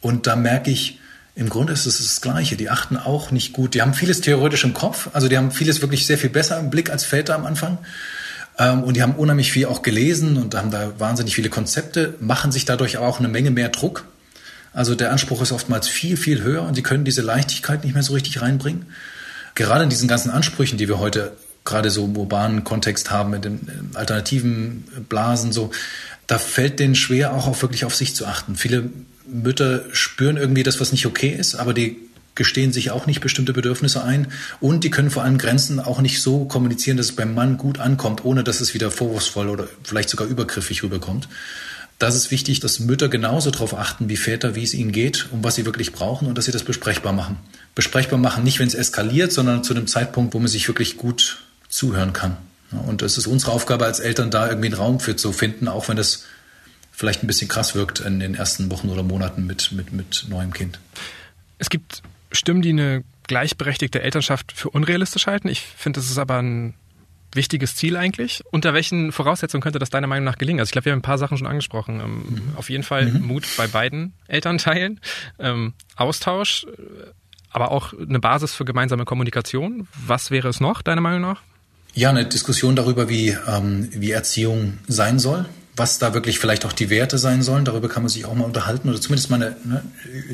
und 0.00 0.26
da 0.26 0.34
merke 0.34 0.70
ich, 0.70 0.98
im 1.36 1.48
Grunde 1.48 1.72
ist 1.72 1.86
es 1.86 1.98
das 1.98 2.20
Gleiche. 2.20 2.56
Die 2.56 2.68
achten 2.68 2.96
auch 2.96 3.30
nicht 3.30 3.52
gut. 3.52 3.74
Die 3.74 3.80
haben 3.80 3.94
vieles 3.94 4.20
theoretisch 4.20 4.64
im 4.64 4.74
Kopf, 4.74 5.08
also 5.12 5.28
die 5.28 5.38
haben 5.38 5.52
vieles 5.52 5.80
wirklich 5.80 6.04
sehr 6.04 6.18
viel 6.18 6.30
besser 6.30 6.58
im 6.58 6.68
Blick 6.68 6.90
als 6.90 7.04
Väter 7.04 7.36
am 7.36 7.46
Anfang. 7.46 7.78
Ähm, 8.58 8.82
und 8.82 8.96
die 8.96 9.02
haben 9.02 9.14
unheimlich 9.14 9.52
viel 9.52 9.66
auch 9.66 9.82
gelesen 9.82 10.36
und 10.36 10.54
haben 10.56 10.72
da 10.72 10.98
wahnsinnig 10.98 11.36
viele 11.36 11.48
Konzepte, 11.48 12.14
machen 12.18 12.50
sich 12.50 12.64
dadurch 12.64 12.98
auch 12.98 13.20
eine 13.20 13.28
Menge 13.28 13.52
mehr 13.52 13.68
Druck. 13.68 14.04
Also 14.72 14.96
der 14.96 15.12
Anspruch 15.12 15.42
ist 15.42 15.52
oftmals 15.52 15.86
viel, 15.86 16.16
viel 16.16 16.42
höher 16.42 16.62
und 16.62 16.74
sie 16.74 16.82
können 16.82 17.04
diese 17.04 17.22
Leichtigkeit 17.22 17.84
nicht 17.84 17.94
mehr 17.94 18.02
so 18.02 18.14
richtig 18.14 18.42
reinbringen. 18.42 18.86
Gerade 19.54 19.84
in 19.84 19.90
diesen 19.90 20.08
ganzen 20.08 20.30
Ansprüchen, 20.30 20.76
die 20.76 20.88
wir 20.88 20.98
heute 20.98 21.32
gerade 21.64 21.90
so 21.90 22.04
im 22.04 22.16
urbanen 22.16 22.64
Kontext 22.64 23.10
haben, 23.10 23.30
mit 23.30 23.44
den 23.44 23.90
alternativen 23.94 24.84
Blasen, 25.08 25.52
so, 25.52 25.70
da 26.26 26.38
fällt 26.38 26.80
denen 26.80 26.94
schwer, 26.94 27.34
auch, 27.34 27.46
auch 27.46 27.60
wirklich 27.62 27.84
auf 27.84 27.94
sich 27.94 28.14
zu 28.14 28.26
achten. 28.26 28.56
Viele 28.56 28.90
Mütter 29.26 29.84
spüren 29.92 30.36
irgendwie 30.36 30.62
das, 30.62 30.80
was 30.80 30.92
nicht 30.92 31.06
okay 31.06 31.28
ist, 31.28 31.54
aber 31.54 31.74
die 31.74 31.96
gestehen 32.34 32.72
sich 32.72 32.90
auch 32.90 33.06
nicht 33.06 33.20
bestimmte 33.20 33.52
Bedürfnisse 33.52 34.02
ein 34.02 34.28
und 34.60 34.84
die 34.84 34.90
können 34.90 35.10
vor 35.10 35.24
allem 35.24 35.36
Grenzen 35.36 35.80
auch 35.80 36.00
nicht 36.00 36.22
so 36.22 36.44
kommunizieren, 36.44 36.96
dass 36.96 37.06
es 37.06 37.16
beim 37.16 37.34
Mann 37.34 37.58
gut 37.58 37.78
ankommt, 37.78 38.24
ohne 38.24 38.44
dass 38.44 38.60
es 38.60 38.72
wieder 38.72 38.90
vorwurfsvoll 38.90 39.48
oder 39.48 39.68
vielleicht 39.82 40.08
sogar 40.08 40.26
übergriffig 40.26 40.82
rüberkommt. 40.82 41.28
Das 41.98 42.14
ist 42.14 42.30
wichtig, 42.30 42.60
dass 42.60 42.80
Mütter 42.80 43.10
genauso 43.10 43.50
darauf 43.50 43.74
achten 43.74 44.08
wie 44.08 44.16
Väter, 44.16 44.54
wie 44.54 44.62
es 44.62 44.72
ihnen 44.72 44.90
geht 44.90 45.26
und 45.32 45.44
was 45.44 45.56
sie 45.56 45.66
wirklich 45.66 45.92
brauchen 45.92 46.28
und 46.28 46.38
dass 46.38 46.46
sie 46.46 46.52
das 46.52 46.62
besprechbar 46.62 47.12
machen. 47.12 47.36
Besprechbar 47.74 48.18
machen, 48.18 48.42
nicht 48.42 48.58
wenn 48.58 48.68
es 48.68 48.74
eskaliert, 48.74 49.32
sondern 49.32 49.62
zu 49.62 49.74
einem 49.74 49.86
Zeitpunkt, 49.86 50.32
wo 50.32 50.38
man 50.38 50.48
sich 50.48 50.66
wirklich 50.66 50.96
gut 50.96 51.40
zuhören 51.70 52.12
kann. 52.12 52.36
Und 52.86 53.02
es 53.02 53.16
ist 53.16 53.26
unsere 53.26 53.52
Aufgabe 53.52 53.86
als 53.86 53.98
Eltern, 53.98 54.30
da 54.30 54.48
irgendwie 54.48 54.66
einen 54.66 54.76
Raum 54.76 55.00
für 55.00 55.16
zu 55.16 55.32
finden, 55.32 55.66
auch 55.66 55.88
wenn 55.88 55.96
das 55.96 56.26
vielleicht 56.92 57.24
ein 57.24 57.26
bisschen 57.26 57.48
krass 57.48 57.74
wirkt 57.74 58.00
in 58.00 58.20
den 58.20 58.34
ersten 58.34 58.70
Wochen 58.70 58.90
oder 58.90 59.02
Monaten 59.02 59.46
mit, 59.46 59.72
mit, 59.72 59.92
mit 59.92 60.26
neuem 60.28 60.52
Kind. 60.52 60.78
Es 61.58 61.70
gibt 61.70 62.02
Stimmen, 62.30 62.62
die 62.62 62.70
eine 62.70 63.02
gleichberechtigte 63.26 64.02
Elternschaft 64.02 64.52
für 64.52 64.70
unrealistisch 64.70 65.26
halten. 65.26 65.48
Ich 65.48 65.60
finde, 65.60 66.00
das 66.00 66.10
ist 66.10 66.18
aber 66.18 66.42
ein 66.42 66.74
wichtiges 67.32 67.76
Ziel 67.76 67.96
eigentlich. 67.96 68.42
Unter 68.50 68.74
welchen 68.74 69.12
Voraussetzungen 69.12 69.62
könnte 69.62 69.78
das 69.78 69.90
deiner 69.90 70.06
Meinung 70.06 70.24
nach 70.24 70.38
gelingen? 70.38 70.60
Also 70.60 70.68
ich 70.68 70.72
glaube, 70.72 70.86
wir 70.86 70.92
haben 70.92 70.98
ein 70.98 71.02
paar 71.02 71.18
Sachen 71.18 71.38
schon 71.38 71.46
angesprochen. 71.46 72.00
Ähm, 72.00 72.24
mhm. 72.28 72.42
Auf 72.56 72.70
jeden 72.70 72.82
Fall 72.82 73.06
mhm. 73.06 73.26
Mut 73.26 73.46
bei 73.56 73.66
beiden 73.66 74.12
Elternteilen, 74.26 75.00
ähm, 75.38 75.74
Austausch, 75.96 76.66
aber 77.50 77.70
auch 77.70 77.92
eine 77.92 78.20
Basis 78.20 78.54
für 78.54 78.64
gemeinsame 78.64 79.04
Kommunikation. 79.04 79.88
Was 80.06 80.30
wäre 80.30 80.48
es 80.48 80.60
noch, 80.60 80.82
deiner 80.82 81.00
Meinung 81.00 81.20
nach? 81.20 81.42
Ja, 81.94 82.10
eine 82.10 82.24
Diskussion 82.24 82.76
darüber, 82.76 83.08
wie, 83.08 83.36
ähm, 83.48 83.88
wie 83.92 84.12
Erziehung 84.12 84.78
sein 84.86 85.18
soll, 85.18 85.46
was 85.76 85.98
da 85.98 86.14
wirklich 86.14 86.38
vielleicht 86.38 86.64
auch 86.64 86.72
die 86.72 86.88
Werte 86.88 87.18
sein 87.18 87.42
sollen. 87.42 87.64
Darüber 87.64 87.88
kann 87.88 88.02
man 88.02 88.10
sich 88.10 88.24
auch 88.24 88.34
mal 88.34 88.44
unterhalten 88.44 88.88
oder 88.88 89.00
zumindest 89.00 89.30
mal 89.30 89.36
eine, 89.36 89.56
ne, 89.64 89.82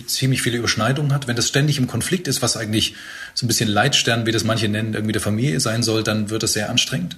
ziemlich 0.07 0.42
viele 0.42 0.59
Überschneidungen 0.59 1.14
hat. 1.14 1.29
Wenn 1.29 1.37
das 1.37 1.49
ständig 1.49 1.79
im 1.79 1.87
Konflikt 1.87 2.29
ist, 2.29 2.42
was 2.42 2.57
eigentlich 2.57 2.95
so 3.33 3.47
ein 3.47 3.49
bisschen 3.49 3.69
Leitstern, 3.69 4.27
wie 4.27 4.33
das 4.33 4.45
manche 4.45 4.69
nennen, 4.69 4.92
irgendwie 4.92 5.12
der 5.12 5.23
Familie 5.23 5.61
sein 5.61 5.83
soll, 5.83 6.03
dann 6.03 6.29
wird 6.31 6.42
das 6.42 6.53
sehr 6.53 6.69
anstrengend. 6.69 7.16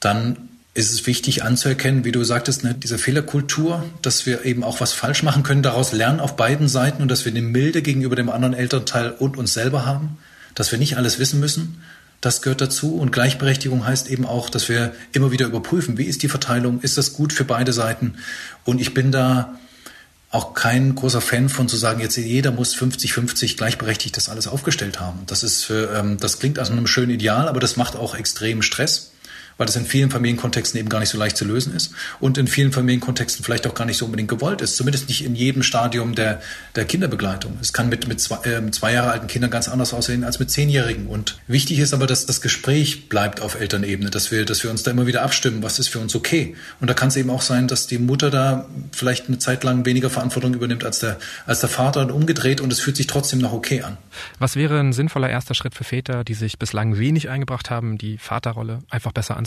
Dann 0.00 0.48
ist 0.72 0.92
es 0.92 1.06
wichtig 1.06 1.42
anzuerkennen, 1.42 2.04
wie 2.04 2.12
du 2.12 2.22
sagtest, 2.22 2.64
ne, 2.64 2.74
diese 2.74 2.98
Fehlerkultur, 2.98 3.84
dass 4.02 4.24
wir 4.24 4.44
eben 4.44 4.62
auch 4.62 4.80
was 4.80 4.92
falsch 4.92 5.22
machen 5.22 5.42
können, 5.42 5.62
daraus 5.62 5.92
lernen 5.92 6.20
auf 6.20 6.36
beiden 6.36 6.68
Seiten 6.68 7.02
und 7.02 7.08
dass 7.08 7.24
wir 7.24 7.32
eine 7.32 7.42
Milde 7.42 7.82
gegenüber 7.82 8.14
dem 8.16 8.30
anderen 8.30 8.54
Elternteil 8.54 9.10
und 9.10 9.36
uns 9.36 9.54
selber 9.54 9.84
haben, 9.84 10.18
dass 10.54 10.72
wir 10.72 10.78
nicht 10.78 10.96
alles 10.96 11.18
wissen 11.18 11.40
müssen. 11.40 11.82
Das 12.26 12.42
gehört 12.42 12.60
dazu. 12.60 12.96
Und 12.96 13.12
Gleichberechtigung 13.12 13.86
heißt 13.86 14.10
eben 14.10 14.26
auch, 14.26 14.50
dass 14.50 14.68
wir 14.68 14.92
immer 15.12 15.30
wieder 15.30 15.46
überprüfen, 15.46 15.96
wie 15.96 16.06
ist 16.06 16.24
die 16.24 16.28
Verteilung, 16.28 16.80
ist 16.80 16.98
das 16.98 17.12
gut 17.12 17.32
für 17.32 17.44
beide 17.44 17.72
Seiten. 17.72 18.16
Und 18.64 18.80
ich 18.80 18.94
bin 18.94 19.12
da 19.12 19.60
auch 20.32 20.52
kein 20.52 20.96
großer 20.96 21.20
Fan 21.20 21.48
von 21.48 21.68
zu 21.68 21.76
sagen, 21.76 22.00
jetzt 22.00 22.16
jeder 22.16 22.50
muss 22.50 22.74
50-50 22.74 23.56
gleichberechtigt 23.56 24.16
das 24.16 24.28
alles 24.28 24.48
aufgestellt 24.48 24.98
haben. 24.98 25.20
Das 25.28 25.44
ist, 25.44 25.62
für, 25.62 25.94
ähm, 25.96 26.18
das 26.18 26.40
klingt 26.40 26.58
aus 26.58 26.68
einem 26.68 26.88
schönen 26.88 27.12
Ideal, 27.12 27.46
aber 27.46 27.60
das 27.60 27.76
macht 27.76 27.94
auch 27.94 28.16
extrem 28.16 28.60
Stress 28.60 29.12
weil 29.58 29.66
das 29.66 29.76
in 29.76 29.86
vielen 29.86 30.10
Familienkontexten 30.10 30.78
eben 30.78 30.88
gar 30.88 31.00
nicht 31.00 31.08
so 31.08 31.18
leicht 31.18 31.36
zu 31.36 31.44
lösen 31.44 31.74
ist 31.74 31.92
und 32.20 32.38
in 32.38 32.46
vielen 32.46 32.72
Familienkontexten 32.72 33.44
vielleicht 33.44 33.66
auch 33.66 33.74
gar 33.74 33.84
nicht 33.84 33.96
so 33.96 34.04
unbedingt 34.04 34.28
gewollt 34.28 34.60
ist, 34.60 34.76
zumindest 34.76 35.08
nicht 35.08 35.24
in 35.24 35.34
jedem 35.34 35.62
Stadium 35.62 36.14
der, 36.14 36.40
der 36.74 36.84
Kinderbegleitung. 36.84 37.58
Es 37.60 37.72
kann 37.72 37.88
mit, 37.88 38.06
mit 38.08 38.20
zwei, 38.20 38.36
äh, 38.48 38.70
zwei 38.70 38.92
Jahre 38.92 39.10
alten 39.10 39.26
Kindern 39.26 39.50
ganz 39.50 39.68
anders 39.68 39.94
aussehen 39.94 40.24
als 40.24 40.38
mit 40.38 40.50
zehnjährigen. 40.50 41.06
Und 41.06 41.38
wichtig 41.46 41.78
ist 41.78 41.94
aber, 41.94 42.06
dass 42.06 42.26
das 42.26 42.40
Gespräch 42.40 43.08
bleibt 43.08 43.40
auf 43.40 43.58
Elternebene, 43.58 44.10
dass 44.10 44.30
wir, 44.30 44.44
dass 44.44 44.62
wir 44.62 44.70
uns 44.70 44.82
da 44.82 44.90
immer 44.90 45.06
wieder 45.06 45.22
abstimmen, 45.22 45.62
was 45.62 45.78
ist 45.78 45.88
für 45.88 45.98
uns 45.98 46.14
okay. 46.14 46.54
Und 46.80 46.88
da 46.88 46.94
kann 46.94 47.08
es 47.08 47.16
eben 47.16 47.30
auch 47.30 47.42
sein, 47.42 47.68
dass 47.68 47.86
die 47.86 47.98
Mutter 47.98 48.30
da 48.30 48.66
vielleicht 48.92 49.28
eine 49.28 49.38
Zeit 49.38 49.64
lang 49.64 49.86
weniger 49.86 50.10
Verantwortung 50.10 50.54
übernimmt 50.54 50.84
als 50.84 50.98
der, 50.98 51.18
als 51.46 51.60
der 51.60 51.68
Vater 51.68 52.02
und 52.02 52.10
umgedreht 52.10 52.60
und 52.60 52.72
es 52.72 52.80
fühlt 52.80 52.96
sich 52.96 53.06
trotzdem 53.06 53.38
noch 53.38 53.52
okay 53.52 53.82
an. 53.82 53.96
Was 54.38 54.56
wäre 54.56 54.78
ein 54.78 54.92
sinnvoller 54.92 55.30
erster 55.30 55.54
Schritt 55.54 55.74
für 55.74 55.84
Väter, 55.84 56.24
die 56.24 56.34
sich 56.34 56.58
bislang 56.58 56.98
wenig 56.98 57.28
eingebracht 57.28 57.70
haben, 57.70 57.98
die 57.98 58.18
Vaterrolle 58.18 58.80
einfach 58.90 59.12
besser 59.12 59.36
anzunehmen? 59.36 59.45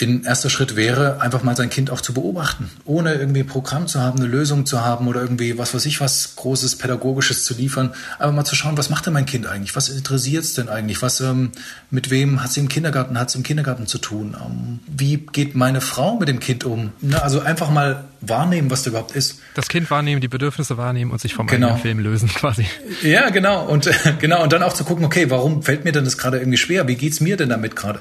In 0.00 0.24
erster 0.24 0.48
Schritt 0.48 0.76
wäre, 0.76 1.20
einfach 1.20 1.42
mal 1.42 1.54
sein 1.54 1.68
Kind 1.68 1.90
auch 1.90 2.00
zu 2.00 2.14
beobachten, 2.14 2.70
ohne 2.84 3.14
irgendwie 3.14 3.40
ein 3.40 3.46
Programm 3.46 3.86
zu 3.86 4.00
haben, 4.00 4.18
eine 4.18 4.28
Lösung 4.28 4.64
zu 4.64 4.80
haben 4.80 5.08
oder 5.08 5.20
irgendwie 5.20 5.58
was 5.58 5.74
weiß 5.74 5.84
ich 5.86 6.00
was 6.00 6.36
Großes 6.36 6.76
Pädagogisches 6.76 7.44
zu 7.44 7.54
liefern, 7.54 7.92
aber 8.18 8.32
mal 8.32 8.44
zu 8.44 8.54
schauen, 8.54 8.78
was 8.78 8.88
macht 8.88 9.06
denn 9.06 9.12
mein 9.12 9.26
Kind 9.26 9.46
eigentlich, 9.46 9.76
was 9.76 9.90
interessiert 9.90 10.44
es 10.44 10.54
denn 10.54 10.68
eigentlich, 10.68 11.02
was 11.02 11.20
ähm, 11.20 11.50
mit 11.90 12.10
wem 12.10 12.42
hat 12.42 12.50
sie 12.50 12.60
im 12.60 12.68
Kindergarten, 12.68 13.18
hat 13.18 13.28
es 13.28 13.34
im 13.34 13.42
Kindergarten 13.42 13.86
zu 13.86 13.98
tun, 13.98 14.36
ähm, 14.42 14.78
wie 14.86 15.18
geht 15.18 15.54
meine 15.54 15.82
Frau 15.82 16.18
mit 16.18 16.28
dem 16.28 16.40
Kind 16.40 16.64
um, 16.64 16.92
ne? 17.02 17.22
also 17.22 17.40
einfach 17.40 17.70
mal 17.70 18.04
wahrnehmen, 18.22 18.70
was 18.70 18.82
da 18.82 18.90
überhaupt 18.90 19.16
ist. 19.16 19.40
Das 19.54 19.68
Kind 19.68 19.90
wahrnehmen, 19.90 20.20
die 20.20 20.28
Bedürfnisse 20.28 20.76
wahrnehmen 20.76 21.10
und 21.10 21.20
sich 21.20 21.34
vom 21.34 21.46
genau. 21.46 21.68
eigenen 21.68 21.82
Film 21.82 21.98
lösen 21.98 22.28
quasi. 22.34 22.66
Ja, 23.02 23.28
genau 23.30 23.66
und 23.66 23.90
genau 24.18 24.42
und 24.42 24.52
dann 24.52 24.62
auch 24.62 24.72
zu 24.72 24.84
gucken, 24.84 25.04
okay, 25.04 25.30
warum 25.30 25.62
fällt 25.62 25.84
mir 25.84 25.92
denn 25.92 26.04
das 26.04 26.16
gerade 26.16 26.38
irgendwie 26.38 26.58
schwer, 26.58 26.88
wie 26.88 26.96
geht's 26.96 27.20
mir 27.20 27.36
denn 27.36 27.50
damit 27.50 27.76
gerade? 27.76 28.00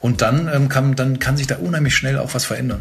Und 0.00 0.22
dann, 0.22 0.48
ähm, 0.52 0.68
kann, 0.68 0.94
dann 0.94 1.18
kann 1.18 1.36
sich 1.36 1.46
da 1.46 1.56
unheimlich 1.56 1.94
schnell 1.94 2.18
auch 2.18 2.34
was 2.34 2.44
verändern. 2.44 2.80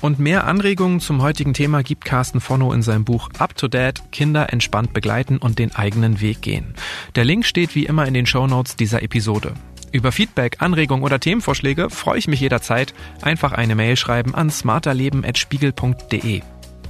Und 0.00 0.18
mehr 0.18 0.46
Anregungen 0.46 1.00
zum 1.00 1.22
heutigen 1.22 1.54
Thema 1.54 1.82
gibt 1.82 2.04
Carsten 2.04 2.40
Fonno 2.40 2.74
in 2.74 2.82
seinem 2.82 3.06
Buch 3.06 3.30
Up 3.38 3.56
to 3.56 3.68
Date 3.68 4.02
Kinder 4.12 4.52
entspannt 4.52 4.92
begleiten 4.92 5.38
und 5.38 5.58
den 5.58 5.74
eigenen 5.74 6.20
Weg 6.20 6.42
gehen. 6.42 6.74
Der 7.14 7.24
Link 7.24 7.46
steht 7.46 7.74
wie 7.74 7.86
immer 7.86 8.06
in 8.06 8.12
den 8.12 8.26
Show 8.26 8.46
Notes 8.46 8.76
dieser 8.76 9.02
Episode. 9.02 9.54
Über 9.92 10.12
Feedback, 10.12 10.56
Anregungen 10.58 11.04
oder 11.04 11.20
Themenvorschläge 11.20 11.88
freue 11.88 12.18
ich 12.18 12.28
mich 12.28 12.40
jederzeit. 12.40 12.92
Einfach 13.22 13.52
eine 13.52 13.76
Mail 13.76 13.96
schreiben 13.96 14.34
an 14.34 14.50
smarterleben.spiegel.de. 14.50 16.42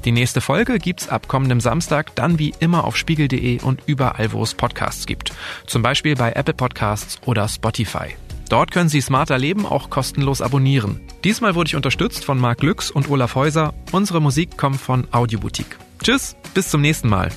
Die 0.04 0.12
nächste 0.12 0.40
Folge 0.40 0.78
gibt's 0.78 1.08
ab 1.08 1.28
kommendem 1.28 1.60
Samstag 1.60 2.14
dann 2.14 2.38
wie 2.38 2.54
immer 2.60 2.84
auf 2.84 2.96
spiegel.de 2.96 3.62
und 3.62 3.80
überall, 3.86 4.32
wo 4.32 4.42
es 4.42 4.54
Podcasts 4.54 5.06
gibt. 5.06 5.32
Zum 5.66 5.82
Beispiel 5.82 6.14
bei 6.14 6.32
Apple 6.32 6.54
Podcasts 6.54 7.18
oder 7.24 7.48
Spotify. 7.48 8.14
Dort 8.50 8.70
können 8.70 8.90
Sie 8.90 9.00
Smarter 9.00 9.38
Leben 9.38 9.64
auch 9.64 9.88
kostenlos 9.88 10.42
abonnieren. 10.42 11.00
Diesmal 11.24 11.54
wurde 11.54 11.68
ich 11.68 11.76
unterstützt 11.76 12.24
von 12.24 12.38
Marc 12.38 12.62
Lüx 12.62 12.90
und 12.90 13.10
Olaf 13.10 13.34
Häuser. 13.34 13.72
Unsere 13.92 14.20
Musik 14.20 14.58
kommt 14.58 14.80
von 14.80 15.08
Audioboutique. 15.10 15.78
Tschüss, 16.02 16.36
bis 16.52 16.68
zum 16.68 16.82
nächsten 16.82 17.08
Mal. 17.08 17.30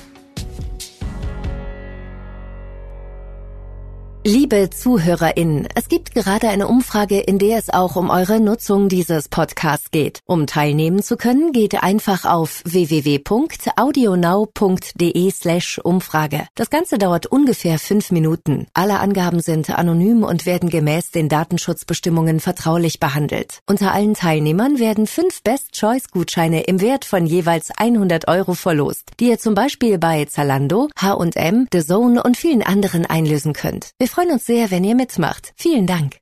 Liebe 4.24 4.68
ZuhörerInnen, 4.68 5.68
es 5.76 5.86
gibt 5.88 6.12
gerade 6.12 6.48
eine 6.48 6.66
Umfrage, 6.66 7.20
in 7.20 7.38
der 7.38 7.56
es 7.56 7.70
auch 7.70 7.94
um 7.94 8.10
eure 8.10 8.40
Nutzung 8.40 8.88
dieses 8.88 9.28
Podcasts 9.28 9.92
geht. 9.92 10.22
Um 10.26 10.48
teilnehmen 10.48 11.04
zu 11.04 11.16
können, 11.16 11.52
geht 11.52 11.84
einfach 11.84 12.24
auf 12.24 12.60
www.audionow.de 12.64 15.30
slash 15.30 15.78
Umfrage. 15.78 16.48
Das 16.56 16.68
Ganze 16.68 16.98
dauert 16.98 17.26
ungefähr 17.26 17.78
fünf 17.78 18.10
Minuten. 18.10 18.66
Alle 18.74 18.98
Angaben 18.98 19.38
sind 19.40 19.70
anonym 19.70 20.24
und 20.24 20.46
werden 20.46 20.68
gemäß 20.68 21.12
den 21.12 21.28
Datenschutzbestimmungen 21.28 22.40
vertraulich 22.40 22.98
behandelt. 22.98 23.60
Unter 23.66 23.94
allen 23.94 24.14
Teilnehmern 24.14 24.80
werden 24.80 25.06
fünf 25.06 25.44
Best-Choice-Gutscheine 25.44 26.64
im 26.64 26.80
Wert 26.80 27.04
von 27.04 27.24
jeweils 27.24 27.70
100 27.70 28.26
Euro 28.26 28.54
verlost, 28.54 29.12
die 29.20 29.28
ihr 29.28 29.38
zum 29.38 29.54
Beispiel 29.54 29.96
bei 29.96 30.24
Zalando, 30.24 30.88
H&M, 31.00 31.68
The 31.72 31.86
Zone 31.86 32.20
und 32.20 32.36
vielen 32.36 32.64
anderen 32.64 33.06
einlösen 33.06 33.52
könnt. 33.52 33.92
Wir 34.08 34.14
freuen 34.14 34.30
uns 34.30 34.46
sehr, 34.46 34.70
wenn 34.70 34.84
ihr 34.84 34.94
mitmacht. 34.94 35.52
Vielen 35.54 35.86
Dank. 35.86 36.18